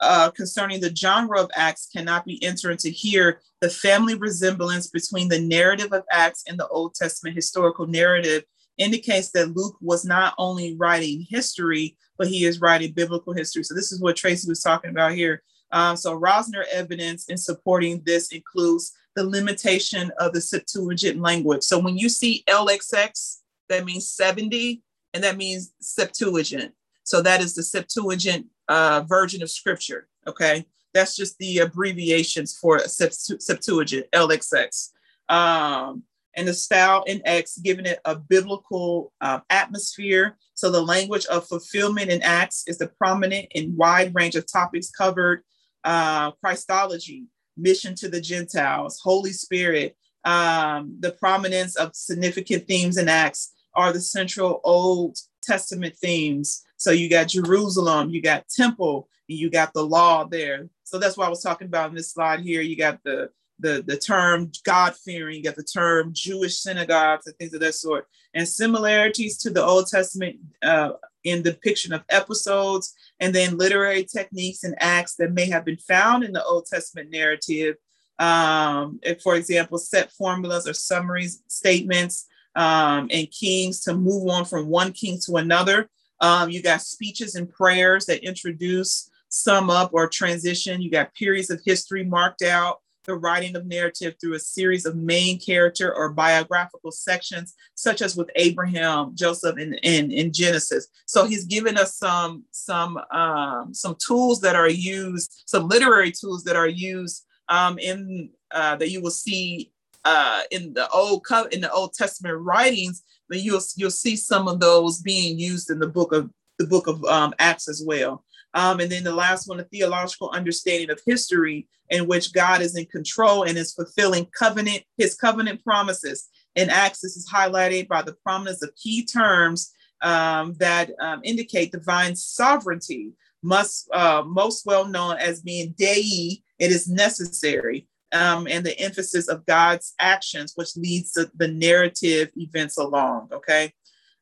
uh, 0.00 0.30
concerning 0.30 0.80
the 0.80 0.94
genre 0.94 1.40
of 1.40 1.50
Acts 1.54 1.88
cannot 1.92 2.24
be 2.24 2.42
entered 2.44 2.72
into 2.72 2.88
here, 2.88 3.40
the 3.60 3.70
family 3.70 4.14
resemblance 4.14 4.88
between 4.88 5.28
the 5.28 5.40
narrative 5.40 5.92
of 5.92 6.04
Acts 6.10 6.44
and 6.46 6.58
the 6.58 6.68
Old 6.68 6.94
Testament 6.94 7.34
historical 7.34 7.86
narrative 7.86 8.44
indicates 8.76 9.30
that 9.32 9.56
Luke 9.56 9.76
was 9.80 10.04
not 10.04 10.34
only 10.38 10.76
writing 10.76 11.26
history, 11.28 11.96
but 12.16 12.28
he 12.28 12.44
is 12.44 12.60
writing 12.60 12.92
biblical 12.92 13.32
history. 13.32 13.64
So 13.64 13.74
this 13.74 13.90
is 13.90 14.00
what 14.00 14.14
Tracy 14.14 14.48
was 14.48 14.62
talking 14.62 14.90
about 14.90 15.12
here. 15.12 15.42
Um, 15.70 15.96
so 15.96 16.18
Rosner 16.18 16.64
evidence 16.72 17.26
in 17.28 17.36
supporting 17.36 18.02
this 18.04 18.32
includes 18.32 18.92
the 19.16 19.24
limitation 19.24 20.10
of 20.18 20.32
the 20.32 20.40
Septuagint 20.40 21.20
language. 21.20 21.62
So 21.62 21.78
when 21.78 21.98
you 21.98 22.08
see 22.08 22.44
LXX, 22.48 23.38
that 23.68 23.84
means 23.84 24.10
70, 24.10 24.82
and 25.14 25.24
that 25.24 25.36
means 25.36 25.72
Septuagint. 25.80 26.72
So 27.04 27.22
that 27.22 27.40
is 27.40 27.54
the 27.54 27.62
Septuagint 27.62 28.46
uh, 28.68 29.04
version 29.08 29.42
of 29.42 29.50
scripture, 29.50 30.08
okay? 30.26 30.66
That's 30.94 31.16
just 31.16 31.38
the 31.38 31.58
abbreviations 31.58 32.56
for 32.56 32.80
Septuagint, 32.80 34.06
LXX. 34.12 34.90
Um, 35.28 36.04
and 36.36 36.46
the 36.46 36.54
style 36.54 37.02
in 37.06 37.20
Acts, 37.26 37.58
giving 37.58 37.86
it 37.86 37.98
a 38.04 38.14
biblical 38.14 39.12
um, 39.20 39.42
atmosphere. 39.50 40.36
So 40.54 40.70
the 40.70 40.80
language 40.80 41.26
of 41.26 41.48
fulfillment 41.48 42.10
in 42.10 42.22
Acts 42.22 42.64
is 42.68 42.78
the 42.78 42.86
prominent 42.86 43.48
and 43.54 43.76
wide 43.76 44.14
range 44.14 44.36
of 44.36 44.50
topics 44.50 44.90
covered 44.90 45.42
uh, 45.88 46.32
Christology, 46.32 47.24
mission 47.56 47.94
to 47.94 48.10
the 48.10 48.20
Gentiles, 48.20 49.00
Holy 49.02 49.32
Spirit, 49.32 49.96
um, 50.24 50.94
the 51.00 51.12
prominence 51.12 51.76
of 51.76 51.96
significant 51.96 52.68
themes 52.68 52.98
in 52.98 53.08
Acts 53.08 53.54
are 53.74 53.90
the 53.90 54.00
central 54.00 54.60
Old 54.64 55.16
Testament 55.42 55.96
themes. 55.96 56.62
So 56.76 56.90
you 56.90 57.08
got 57.08 57.28
Jerusalem, 57.28 58.10
you 58.10 58.20
got 58.20 58.48
temple, 58.48 59.08
you 59.28 59.48
got 59.48 59.72
the 59.72 59.82
law 59.82 60.24
there. 60.24 60.68
So 60.84 60.98
that's 60.98 61.16
what 61.16 61.26
I 61.26 61.30
was 61.30 61.42
talking 61.42 61.68
about 61.68 61.88
in 61.88 61.96
this 61.96 62.12
slide 62.12 62.40
here. 62.40 62.60
You 62.60 62.76
got 62.76 63.02
the 63.02 63.30
the, 63.60 63.82
the 63.84 63.96
term 63.96 64.52
God 64.64 64.94
fearing, 64.94 65.38
you 65.38 65.42
got 65.42 65.56
the 65.56 65.64
term 65.64 66.10
Jewish 66.12 66.60
synagogues 66.60 67.26
and 67.26 67.36
things 67.36 67.54
of 67.54 67.60
that 67.60 67.74
sort, 67.74 68.06
and 68.32 68.46
similarities 68.46 69.36
to 69.38 69.50
the 69.50 69.64
Old 69.64 69.88
Testament 69.88 70.36
uh, 70.62 70.90
in 71.24 71.42
depiction 71.42 71.92
of 71.92 72.04
episodes 72.08 72.94
and 73.20 73.34
then 73.34 73.58
literary 73.58 74.04
techniques 74.04 74.64
and 74.64 74.74
acts 74.80 75.14
that 75.16 75.32
may 75.32 75.46
have 75.46 75.64
been 75.64 75.76
found 75.76 76.24
in 76.24 76.32
the 76.32 76.44
Old 76.44 76.66
Testament 76.66 77.10
narrative. 77.10 77.76
Um, 78.18 79.00
for 79.22 79.36
example, 79.36 79.78
set 79.78 80.10
formulas 80.12 80.66
or 80.66 80.74
summaries, 80.74 81.42
statements, 81.48 82.26
um, 82.54 83.08
and 83.12 83.30
kings 83.30 83.80
to 83.82 83.94
move 83.94 84.28
on 84.28 84.44
from 84.44 84.68
one 84.68 84.92
king 84.92 85.18
to 85.26 85.36
another. 85.36 85.88
Um, 86.20 86.50
you 86.50 86.62
got 86.62 86.82
speeches 86.82 87.36
and 87.36 87.48
prayers 87.48 88.06
that 88.06 88.24
introduce, 88.24 89.10
sum 89.28 89.70
up, 89.70 89.90
or 89.92 90.08
transition. 90.08 90.82
You 90.82 90.90
got 90.90 91.14
periods 91.14 91.50
of 91.50 91.60
history 91.64 92.04
marked 92.04 92.42
out 92.42 92.80
the 93.08 93.16
writing 93.16 93.56
of 93.56 93.66
narrative 93.66 94.14
through 94.20 94.34
a 94.34 94.38
series 94.38 94.86
of 94.86 94.94
main 94.94 95.40
character 95.40 95.92
or 95.92 96.12
biographical 96.12 96.92
sections, 96.92 97.54
such 97.74 98.02
as 98.02 98.16
with 98.16 98.30
Abraham, 98.36 99.12
Joseph, 99.16 99.56
and 99.56 99.74
in, 99.82 100.32
Genesis. 100.32 100.88
So 101.06 101.24
he's 101.24 101.44
given 101.44 101.78
us 101.78 101.96
some 101.96 102.44
some 102.52 102.98
um, 103.10 103.72
some 103.72 103.96
tools 104.06 104.40
that 104.42 104.54
are 104.54 104.68
used, 104.68 105.42
some 105.46 105.66
literary 105.68 106.12
tools 106.12 106.44
that 106.44 106.54
are 106.54 106.68
used 106.68 107.24
um, 107.48 107.78
in 107.78 108.30
uh, 108.50 108.76
that 108.76 108.90
you 108.90 109.00
will 109.00 109.10
see 109.10 109.72
uh, 110.04 110.42
in 110.50 110.74
the 110.74 110.88
old 110.90 111.26
in 111.50 111.62
the 111.62 111.72
Old 111.72 111.94
Testament 111.94 112.38
writings. 112.40 113.02
But 113.28 113.40
you'll 113.40 113.62
you'll 113.76 113.90
see 113.90 114.16
some 114.16 114.48
of 114.48 114.60
those 114.60 115.00
being 115.00 115.38
used 115.38 115.70
in 115.70 115.78
the 115.78 115.88
book 115.88 116.12
of 116.12 116.30
the 116.58 116.66
book 116.66 116.86
of 116.86 117.02
um, 117.04 117.32
Acts 117.38 117.68
as 117.68 117.82
well. 117.84 118.24
Um, 118.54 118.80
and 118.80 118.90
then 118.90 119.04
the 119.04 119.14
last 119.14 119.48
one, 119.48 119.60
a 119.60 119.64
theological 119.64 120.30
understanding 120.30 120.90
of 120.90 121.00
history 121.06 121.68
in 121.90 122.06
which 122.06 122.32
God 122.32 122.60
is 122.60 122.76
in 122.76 122.86
control 122.86 123.44
and 123.44 123.56
is 123.56 123.74
fulfilling 123.74 124.26
covenant, 124.38 124.84
his 124.96 125.14
covenant 125.14 125.62
promises. 125.62 126.28
And 126.56 126.70
Acts, 126.70 127.00
this 127.00 127.16
is 127.16 127.30
highlighted 127.30 127.88
by 127.88 128.02
the 128.02 128.16
prominence 128.24 128.62
of 128.62 128.74
key 128.74 129.04
terms 129.04 129.72
um, 130.02 130.54
that 130.58 130.90
um, 131.00 131.20
indicate 131.24 131.72
divine 131.72 132.14
sovereignty, 132.14 133.12
must 133.42 133.88
uh, 133.92 134.22
most 134.26 134.66
well 134.66 134.86
known 134.86 135.16
as 135.16 135.40
being 135.42 135.74
Dei, 135.78 136.42
it 136.58 136.72
is 136.72 136.88
necessary, 136.88 137.86
um, 138.12 138.48
and 138.48 138.66
the 138.66 138.78
emphasis 138.80 139.28
of 139.28 139.46
God's 139.46 139.94
actions, 139.98 140.52
which 140.56 140.76
leads 140.76 141.12
the 141.12 141.48
narrative 141.48 142.30
events 142.36 142.78
along. 142.78 143.28
Okay. 143.32 143.72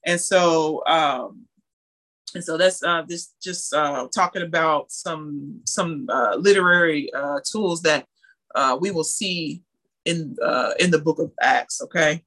And 0.05 0.21
so 0.21 0.85
um, 0.87 1.47
and 2.37 2.45
so 2.45 2.59
that's 2.59 2.83
uh, 2.83 3.03
this 3.09 3.33
just 3.43 3.73
uh, 3.73 4.07
talking 4.15 4.43
about 4.43 4.93
some 4.93 5.59
some 5.65 6.07
uh, 6.11 6.37
literary 6.37 7.11
uh, 7.15 7.41
tools 7.51 7.81
that 7.81 8.07
uh, 8.55 8.77
we 8.79 8.91
will 8.91 9.05
see 9.05 9.63
in 10.05 10.37
uh, 10.45 10.73
in 10.79 10.91
the 10.91 10.99
book 10.99 11.19
of 11.19 11.33
Acts. 11.41 11.81
Okay, 11.81 12.23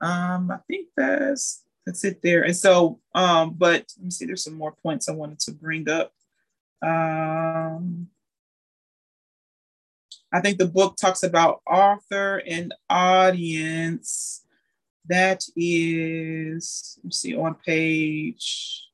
um, 0.00 0.50
I 0.50 0.56
think 0.66 0.88
that's 0.96 1.62
that's 1.84 2.04
it 2.04 2.22
there. 2.22 2.44
And 2.44 2.56
so, 2.56 3.00
um, 3.14 3.54
but 3.58 3.84
let 3.98 4.04
me 4.04 4.10
see. 4.10 4.24
There's 4.24 4.44
some 4.44 4.54
more 4.54 4.72
points 4.82 5.10
I 5.10 5.12
wanted 5.12 5.40
to 5.40 5.52
bring 5.52 5.90
up. 5.90 6.14
Um, 6.80 8.08
I 10.32 10.40
think 10.40 10.56
the 10.56 10.68
book 10.68 10.96
talks 10.96 11.22
about 11.22 11.60
author 11.66 12.42
and 12.46 12.72
audience. 12.88 14.42
That 15.06 15.44
is, 15.54 16.94
let 16.98 17.04
me 17.04 17.10
see, 17.10 17.36
on 17.36 17.56
page 17.56 18.89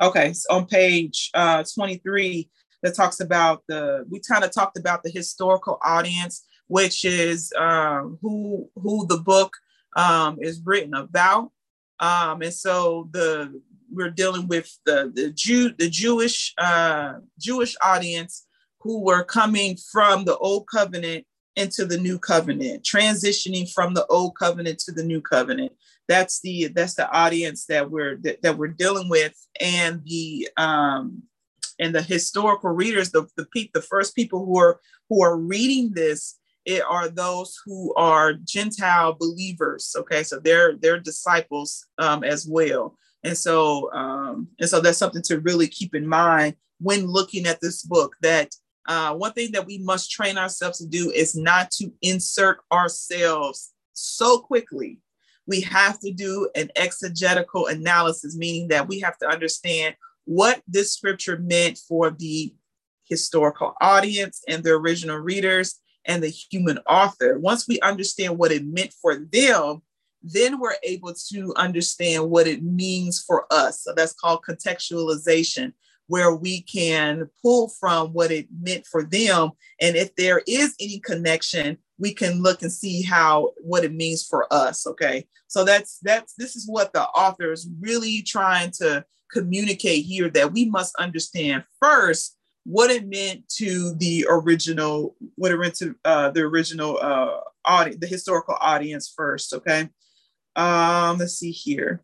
Okay, 0.00 0.32
so 0.32 0.54
on 0.54 0.66
page 0.66 1.30
uh, 1.34 1.62
23, 1.62 2.48
that 2.82 2.96
talks 2.96 3.20
about 3.20 3.62
the, 3.68 4.06
we 4.08 4.20
kind 4.20 4.44
of 4.44 4.50
talked 4.50 4.78
about 4.78 5.02
the 5.02 5.10
historical 5.10 5.78
audience, 5.84 6.44
which 6.68 7.04
is 7.04 7.52
um, 7.58 8.18
who 8.22 8.70
who 8.76 9.06
the 9.06 9.18
book 9.18 9.54
um, 9.96 10.38
is 10.40 10.62
written 10.64 10.94
about. 10.94 11.50
Um, 11.98 12.42
and 12.42 12.54
so 12.54 13.08
the 13.10 13.60
we're 13.92 14.10
dealing 14.10 14.46
with 14.46 14.70
the 14.86 15.12
the 15.14 15.30
Jew 15.30 15.74
the 15.76 15.90
Jewish 15.90 16.54
uh, 16.58 17.14
Jewish 17.38 17.76
audience 17.82 18.46
who 18.80 19.02
were 19.02 19.24
coming 19.24 19.76
from 19.92 20.24
the 20.24 20.36
old 20.38 20.66
covenant 20.68 21.26
into 21.56 21.84
the 21.84 21.98
new 21.98 22.18
covenant, 22.18 22.84
transitioning 22.84 23.70
from 23.72 23.94
the 23.94 24.06
old 24.06 24.36
covenant 24.36 24.78
to 24.80 24.92
the 24.92 25.02
new 25.02 25.20
covenant. 25.20 25.72
That's 26.08 26.40
the 26.40 26.68
that's 26.68 26.94
the 26.94 27.10
audience 27.10 27.66
that 27.66 27.90
we're 27.90 28.16
that, 28.22 28.42
that 28.42 28.58
we're 28.58 28.68
dealing 28.68 29.08
with 29.08 29.34
and 29.60 30.02
the 30.04 30.48
um 30.56 31.22
and 31.78 31.94
the 31.94 32.02
historical 32.02 32.70
readers 32.70 33.10
the 33.10 33.26
the, 33.36 33.46
pe- 33.54 33.70
the 33.74 33.82
first 33.82 34.16
people 34.16 34.44
who 34.44 34.58
are 34.58 34.80
who 35.08 35.22
are 35.22 35.36
reading 35.36 35.92
this 35.94 36.38
it 36.66 36.82
are 36.82 37.08
those 37.08 37.58
who 37.64 37.94
are 37.94 38.34
gentile 38.34 39.12
believers 39.12 39.94
okay? 39.98 40.22
So 40.22 40.38
they're 40.38 40.76
they're 40.76 41.00
disciples 41.00 41.86
um, 41.98 42.24
as 42.24 42.46
well. 42.46 42.96
And 43.22 43.36
so 43.36 43.92
um, 43.92 44.48
and 44.58 44.68
so 44.68 44.80
that's 44.80 44.98
something 44.98 45.22
to 45.22 45.40
really 45.40 45.68
keep 45.68 45.94
in 45.94 46.06
mind 46.06 46.56
when 46.80 47.06
looking 47.06 47.46
at 47.46 47.60
this 47.60 47.82
book 47.82 48.16
that 48.22 48.54
uh, 48.86 49.14
one 49.14 49.32
thing 49.32 49.52
that 49.52 49.66
we 49.66 49.78
must 49.78 50.10
train 50.10 50.38
ourselves 50.38 50.78
to 50.78 50.86
do 50.86 51.10
is 51.10 51.36
not 51.36 51.70
to 51.70 51.92
insert 52.02 52.60
ourselves 52.72 53.72
so 53.92 54.38
quickly 54.38 54.98
we 55.46 55.60
have 55.62 55.98
to 55.98 56.12
do 56.12 56.48
an 56.54 56.70
exegetical 56.76 57.66
analysis, 57.66 58.36
meaning 58.36 58.68
that 58.68 58.88
we 58.88 59.00
have 59.00 59.18
to 59.18 59.26
understand 59.26 59.96
what 60.24 60.62
this 60.68 60.92
scripture 60.92 61.38
meant 61.38 61.76
for 61.76 62.10
the 62.10 62.54
historical 63.04 63.74
audience 63.80 64.42
and 64.48 64.62
the 64.62 64.70
original 64.70 65.18
readers 65.18 65.80
and 66.06 66.22
the 66.22 66.28
human 66.28 66.78
author. 66.88 67.38
Once 67.38 67.66
we 67.66 67.80
understand 67.80 68.38
what 68.38 68.52
it 68.52 68.64
meant 68.64 68.94
for 69.02 69.16
them, 69.16 69.82
then 70.22 70.60
we're 70.60 70.76
able 70.84 71.14
to 71.32 71.52
understand 71.56 72.30
what 72.30 72.46
it 72.46 72.62
means 72.62 73.20
for 73.20 73.46
us. 73.50 73.82
So 73.82 73.92
that's 73.96 74.12
called 74.12 74.44
contextualization. 74.48 75.72
Where 76.10 76.34
we 76.34 76.60
can 76.62 77.30
pull 77.40 77.68
from 77.68 78.08
what 78.08 78.32
it 78.32 78.48
meant 78.60 78.84
for 78.84 79.04
them. 79.04 79.52
And 79.80 79.94
if 79.94 80.12
there 80.16 80.42
is 80.44 80.74
any 80.80 80.98
connection, 80.98 81.78
we 81.98 82.12
can 82.12 82.42
look 82.42 82.62
and 82.62 82.72
see 82.72 83.02
how 83.02 83.52
what 83.60 83.84
it 83.84 83.94
means 83.94 84.26
for 84.26 84.52
us. 84.52 84.88
Okay. 84.88 85.28
So 85.46 85.64
that's 85.64 86.00
that's 86.02 86.34
this 86.34 86.56
is 86.56 86.66
what 86.68 86.92
the 86.92 87.04
author 87.04 87.52
is 87.52 87.70
really 87.78 88.22
trying 88.22 88.72
to 88.78 89.04
communicate 89.32 90.04
here 90.04 90.28
that 90.30 90.52
we 90.52 90.64
must 90.64 90.96
understand 90.96 91.62
first 91.80 92.36
what 92.64 92.90
it 92.90 93.06
meant 93.06 93.48
to 93.58 93.94
the 93.94 94.26
original, 94.28 95.14
what 95.36 95.52
it 95.52 95.58
meant 95.58 95.76
to 95.76 95.94
uh, 96.04 96.30
the 96.30 96.40
original 96.40 96.98
uh, 97.00 97.38
audience, 97.64 98.00
the 98.00 98.08
historical 98.08 98.56
audience 98.60 99.12
first. 99.16 99.54
Okay. 99.54 99.88
Um, 100.56 101.18
let's 101.18 101.34
see 101.34 101.52
here. 101.52 102.02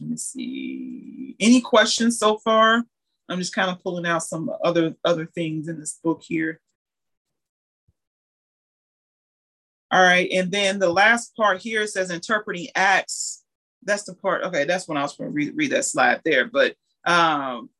Let 0.00 0.10
me 0.10 0.16
see. 0.16 1.36
Any 1.40 1.60
questions 1.60 2.18
so 2.18 2.38
far? 2.38 2.84
I'm 3.28 3.38
just 3.38 3.54
kind 3.54 3.70
of 3.70 3.82
pulling 3.82 4.06
out 4.06 4.22
some 4.22 4.50
other 4.64 4.94
other 5.04 5.26
things 5.26 5.68
in 5.68 5.78
this 5.78 5.98
book 6.02 6.22
here. 6.24 6.60
All 9.92 10.02
right, 10.02 10.28
and 10.32 10.50
then 10.50 10.78
the 10.78 10.90
last 10.90 11.34
part 11.36 11.60
here 11.60 11.86
says 11.86 12.10
interpreting 12.10 12.68
acts. 12.74 13.42
That's 13.82 14.04
the 14.04 14.14
part. 14.14 14.42
Okay, 14.44 14.64
that's 14.64 14.86
when 14.86 14.98
I 14.98 15.02
was 15.02 15.16
going 15.16 15.30
to 15.30 15.34
read, 15.34 15.56
read 15.56 15.72
that 15.72 15.84
slide 15.84 16.20
there. 16.24 16.44
But 16.44 16.74
um, 17.06 17.70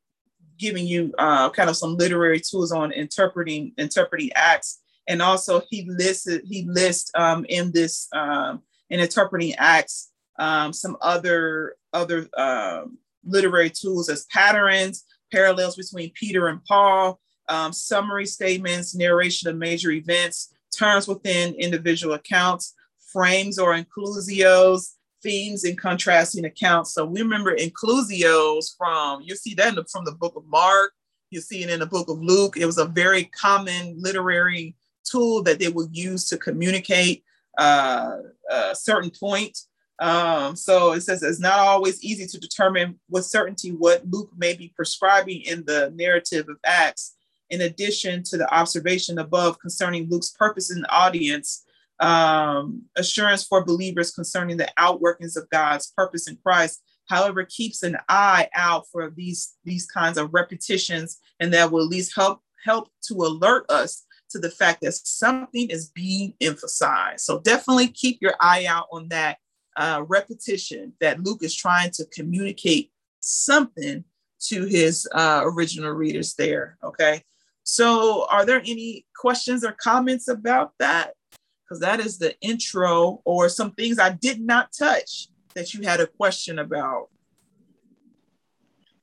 giving 0.58 0.86
you 0.86 1.12
uh, 1.18 1.50
kind 1.50 1.70
of 1.70 1.76
some 1.76 1.96
literary 1.96 2.40
tools 2.40 2.72
on 2.72 2.92
interpreting 2.92 3.72
interpreting 3.76 4.30
acts, 4.34 4.80
and 5.08 5.20
also 5.20 5.62
he 5.68 5.88
listed 5.88 6.42
he 6.44 6.64
lists 6.66 7.10
um, 7.14 7.44
in 7.48 7.72
this 7.72 8.08
um, 8.12 8.62
in 8.88 9.00
interpreting 9.00 9.54
acts 9.54 10.10
um, 10.40 10.72
some 10.72 10.96
other 11.00 11.74
other 11.92 12.28
um, 12.36 12.98
literary 13.24 13.70
tools 13.70 14.08
as 14.08 14.26
patterns, 14.26 15.04
parallels 15.32 15.76
between 15.76 16.12
Peter 16.14 16.48
and 16.48 16.64
Paul, 16.64 17.20
um, 17.48 17.72
summary 17.72 18.26
statements, 18.26 18.94
narration 18.94 19.48
of 19.48 19.56
major 19.56 19.90
events, 19.90 20.52
terms 20.76 21.08
within 21.08 21.54
individual 21.54 22.14
accounts, 22.14 22.74
frames 23.12 23.58
or 23.58 23.76
inclusios, 23.76 24.92
themes 25.22 25.64
and 25.64 25.78
contrasting 25.78 26.44
accounts. 26.44 26.94
So 26.94 27.04
we 27.04 27.20
remember 27.20 27.54
inclusios 27.54 28.76
from, 28.76 29.22
you 29.22 29.36
see 29.36 29.54
that 29.54 29.74
the, 29.74 29.84
from 29.90 30.04
the 30.04 30.12
book 30.12 30.34
of 30.36 30.44
Mark, 30.46 30.92
you 31.30 31.40
see 31.40 31.62
it 31.62 31.70
in 31.70 31.80
the 31.80 31.86
book 31.86 32.08
of 32.08 32.20
Luke. 32.20 32.56
It 32.56 32.66
was 32.66 32.78
a 32.78 32.86
very 32.86 33.24
common 33.24 33.96
literary 33.98 34.76
tool 35.04 35.42
that 35.42 35.58
they 35.58 35.68
would 35.68 35.96
use 35.96 36.28
to 36.28 36.38
communicate 36.38 37.24
uh, 37.58 38.16
a 38.50 38.74
certain 38.74 39.10
point. 39.10 39.56
Um, 40.00 40.56
so 40.56 40.92
it 40.92 41.02
says 41.02 41.22
it's 41.22 41.40
not 41.40 41.58
always 41.58 42.02
easy 42.02 42.26
to 42.26 42.40
determine 42.40 42.98
with 43.10 43.26
certainty 43.26 43.70
what 43.70 44.02
Luke 44.08 44.30
may 44.36 44.54
be 44.54 44.72
prescribing 44.74 45.42
in 45.42 45.64
the 45.66 45.92
narrative 45.94 46.48
of 46.48 46.56
Acts. 46.64 47.16
In 47.50 47.60
addition 47.62 48.22
to 48.24 48.38
the 48.38 48.52
observation 48.54 49.18
above 49.18 49.58
concerning 49.58 50.08
Luke's 50.08 50.30
purpose 50.30 50.68
the 50.68 50.86
audience, 50.88 51.64
um, 51.98 52.82
assurance 52.96 53.44
for 53.44 53.64
believers 53.64 54.12
concerning 54.12 54.56
the 54.56 54.68
outworkings 54.78 55.36
of 55.36 55.50
God's 55.50 55.92
purpose 55.94 56.28
in 56.28 56.38
Christ, 56.42 56.80
however, 57.08 57.44
keeps 57.44 57.82
an 57.82 57.98
eye 58.08 58.48
out 58.54 58.86
for 58.90 59.10
these, 59.10 59.56
these 59.64 59.86
kinds 59.86 60.16
of 60.16 60.32
repetitions, 60.32 61.18
and 61.40 61.52
that 61.52 61.70
will 61.70 61.84
at 61.84 61.90
least 61.90 62.14
help 62.16 62.40
help 62.64 62.88
to 63.02 63.14
alert 63.14 63.70
us 63.70 64.04
to 64.30 64.38
the 64.38 64.50
fact 64.50 64.80
that 64.82 64.92
something 64.92 65.68
is 65.70 65.88
being 65.88 66.34
emphasized. 66.40 67.20
So 67.20 67.40
definitely 67.40 67.88
keep 67.88 68.18
your 68.20 68.34
eye 68.40 68.66
out 68.66 68.86
on 68.92 69.08
that 69.08 69.38
uh, 69.76 70.02
repetition 70.06 70.92
that 71.00 71.22
Luke 71.22 71.42
is 71.42 71.54
trying 71.54 71.90
to 71.92 72.04
communicate 72.06 72.90
something 73.20 74.04
to 74.40 74.64
his 74.64 75.08
uh, 75.12 75.42
original 75.44 75.92
readers 75.92 76.34
there. 76.34 76.78
Okay. 76.82 77.22
So, 77.62 78.26
are 78.30 78.44
there 78.44 78.62
any 78.64 79.06
questions 79.14 79.64
or 79.64 79.72
comments 79.72 80.28
about 80.28 80.72
that? 80.78 81.14
Because 81.62 81.80
that 81.80 82.00
is 82.00 82.18
the 82.18 82.34
intro, 82.40 83.20
or 83.24 83.48
some 83.48 83.72
things 83.72 83.98
I 83.98 84.10
did 84.10 84.40
not 84.40 84.72
touch 84.76 85.28
that 85.54 85.72
you 85.72 85.82
had 85.82 86.00
a 86.00 86.06
question 86.06 86.58
about. 86.58 87.08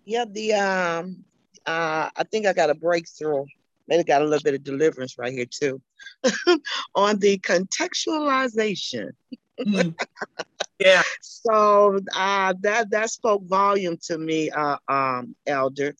Yeah, 0.04 0.26
the 0.30 0.54
um, 0.54 1.24
uh, 1.66 2.10
I 2.16 2.24
think 2.24 2.46
I 2.46 2.54
got 2.54 2.70
a 2.70 2.76
breakthrough. 2.76 3.46
Maybe 3.88 4.04
got 4.04 4.22
a 4.22 4.26
little 4.26 4.44
bit 4.44 4.56
of 4.56 4.64
deliverance 4.64 5.18
right 5.18 5.32
here 5.32 5.46
too, 5.50 5.82
on 6.96 7.20
the 7.20 7.38
contextualization. 7.40 9.12
Mm. 9.60 9.96
Yeah. 10.80 11.02
So 11.22 12.00
uh, 12.16 12.54
that 12.62 12.92
that 12.92 13.10
spoke 13.10 13.44
volume 13.46 13.98
to 14.04 14.18
me, 14.18 14.52
uh, 14.52 14.78
um, 14.88 15.36
Elder, 15.46 15.96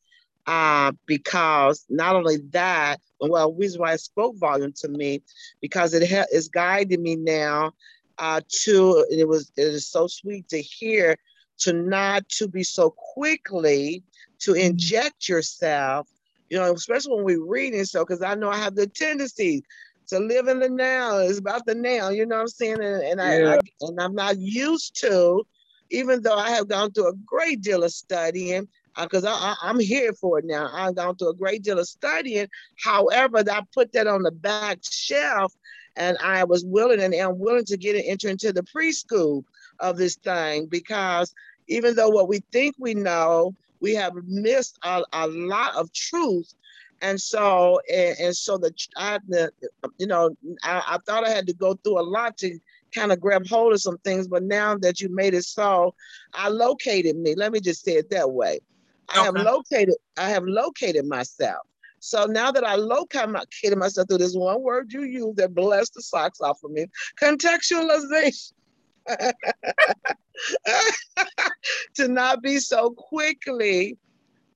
uh, 0.46 0.92
because 1.06 1.86
not 1.90 2.16
only 2.16 2.38
that, 2.52 2.98
well, 3.20 3.54
reason 3.54 3.82
why 3.82 3.94
it 3.94 4.02
spoke 4.02 4.38
volume 4.38 4.74
to 4.78 4.88
me, 4.88 5.22
because 5.62 5.94
it 5.94 6.10
ha- 6.10 6.28
is 6.32 6.48
guiding 6.48 7.02
me 7.02 7.16
now 7.16 7.72
uh, 8.20 8.42
to. 8.64 9.06
It 9.10 9.28
was 9.28 9.52
it 9.58 9.68
is 9.68 9.88
so 9.88 10.08
sweet 10.08 10.48
to 10.50 10.62
hear 10.62 11.18
to 11.60 11.74
not 11.74 12.30
to 12.30 12.48
be 12.48 12.64
so 12.64 12.92
quickly 12.92 14.04
to 14.40 14.52
mm-hmm. 14.52 14.62
inject 14.62 15.28
yourself 15.28 16.08
you 16.50 16.58
know, 16.58 16.74
especially 16.74 17.16
when 17.16 17.26
we're 17.26 17.46
reading 17.46 17.86
so, 17.86 18.06
because 18.06 18.22
I 18.22 18.36
know 18.36 18.50
I 18.50 18.58
have 18.58 18.76
the 18.76 18.88
tendency 18.88 19.64
to 20.08 20.20
live 20.20 20.48
in 20.48 20.60
the 20.60 20.70
now. 20.70 21.18
It's 21.18 21.40
about 21.40 21.66
the 21.66 21.76
now, 21.76 22.10
you 22.10 22.26
know 22.26 22.38
what 22.38 22.42
I'm 22.42 22.48
saying? 22.48 22.82
And, 22.82 23.04
and 23.04 23.20
yeah. 23.20 23.52
I, 23.52 23.56
I, 23.56 23.60
and 23.82 24.00
I'm 24.02 24.16
not 24.16 24.38
used 24.38 25.00
to, 25.02 25.46
even 25.90 26.22
though 26.22 26.38
I 26.38 26.50
have 26.52 26.68
gone 26.68 26.92
through 26.92 27.10
a 27.10 27.16
great 27.26 27.62
deal 27.62 27.84
of 27.84 27.92
studying, 27.92 28.68
because 29.00 29.26
uh, 29.26 29.32
I, 29.32 29.56
I, 29.62 29.70
am 29.70 29.80
here 29.80 30.14
for 30.14 30.40
it 30.40 30.46
now. 30.46 30.70
I've 30.74 30.96
gone 30.96 31.16
through 31.16 31.30
a 31.30 31.36
great 31.36 31.64
deal 31.64 31.80
of 31.80 31.88
studying. 31.88 32.48
However, 32.84 33.44
I 33.50 33.62
put 33.74 33.94
that 33.94 34.08
on 34.08 34.24
the 34.24 34.32
back 34.32 34.80
shelf, 34.82 35.54
and 35.96 36.18
I 36.24 36.44
was 36.44 36.64
willing 36.66 37.02
and 37.02 37.14
am 37.14 37.40
willing 37.40 37.66
to 37.66 37.78
get 37.78 37.96
an 37.96 38.04
entry 38.06 38.32
into 38.32 38.54
the 38.54 38.64
preschool 38.64 39.44
of 39.80 39.98
this 39.98 40.16
thing 40.16 40.68
because 40.68 41.34
even 41.68 41.96
though 41.96 42.10
what 42.10 42.28
we 42.28 42.40
think 42.52 42.76
we 42.80 42.94
know, 42.94 43.54
we 43.80 43.94
have 43.96 44.14
missed 44.26 44.78
a, 44.84 45.04
a 45.14 45.28
lot 45.28 45.76
of 45.76 45.92
truth 45.94 46.54
and 47.02 47.20
so 47.20 47.80
and, 47.92 48.18
and 48.20 48.36
so 48.36 48.58
the 48.58 48.74
I 48.96 49.20
the, 49.28 49.52
uh, 49.84 49.90
you 49.98 50.08
know 50.08 50.36
I, 50.64 50.84
I, 50.88 50.98
thought 51.06 51.26
I 51.26 51.30
had 51.30 51.48
to 51.48 51.54
go 51.54 51.76
through 51.76 52.00
a 52.00 52.02
lot 52.02 52.38
to 52.38 52.60
kind 52.94 53.12
of 53.12 53.20
grab 53.20 53.46
hold 53.48 53.74
of 53.74 53.82
some 53.82 53.98
things, 54.00 54.28
but 54.28 54.44
now 54.44 54.78
that 54.78 55.02
you 55.02 55.10
made 55.14 55.34
it 55.34 55.44
so, 55.44 55.94
I 56.34 56.50
located 56.50 57.18
me. 57.18 57.36
Let 57.36 57.52
me 57.52 57.60
just 57.60 57.84
say 57.84 57.94
it 57.94 58.10
that 58.12 58.32
way. 58.32 58.60
I 59.10 59.24
have 59.24 59.36
located 59.36 59.96
I 60.18 60.30
have 60.30 60.44
located 60.46 61.06
myself. 61.06 61.66
So 62.00 62.26
now 62.26 62.52
that 62.52 62.64
I 62.64 62.76
located 62.76 63.78
myself 63.78 64.08
through 64.08 64.20
this 64.20 64.36
one 64.36 64.62
word 64.62 64.92
you 64.92 65.04
use 65.04 65.36
that 65.36 65.54
blessed 65.56 65.94
the 65.96 66.02
socks 66.02 66.42
off 66.42 66.64
of 66.64 66.72
me, 66.72 66.86
contextualization. 67.22 68.54
to 71.96 72.08
not 72.08 72.42
be 72.42 72.60
so 72.60 72.90
quickly 72.92 73.98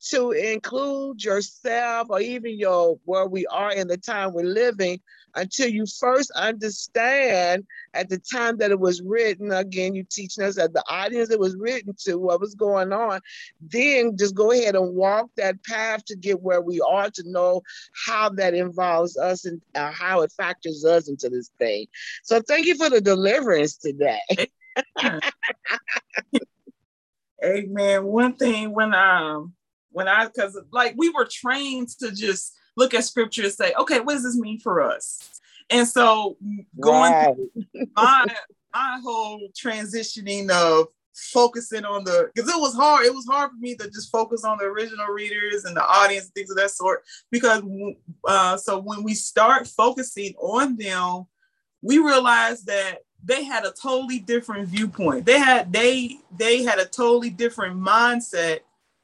to 0.10 0.32
include 0.32 1.24
yourself 1.24 2.08
or 2.10 2.20
even 2.20 2.58
your 2.58 3.00
where 3.06 3.28
we 3.28 3.46
are 3.48 3.72
in 3.72 3.88
the 3.88 3.98
time 3.98 4.34
we're 4.34 4.44
living 4.44 5.00
until 5.36 5.68
you 5.68 5.86
first 6.00 6.30
understand 6.32 7.64
at 7.94 8.10
the 8.10 8.18
time 8.18 8.58
that 8.58 8.72
it 8.72 8.80
was 8.80 9.02
written. 9.02 9.52
Again 9.52 9.96
you 9.96 10.04
teaching 10.04 10.44
us 10.44 10.56
that 10.56 10.74
the 10.74 10.84
audience 10.90 11.30
it 11.30 11.40
was 11.40 11.56
written 11.56 11.96
to 12.06 12.16
what 12.16 12.42
was 12.42 12.56
going 12.56 12.92
on 12.92 13.22
then 13.62 14.18
just 14.18 14.36
go 14.36 14.52
ahead 14.52 14.76
and 14.76 14.96
walk 14.96 15.30
that 15.38 15.64
path 15.64 16.04
to 16.06 16.16
get 16.16 16.42
where 16.42 16.62
we 16.62 16.82
are 16.82 17.10
to 17.10 17.24
know 17.26 17.62
how 18.06 18.30
that 18.30 18.54
involves 18.54 19.18
us 19.18 19.46
and 19.46 19.62
uh, 19.76 19.92
how 19.92 20.22
it 20.22 20.32
factors 20.32 20.86
us 20.86 21.08
into 21.10 21.30
this 21.30 21.52
thing. 21.60 21.86
So 22.24 22.42
thank 22.42 22.66
you 22.66 22.76
for 22.76 22.90
the 22.90 23.02
deliverance 23.02 23.78
today. 23.78 24.20
Amen. 27.44 28.06
One 28.06 28.36
thing 28.36 28.74
when 28.74 28.94
um 28.94 29.54
when 29.92 30.08
I 30.08 30.26
because 30.26 30.60
like 30.72 30.96
we 30.98 31.10
were 31.10 31.28
trained 31.30 31.90
to 32.00 32.12
just 32.12 32.54
look 32.78 32.94
at 32.94 33.06
scripture 33.06 33.44
and 33.44 33.52
say, 33.52 33.74
okay, 33.80 34.00
what 34.00 34.14
does 34.14 34.24
this 34.24 34.38
mean 34.38 34.60
for 34.60 34.82
us? 34.82 35.42
And 35.70 35.88
so 35.88 36.38
going 36.80 37.12
right. 37.12 37.36
through 37.36 37.88
my 37.96 38.26
my 38.74 39.00
whole 39.04 39.50
transitioning 39.54 40.50
of 40.50 40.88
focusing 41.14 41.86
on 41.86 42.04
the 42.04 42.30
because 42.34 42.50
it 42.50 42.60
was 42.60 42.74
hard 42.74 43.06
it 43.06 43.14
was 43.14 43.28
hard 43.30 43.52
for 43.52 43.58
me 43.58 43.76
to 43.76 43.90
just 43.90 44.10
focus 44.12 44.46
on 44.46 44.58
the 44.58 44.64
original 44.64 45.08
readers 45.08 45.66
and 45.66 45.76
the 45.76 45.86
audience 45.86 46.26
and 46.26 46.34
things 46.34 46.50
of 46.50 46.56
that 46.56 46.72
sort 46.72 47.04
because 47.30 47.62
uh, 48.28 48.56
so 48.56 48.80
when 48.80 49.04
we 49.04 49.14
start 49.14 49.68
focusing 49.68 50.34
on 50.40 50.78
them 50.78 51.26
we 51.82 51.98
realize 51.98 52.64
that 52.64 53.00
they 53.24 53.44
had 53.44 53.66
a 53.66 53.74
totally 53.74 54.20
different 54.20 54.70
viewpoint 54.70 55.26
they 55.26 55.38
had 55.38 55.72
they 55.72 56.18
they 56.38 56.64
had 56.64 56.80
a 56.80 56.86
totally 56.86 57.30
different 57.30 57.78
mindset 57.78 58.60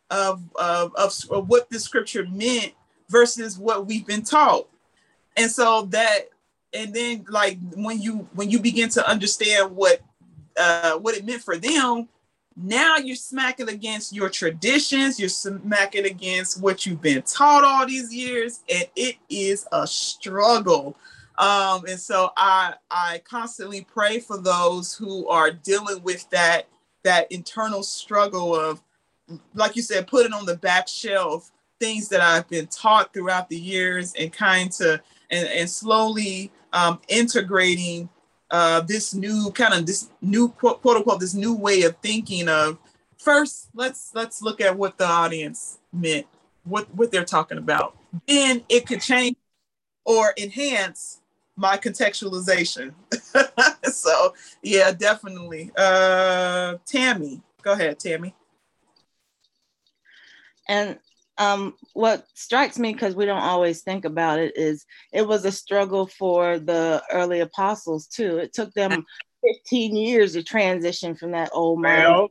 of, 0.09 0.43
of, 0.55 0.95
of, 0.95 1.13
of 1.31 1.49
what 1.49 1.69
the 1.69 1.79
scripture 1.79 2.25
meant 2.29 2.73
versus 3.09 3.57
what 3.57 3.85
we've 3.85 4.05
been 4.05 4.23
taught. 4.23 4.67
And 5.35 5.51
so 5.51 5.83
that, 5.91 6.29
and 6.73 6.93
then 6.93 7.25
like 7.29 7.57
when 7.75 8.01
you 8.01 8.27
when 8.33 8.49
you 8.49 8.59
begin 8.59 8.89
to 8.89 9.09
understand 9.09 9.75
what 9.75 10.01
uh, 10.57 10.93
what 10.97 11.15
it 11.15 11.25
meant 11.25 11.41
for 11.41 11.57
them, 11.57 12.09
now 12.55 12.97
you're 12.97 13.15
smacking 13.15 13.69
against 13.69 14.13
your 14.13 14.29
traditions, 14.29 15.19
you're 15.19 15.29
smacking 15.29 16.05
against 16.05 16.59
what 16.61 16.85
you've 16.85 17.01
been 17.01 17.21
taught 17.21 17.63
all 17.63 17.85
these 17.85 18.13
years, 18.13 18.61
and 18.69 18.85
it 18.95 19.15
is 19.29 19.65
a 19.71 19.85
struggle. 19.85 20.97
Um, 21.37 21.85
and 21.85 21.99
so 21.99 22.31
I 22.35 22.73
I 22.89 23.21
constantly 23.23 23.81
pray 23.81 24.19
for 24.19 24.37
those 24.37 24.95
who 24.95 25.27
are 25.29 25.51
dealing 25.51 26.01
with 26.03 26.27
that 26.31 26.67
that 27.03 27.31
internal 27.31 27.83
struggle 27.83 28.55
of, 28.55 28.81
like 29.53 29.75
you 29.75 29.81
said, 29.81 30.07
putting 30.07 30.33
on 30.33 30.45
the 30.45 30.57
back 30.57 30.87
shelf 30.87 31.51
things 31.79 32.09
that 32.09 32.21
I've 32.21 32.47
been 32.47 32.67
taught 32.67 33.13
throughout 33.13 33.49
the 33.49 33.57
years 33.57 34.13
and 34.17 34.31
kind 34.31 34.71
to 34.73 35.01
and, 35.29 35.47
and 35.47 35.69
slowly 35.69 36.51
um, 36.73 36.99
integrating 37.07 38.09
uh, 38.49 38.81
this 38.81 39.13
new 39.13 39.51
kind 39.51 39.73
of 39.73 39.85
this 39.85 40.09
new 40.21 40.49
quote, 40.49 40.81
quote 40.81 40.97
unquote 40.97 41.19
this 41.19 41.33
new 41.33 41.55
way 41.55 41.83
of 41.83 41.95
thinking 41.97 42.47
of 42.47 42.77
first 43.17 43.69
let's 43.73 44.11
let's 44.13 44.41
look 44.41 44.61
at 44.61 44.77
what 44.77 44.97
the 44.97 45.05
audience 45.05 45.79
meant 45.91 46.25
what 46.63 46.93
what 46.95 47.11
they're 47.11 47.25
talking 47.25 47.57
about. 47.57 47.95
Then 48.27 48.63
it 48.69 48.85
could 48.85 49.01
change 49.01 49.35
or 50.05 50.33
enhance 50.37 51.21
my 51.55 51.77
contextualization. 51.77 52.93
So 53.91 54.33
yeah 54.61 54.91
definitely. 54.91 55.71
Uh 55.75 56.75
tammy 56.85 57.41
go 57.61 57.73
ahead 57.73 57.99
tammy 57.99 58.33
and 60.67 60.97
um, 61.37 61.75
what 61.93 62.25
strikes 62.33 62.79
me 62.79 62.93
because 62.93 63.15
we 63.15 63.25
don't 63.25 63.43
always 63.43 63.81
think 63.81 64.05
about 64.05 64.39
it 64.39 64.57
is 64.57 64.85
it 65.13 65.27
was 65.27 65.45
a 65.45 65.51
struggle 65.51 66.07
for 66.07 66.57
the 66.57 67.03
early 67.11 67.41
apostles 67.41 68.07
too. 68.07 68.37
It 68.37 68.53
took 68.53 68.73
them 68.73 69.05
15 69.63 69.95
years 69.95 70.33
to 70.33 70.43
transition 70.43 71.15
from 71.15 71.31
that 71.31 71.51
old 71.53 71.81
model. 71.81 72.29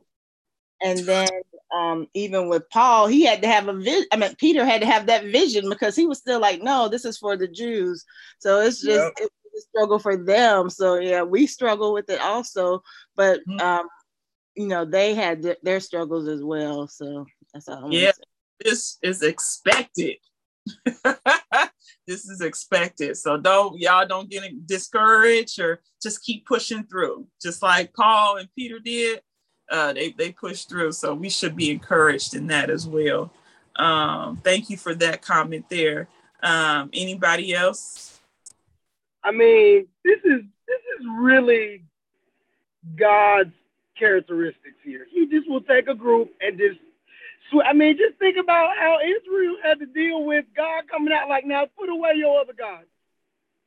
And 0.81 0.99
then 0.99 1.29
um, 1.73 2.07
even 2.13 2.49
with 2.49 2.69
Paul, 2.69 3.07
he 3.07 3.23
had 3.23 3.41
to 3.41 3.47
have 3.47 3.67
a 3.67 3.73
vision. 3.73 4.05
I 4.11 4.17
mean, 4.17 4.35
Peter 4.35 4.65
had 4.65 4.81
to 4.81 4.87
have 4.87 5.07
that 5.07 5.23
vision 5.23 5.69
because 5.69 5.95
he 5.95 6.05
was 6.05 6.19
still 6.19 6.39
like, 6.39 6.61
no, 6.61 6.89
this 6.89 7.05
is 7.05 7.17
for 7.17 7.37
the 7.37 7.47
Jews. 7.47 8.05
So 8.39 8.59
it's 8.59 8.81
just 8.81 8.99
yep. 8.99 9.13
it 9.17 9.31
a 9.57 9.61
struggle 9.61 9.99
for 9.99 10.17
them. 10.17 10.69
So 10.69 10.95
yeah, 10.95 11.23
we 11.23 11.47
struggle 11.47 11.93
with 11.93 12.09
it 12.09 12.21
also, 12.21 12.83
but 13.15 13.39
mm-hmm. 13.47 13.59
um, 13.59 13.87
you 14.55 14.67
know, 14.67 14.85
they 14.85 15.13
had 15.13 15.43
th- 15.43 15.57
their 15.63 15.79
struggles 15.79 16.27
as 16.27 16.43
well. 16.43 16.87
So 16.87 17.25
that's 17.57 17.67
all. 17.67 17.85
I'm 17.85 17.91
yeah, 17.91 18.11
this 18.63 18.97
is 19.01 19.23
expected. 19.23 20.17
this 22.07 22.25
is 22.25 22.41
expected. 22.41 23.17
So 23.17 23.37
don't 23.37 23.79
y'all 23.79 24.07
don't 24.07 24.29
get 24.29 24.67
discouraged 24.67 25.59
or 25.59 25.81
just 26.01 26.23
keep 26.23 26.45
pushing 26.45 26.83
through. 26.83 27.27
Just 27.41 27.63
like 27.63 27.93
Paul 27.93 28.37
and 28.37 28.49
Peter 28.55 28.79
did, 28.79 29.21
uh, 29.71 29.93
they 29.93 30.11
they 30.11 30.31
pushed 30.31 30.69
through. 30.69 30.91
So 30.91 31.13
we 31.13 31.29
should 31.29 31.55
be 31.55 31.71
encouraged 31.71 32.35
in 32.35 32.47
that 32.47 32.69
as 32.69 32.87
well. 32.87 33.31
Um, 33.75 34.37
thank 34.37 34.69
you 34.69 34.77
for 34.77 34.93
that 34.95 35.21
comment 35.21 35.65
there. 35.69 36.07
Um, 36.43 36.89
anybody 36.93 37.53
else? 37.53 38.19
I 39.23 39.31
mean, 39.31 39.87
this 40.05 40.19
is 40.23 40.41
this 40.67 40.81
is 40.99 41.05
really 41.19 41.83
God's 42.95 43.53
characteristics 43.97 44.77
here. 44.83 45.07
He 45.11 45.25
just 45.25 45.49
will 45.49 45.61
take 45.61 45.87
a 45.87 45.95
group 45.95 46.29
and 46.39 46.57
just 46.57 46.79
I 47.63 47.73
mean, 47.73 47.97
just 47.97 48.19
think 48.19 48.37
about 48.37 48.77
how 48.77 48.99
Israel 48.99 49.55
had 49.63 49.79
to 49.79 49.85
deal 49.85 50.23
with 50.23 50.45
God 50.55 50.83
coming 50.89 51.13
out 51.13 51.29
like, 51.29 51.45
now 51.45 51.67
put 51.77 51.89
away 51.89 52.13
your 52.15 52.39
other 52.39 52.53
gods. 52.53 52.87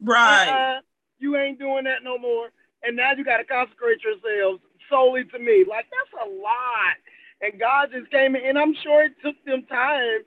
Right. 0.03 0.49
Uh, 0.49 0.81
you 1.19 1.37
ain't 1.37 1.59
doing 1.59 1.85
that 1.85 2.03
no 2.03 2.19
more. 2.19 2.49
And 2.83 2.97
now 2.97 3.13
you 3.17 3.25
got 3.25 3.39
to 3.39 3.45
consecrate 3.45 4.01
yourselves 4.03 4.63
solely 4.89 5.25
to 5.25 5.39
me. 5.39 5.65
Like, 5.69 5.87
that's 5.91 6.25
a 6.25 6.29
lot. 6.29 6.97
And 7.43 7.59
God 7.59 7.91
just 7.93 8.11
came 8.11 8.37
in, 8.37 8.45
and 8.45 8.59
I'm 8.59 8.75
sure 8.83 9.05
it 9.05 9.13
took 9.23 9.37
them 9.45 9.65
time 9.65 10.21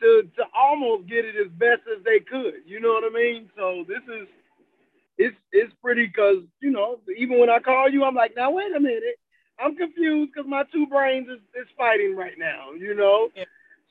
to 0.00 0.28
to 0.36 0.44
almost 0.54 1.08
get 1.08 1.24
it 1.24 1.36
as 1.36 1.50
best 1.52 1.82
as 1.90 2.02
they 2.04 2.20
could. 2.20 2.62
You 2.66 2.80
know 2.80 2.92
what 2.92 3.04
I 3.04 3.14
mean? 3.14 3.48
So 3.56 3.84
this 3.88 4.02
is 4.02 4.28
it's 5.18 5.36
it's 5.52 5.72
pretty 5.82 6.06
because 6.06 6.42
you 6.60 6.70
know 6.70 6.98
even 7.16 7.38
when 7.38 7.50
I 7.50 7.60
call 7.60 7.88
you, 7.88 8.04
I'm 8.04 8.14
like, 8.14 8.34
now 8.36 8.50
wait 8.50 8.74
a 8.74 8.80
minute, 8.80 9.18
I'm 9.58 9.76
confused 9.76 10.32
because 10.34 10.48
my 10.48 10.64
two 10.72 10.86
brains 10.86 11.28
is, 11.28 11.40
is 11.54 11.68
fighting 11.76 12.16
right 12.16 12.38
now, 12.38 12.72
you 12.72 12.94
know? 12.94 13.30
Yeah. 13.34 13.44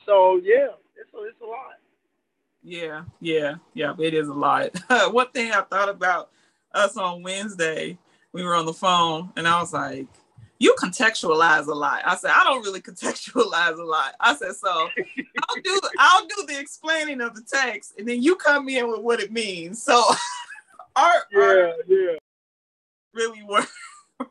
So 0.05 0.39
yeah, 0.43 0.67
it's 0.95 1.13
a, 1.13 1.23
it's 1.23 1.41
a 1.41 1.45
lot. 1.45 1.79
Yeah, 2.61 3.03
yeah, 3.19 3.55
yeah, 3.73 3.93
it 3.99 4.13
is 4.13 4.27
a 4.27 4.33
lot. 4.33 4.71
One 5.11 5.29
thing 5.31 5.51
I 5.51 5.61
thought 5.61 5.89
about 5.89 6.31
us 6.73 6.97
on 6.97 7.23
Wednesday, 7.23 7.97
we 8.31 8.43
were 8.43 8.55
on 8.55 8.65
the 8.65 8.73
phone 8.73 9.31
and 9.35 9.47
I 9.47 9.59
was 9.59 9.73
like, 9.73 10.07
you 10.57 10.75
contextualize 10.81 11.67
a 11.67 11.73
lot. 11.73 12.01
I 12.05 12.15
said, 12.15 12.31
I 12.33 12.43
don't 12.43 12.63
really 12.63 12.81
contextualize 12.81 13.77
a 13.77 13.83
lot. 13.83 14.15
I 14.19 14.35
said, 14.35 14.55
so 14.55 14.69
I'll 14.69 15.61
do 15.63 15.79
I'll 15.99 16.27
do 16.27 16.45
the 16.47 16.59
explaining 16.59 17.21
of 17.21 17.35
the 17.35 17.43
text 17.43 17.93
and 17.97 18.07
then 18.07 18.21
you 18.21 18.35
come 18.35 18.69
in 18.69 18.89
with 18.89 19.01
what 19.01 19.19
it 19.19 19.31
means. 19.31 19.81
So 19.81 20.03
art, 20.95 21.23
yeah, 21.31 21.39
our 21.39 21.73
yeah. 21.87 22.17
really 23.13 23.43
works 23.43 23.73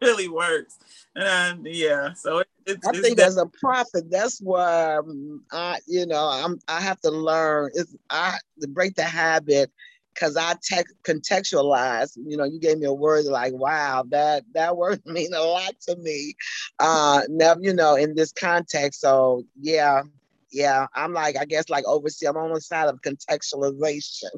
really 0.01 0.29
works. 0.29 0.79
And 1.17 1.67
yeah, 1.67 2.13
so 2.15 2.39
it, 2.39 2.49
it's, 2.67 2.87
I 2.87 2.91
it's 2.91 3.01
think 3.01 3.21
as 3.21 3.37
a 3.37 3.47
prophet, 3.61 4.11
that's 4.11 4.41
why 4.41 4.97
um, 4.97 5.43
I, 5.53 5.79
you 5.87 6.07
know, 6.07 6.29
I'm 6.29 6.59
I 6.67 6.81
have 6.81 7.01
to 7.03 7.11
learn. 7.11 7.71
It's 7.75 7.95
I 8.11 8.39
to 8.61 8.69
break 8.69 8.97
the 8.97 9.05
habit 9.05 9.71
because 10.13 10.37
I 10.37 10.55
te- 10.63 10.83
contextualize. 11.05 12.17
You 12.17 12.37
know, 12.37 12.45
you 12.45 12.59
gave 12.59 12.79
me 12.79 12.87
a 12.87 12.93
word 12.93 13.27
like, 13.27 13.53
"Wow, 13.53 14.05
that 14.09 14.45
that 14.55 14.77
word 14.79 15.03
mean 15.07 15.35
a 15.35 15.43
lot 15.43 15.75
to 15.89 15.97
me." 15.97 16.35
Uh, 16.81 17.23
now, 17.29 17.55
you 17.61 17.75
know, 17.75 17.95
in 17.95 18.17
this 18.17 18.33
context. 18.33 19.01
So 19.01 19.45
yeah, 19.61 20.03
yeah, 20.51 20.87
I'm 20.95 21.13
like, 21.13 21.37
I 21.37 21.45
guess 21.45 21.69
like 21.69 21.85
overseer. 21.87 22.31
I'm 22.31 22.37
on 22.39 22.53
the 22.53 22.61
side 22.61 22.89
of 22.89 23.01
contextualization. 23.03 24.31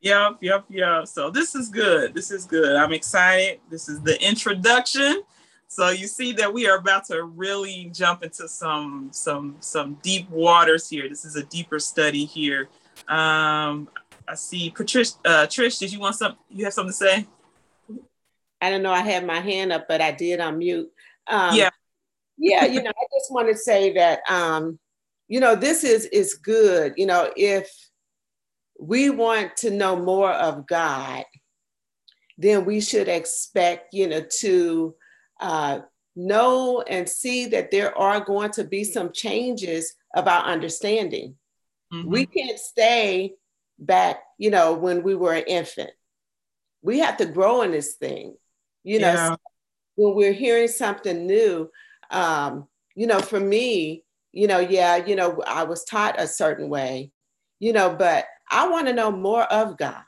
Yep, 0.05 0.37
yep, 0.41 0.65
yep. 0.69 1.07
So 1.07 1.31
this 1.31 1.55
is 1.55 1.67
good. 1.67 2.13
This 2.13 2.29
is 2.29 2.45
good. 2.45 2.75
I'm 2.75 2.93
excited. 2.93 3.59
This 3.71 3.89
is 3.89 3.99
the 4.01 4.23
introduction. 4.23 5.23
So 5.67 5.89
you 5.89 6.05
see 6.05 6.31
that 6.33 6.53
we 6.53 6.67
are 6.67 6.77
about 6.77 7.05
to 7.05 7.23
really 7.23 7.89
jump 7.91 8.21
into 8.21 8.47
some 8.47 9.09
some 9.11 9.55
some 9.61 9.95
deep 10.03 10.29
waters 10.29 10.87
here. 10.87 11.09
This 11.09 11.25
is 11.25 11.35
a 11.37 11.43
deeper 11.45 11.79
study 11.79 12.23
here. 12.23 12.69
Um, 13.07 13.89
I 14.27 14.35
see 14.35 14.69
Patricia. 14.69 15.15
Uh, 15.25 15.47
Trish, 15.47 15.79
did 15.79 15.91
you 15.91 15.99
want 15.99 16.13
some? 16.13 16.35
You 16.49 16.65
have 16.65 16.73
something 16.73 16.91
to 16.91 16.97
say? 16.97 17.27
I 18.61 18.69
don't 18.69 18.83
know. 18.83 18.91
I 18.91 19.01
had 19.01 19.25
my 19.25 19.39
hand 19.39 19.73
up, 19.73 19.87
but 19.87 20.01
I 20.01 20.11
did 20.11 20.39
unmute. 20.39 20.85
Um, 21.25 21.55
yeah. 21.55 21.71
yeah. 22.37 22.65
You 22.65 22.83
know, 22.83 22.91
I 22.91 23.05
just 23.11 23.31
want 23.31 23.49
to 23.49 23.57
say 23.57 23.91
that 23.93 24.19
um, 24.29 24.77
you 25.27 25.39
know 25.39 25.55
this 25.55 25.83
is 25.83 26.05
is 26.05 26.35
good. 26.35 26.93
You 26.95 27.07
know, 27.07 27.33
if 27.35 27.84
we 28.79 29.09
want 29.09 29.57
to 29.57 29.71
know 29.71 29.95
more 29.95 30.31
of 30.31 30.67
God, 30.67 31.23
then 32.37 32.65
we 32.65 32.81
should 32.81 33.07
expect, 33.07 33.93
you 33.93 34.07
know, 34.07 34.21
to 34.39 34.95
uh, 35.39 35.79
know 36.15 36.81
and 36.81 37.07
see 37.07 37.47
that 37.47 37.71
there 37.71 37.97
are 37.97 38.19
going 38.19 38.51
to 38.51 38.63
be 38.63 38.83
some 38.83 39.11
changes 39.13 39.93
of 40.15 40.27
our 40.27 40.43
understanding. 40.43 41.35
Mm-hmm. 41.93 42.09
We 42.09 42.25
can't 42.25 42.59
stay 42.59 43.33
back, 43.79 44.21
you 44.37 44.49
know, 44.49 44.73
when 44.73 45.03
we 45.03 45.15
were 45.15 45.33
an 45.33 45.45
infant. 45.47 45.91
We 46.81 46.99
have 46.99 47.17
to 47.17 47.25
grow 47.25 47.61
in 47.61 47.71
this 47.71 47.93
thing, 47.95 48.35
you 48.83 48.99
know. 48.99 49.13
Yeah. 49.13 49.35
when 49.95 50.15
we're 50.15 50.33
hearing 50.33 50.67
something 50.67 51.25
new, 51.25 51.69
um, 52.11 52.67
you 52.95 53.07
know, 53.07 53.19
for 53.19 53.39
me, 53.39 54.03
you 54.31 54.47
know, 54.47 54.59
yeah, 54.59 54.97
you 54.97 55.15
know, 55.15 55.41
I 55.47 55.63
was 55.63 55.85
taught 55.85 56.19
a 56.19 56.27
certain 56.27 56.69
way, 56.69 57.11
you 57.59 57.73
know, 57.73 57.95
but 57.95 58.25
I 58.55 58.69
want 58.69 58.87
to 58.87 58.93
know 58.93 59.11
more 59.11 59.43
of 59.43 59.77
God. 59.77 60.03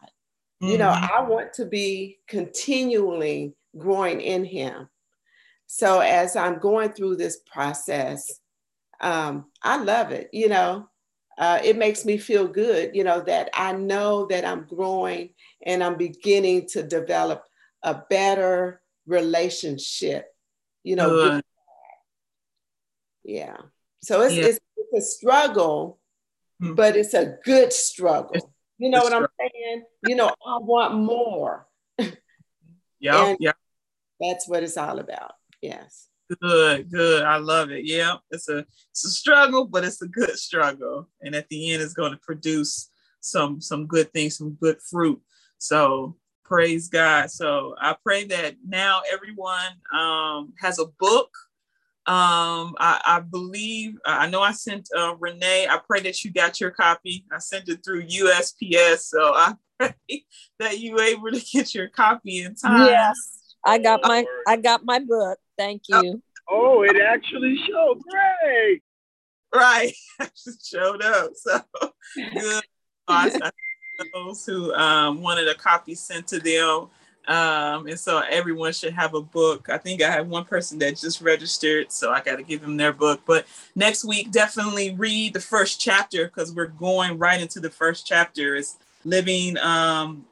Mm-hmm. 0.63 0.71
You 0.71 0.77
know, 0.77 0.89
mm-hmm. 0.89 1.17
I 1.17 1.21
want 1.23 1.53
to 1.53 1.65
be 1.65 2.19
continually 2.27 3.53
growing 3.77 4.21
in 4.21 4.45
Him. 4.45 4.87
So 5.67 5.99
as 5.99 6.35
I'm 6.37 6.59
going 6.59 6.93
through 6.93 7.17
this 7.17 7.39
process, 7.51 8.39
um, 9.01 9.45
I 9.61 9.83
love 9.83 10.11
it. 10.11 10.29
You 10.31 10.47
know, 10.47 10.89
uh, 11.37 11.59
it 11.63 11.77
makes 11.77 12.05
me 12.05 12.17
feel 12.17 12.47
good. 12.47 12.95
You 12.95 13.03
know 13.03 13.21
that 13.21 13.49
I 13.53 13.73
know 13.73 14.25
that 14.27 14.45
I'm 14.45 14.65
growing 14.65 15.31
and 15.65 15.83
I'm 15.83 15.97
beginning 15.97 16.67
to 16.69 16.83
develop 16.83 17.43
a 17.83 18.01
better 18.09 18.81
relationship. 19.05 20.25
You 20.83 20.95
know, 20.95 21.41
yeah. 23.25 23.57
So 24.01 24.21
it's, 24.21 24.35
yeah. 24.35 24.45
it's, 24.45 24.59
it's 24.77 24.93
a 24.97 25.17
struggle, 25.17 25.99
mm-hmm. 26.61 26.75
but 26.75 26.95
it's 26.95 27.13
a 27.13 27.37
good 27.43 27.73
struggle. 27.73 28.53
You 28.77 28.89
know 28.89 28.99
what 28.99 29.13
I'm 29.13 29.27
saying? 29.39 29.83
You 30.07 30.15
know, 30.15 30.27
I 30.27 30.57
want 30.59 30.95
more. 30.95 31.67
Yeah, 32.99 33.35
yeah. 33.39 33.51
That's 34.19 34.49
what 34.49 34.63
it's 34.63 34.75
all 34.75 34.97
about. 34.97 35.33
Yes. 35.61 36.07
Good, 36.41 36.89
good. 36.89 37.21
I 37.21 37.37
love 37.37 37.69
it. 37.69 37.85
Yeah, 37.85 38.15
it's 38.31 38.49
a 38.49 38.65
it's 38.89 39.05
a 39.05 39.11
struggle, 39.11 39.65
but 39.65 39.83
it's 39.83 40.01
a 40.01 40.07
good 40.07 40.31
struggle, 40.31 41.07
and 41.21 41.35
at 41.35 41.47
the 41.49 41.71
end, 41.71 41.83
it's 41.83 41.93
going 41.93 42.11
to 42.11 42.17
produce 42.17 42.89
some 43.19 43.61
some 43.61 43.85
good 43.85 44.11
things, 44.13 44.39
some 44.39 44.57
good 44.59 44.77
fruit. 44.81 45.21
So 45.59 46.17
Praise 46.47 46.87
God. 46.87 47.29
So 47.29 47.75
I 47.77 47.93
pray 48.01 48.23
that 48.27 48.55
now 48.65 49.01
everyone 49.11 49.73
um, 49.93 50.53
has 50.61 50.79
a 50.79 50.85
book. 50.97 51.29
Um, 52.07 52.75
I, 52.79 53.01
I, 53.05 53.19
believe, 53.19 53.97
I 54.05 54.29
know 54.29 54.41
I 54.41 54.53
sent 54.53 54.87
uh, 54.97 55.15
Renee, 55.19 55.67
I 55.69 55.77
pray 55.85 55.99
that 56.01 56.23
you 56.23 56.31
got 56.31 56.61
your 56.61 56.71
copy. 56.71 57.25
I 57.31 57.39
sent 57.39 57.67
it 57.67 57.83
through 57.83 58.07
USPS. 58.07 58.99
So 58.99 59.33
I 59.35 59.53
pray 59.79 60.25
that 60.59 60.79
you 60.79 60.99
able 60.99 61.31
to 61.31 61.41
get 61.51 61.75
your 61.75 61.89
copy 61.89 62.43
in 62.43 62.55
time. 62.55 62.87
Yes, 62.87 63.55
I 63.65 63.77
got 63.77 64.01
my, 64.03 64.25
I 64.47 64.55
got 64.55 64.85
my 64.85 64.99
book. 64.99 65.37
Thank 65.57 65.83
you. 65.89 66.21
Oh, 66.49 66.83
it 66.83 66.95
actually 66.95 67.57
showed. 67.67 67.99
Great. 68.01 68.81
Right. 69.53 69.93
Actually 70.19 70.53
showed 70.63 71.01
up. 71.01 71.31
So 71.35 71.59
good. 72.15 72.63
Awesome 73.07 73.51
those 74.13 74.45
who 74.45 74.73
um, 74.73 75.21
wanted 75.21 75.47
a 75.47 75.55
copy 75.55 75.95
sent 75.95 76.27
to 76.27 76.39
them. 76.39 76.89
Um, 77.27 77.87
and 77.87 77.99
so 77.99 78.19
everyone 78.29 78.71
should 78.71 78.93
have 78.93 79.13
a 79.13 79.21
book. 79.21 79.69
I 79.69 79.77
think 79.77 80.01
I 80.01 80.09
have 80.09 80.27
one 80.27 80.45
person 80.45 80.79
that 80.79 80.95
just 80.95 81.21
registered, 81.21 81.91
so 81.91 82.11
I 82.11 82.21
got 82.21 82.37
to 82.37 82.43
give 82.43 82.61
them 82.61 82.77
their 82.77 82.93
book. 82.93 83.21
But 83.25 83.45
next 83.75 84.05
week, 84.05 84.31
definitely 84.31 84.95
read 84.95 85.33
the 85.33 85.41
first 85.41 85.79
chapter 85.79 86.25
because 86.25 86.53
we're 86.53 86.67
going 86.67 87.17
right 87.17 87.41
into 87.41 87.59
the 87.59 87.69
first 87.69 88.07
chapter. 88.07 88.55
It's 88.55 88.77
living, 89.03 89.57
um, 89.57 90.25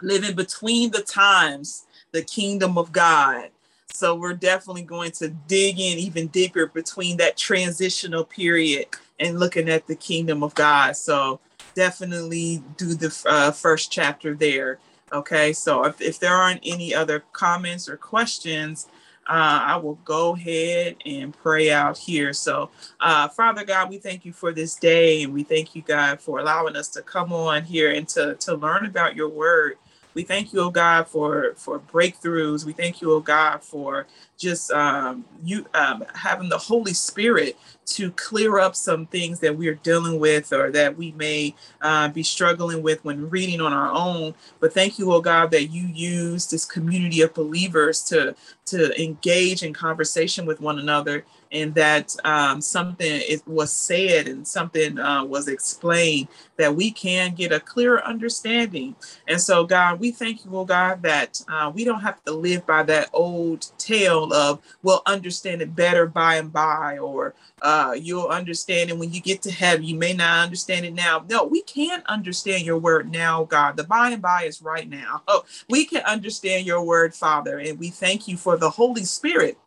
living 0.00 0.34
between 0.34 0.92
the 0.92 1.02
times, 1.02 1.84
the 2.12 2.22
kingdom 2.22 2.78
of 2.78 2.90
God. 2.90 3.50
So 3.92 4.14
we're 4.14 4.32
definitely 4.32 4.84
going 4.84 5.10
to 5.12 5.28
dig 5.28 5.78
in 5.78 5.98
even 5.98 6.28
deeper 6.28 6.66
between 6.66 7.18
that 7.18 7.36
transitional 7.36 8.24
period 8.24 8.86
and 9.18 9.38
looking 9.38 9.68
at 9.68 9.86
the 9.86 9.96
kingdom 9.96 10.42
of 10.42 10.54
God. 10.54 10.96
So 10.96 11.40
definitely 11.74 12.62
do 12.78 12.94
the 12.94 13.14
uh, 13.26 13.50
first 13.50 13.92
chapter 13.92 14.34
there. 14.34 14.78
Okay, 15.12 15.52
so 15.52 15.84
if, 15.84 16.00
if 16.00 16.20
there 16.20 16.34
aren't 16.34 16.60
any 16.64 16.94
other 16.94 17.24
comments 17.32 17.88
or 17.88 17.96
questions, 17.96 18.86
uh, 19.28 19.60
I 19.62 19.76
will 19.76 19.98
go 20.04 20.34
ahead 20.34 20.96
and 21.04 21.36
pray 21.36 21.70
out 21.70 21.98
here. 21.98 22.32
So, 22.32 22.70
uh, 23.00 23.28
Father 23.28 23.64
God, 23.64 23.90
we 23.90 23.98
thank 23.98 24.24
you 24.24 24.32
for 24.32 24.52
this 24.52 24.76
day, 24.76 25.22
and 25.22 25.32
we 25.32 25.42
thank 25.42 25.74
you, 25.74 25.82
God, 25.82 26.20
for 26.20 26.38
allowing 26.38 26.76
us 26.76 26.88
to 26.90 27.02
come 27.02 27.32
on 27.32 27.64
here 27.64 27.92
and 27.92 28.08
to, 28.08 28.34
to 28.36 28.54
learn 28.54 28.86
about 28.86 29.16
your 29.16 29.28
word. 29.28 29.78
We 30.20 30.24
thank 30.26 30.52
you, 30.52 30.60
oh 30.60 30.68
God, 30.68 31.08
for 31.08 31.54
for 31.56 31.78
breakthroughs. 31.78 32.66
We 32.66 32.74
thank 32.74 33.00
you, 33.00 33.10
oh 33.10 33.20
God, 33.20 33.62
for 33.62 34.06
just 34.36 34.70
um, 34.70 35.24
you 35.42 35.64
um, 35.72 36.04
having 36.14 36.50
the 36.50 36.58
Holy 36.58 36.92
Spirit 36.92 37.56
to 37.86 38.10
clear 38.12 38.58
up 38.58 38.76
some 38.76 39.06
things 39.06 39.40
that 39.40 39.56
we're 39.56 39.76
dealing 39.76 40.20
with 40.20 40.52
or 40.52 40.70
that 40.72 40.94
we 40.98 41.12
may 41.12 41.54
uh, 41.80 42.08
be 42.08 42.22
struggling 42.22 42.82
with 42.82 43.02
when 43.02 43.30
reading 43.30 43.62
on 43.62 43.72
our 43.72 43.90
own. 43.90 44.34
But 44.60 44.74
thank 44.74 44.98
you, 44.98 45.10
oh 45.10 45.22
God, 45.22 45.50
that 45.52 45.68
you 45.68 45.86
use 45.86 46.50
this 46.50 46.66
community 46.66 47.22
of 47.22 47.32
believers 47.32 48.02
to 48.02 48.36
to 48.66 49.02
engage 49.02 49.62
in 49.62 49.72
conversation 49.72 50.44
with 50.44 50.60
one 50.60 50.78
another 50.78 51.24
and 51.52 51.74
that 51.74 52.14
um, 52.24 52.60
something 52.60 53.22
it 53.28 53.46
was 53.46 53.72
said 53.72 54.28
and 54.28 54.46
something 54.46 54.98
uh, 54.98 55.24
was 55.24 55.48
explained 55.48 56.28
that 56.56 56.74
we 56.74 56.90
can 56.90 57.34
get 57.34 57.52
a 57.52 57.60
clearer 57.60 58.04
understanding. 58.04 58.94
And 59.26 59.40
so 59.40 59.64
god 59.64 60.00
we 60.00 60.10
thank 60.10 60.44
you 60.44 60.56
oh 60.56 60.64
god 60.64 61.02
that 61.02 61.42
uh, 61.48 61.70
we 61.74 61.84
don't 61.84 62.00
have 62.00 62.22
to 62.24 62.32
live 62.32 62.66
by 62.66 62.82
that 62.84 63.10
old 63.12 63.66
tale 63.78 64.32
of 64.32 64.60
we'll 64.82 65.02
understand 65.06 65.62
it 65.62 65.74
better 65.74 66.06
by 66.06 66.36
and 66.36 66.52
by 66.52 66.98
or 66.98 67.34
uh, 67.62 67.94
you'll 67.98 68.28
understand 68.28 68.88
it 68.88 68.96
when 68.96 69.12
you 69.12 69.20
get 69.20 69.42
to 69.42 69.50
heaven. 69.50 69.84
You 69.84 69.96
may 69.96 70.14
not 70.14 70.44
understand 70.44 70.86
it 70.86 70.94
now. 70.94 71.24
No 71.28 71.44
we 71.44 71.62
can 71.62 72.02
understand 72.06 72.64
your 72.64 72.78
word 72.78 73.10
now 73.10 73.44
god. 73.44 73.76
The 73.76 73.84
by 73.84 74.10
and 74.10 74.22
by 74.22 74.44
is 74.44 74.62
right 74.62 74.88
now. 74.88 75.22
Oh 75.26 75.44
we 75.68 75.84
can 75.84 76.02
understand 76.02 76.66
your 76.66 76.82
word 76.82 77.14
father 77.14 77.58
and 77.58 77.78
we 77.78 77.90
thank 77.90 78.28
you 78.28 78.36
for 78.36 78.56
the 78.56 78.70
holy 78.70 79.04
spirit 79.04 79.58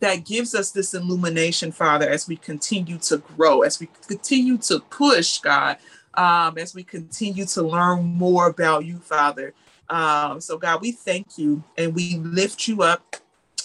that 0.00 0.24
gives 0.24 0.54
us 0.54 0.70
this 0.70 0.94
illumination, 0.94 1.72
Father, 1.72 2.08
as 2.08 2.28
we 2.28 2.36
continue 2.36 2.98
to 2.98 3.18
grow, 3.18 3.62
as 3.62 3.80
we 3.80 3.88
continue 4.06 4.58
to 4.58 4.80
push, 4.80 5.38
God, 5.38 5.78
um, 6.14 6.58
as 6.58 6.74
we 6.74 6.82
continue 6.82 7.46
to 7.46 7.62
learn 7.62 8.04
more 8.04 8.48
about 8.48 8.84
you, 8.84 8.98
Father. 8.98 9.54
Um, 9.88 10.40
so, 10.40 10.58
God, 10.58 10.80
we 10.80 10.92
thank 10.92 11.38
you 11.38 11.62
and 11.76 11.94
we 11.94 12.16
lift 12.16 12.66
you 12.68 12.82
up. 12.82 13.16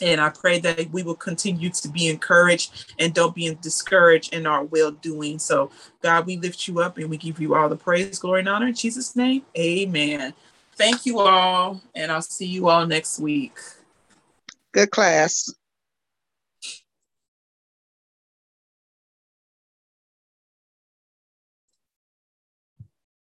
And 0.01 0.21
I 0.21 0.29
pray 0.29 0.59
that 0.59 0.91
we 0.91 1.03
will 1.03 1.15
continue 1.15 1.69
to 1.71 1.89
be 1.89 2.07
encouraged 2.07 2.93
and 2.99 3.13
don't 3.13 3.35
be 3.35 3.53
discouraged 3.61 4.33
in 4.33 4.47
our 4.47 4.63
well 4.63 4.91
doing. 4.91 5.39
So, 5.39 5.71
God, 6.01 6.25
we 6.25 6.37
lift 6.37 6.69
you 6.69 6.79
up 6.79 6.97
and 6.97 7.09
we 7.09 7.17
give 7.17 7.41
you 7.41 7.53
all 7.55 7.67
the 7.67 7.75
praise, 7.75 8.17
glory, 8.17 8.39
and 8.39 8.49
honor. 8.49 8.67
In 8.67 8.75
Jesus' 8.75 9.17
name, 9.17 9.43
amen. 9.57 10.33
Thank 10.75 11.05
you 11.05 11.19
all. 11.19 11.81
And 11.95 12.13
I'll 12.13 12.21
see 12.21 12.45
you 12.45 12.69
all 12.69 12.87
next 12.87 13.19
week. 13.19 13.57
Good 14.71 14.91
class. 14.91 15.53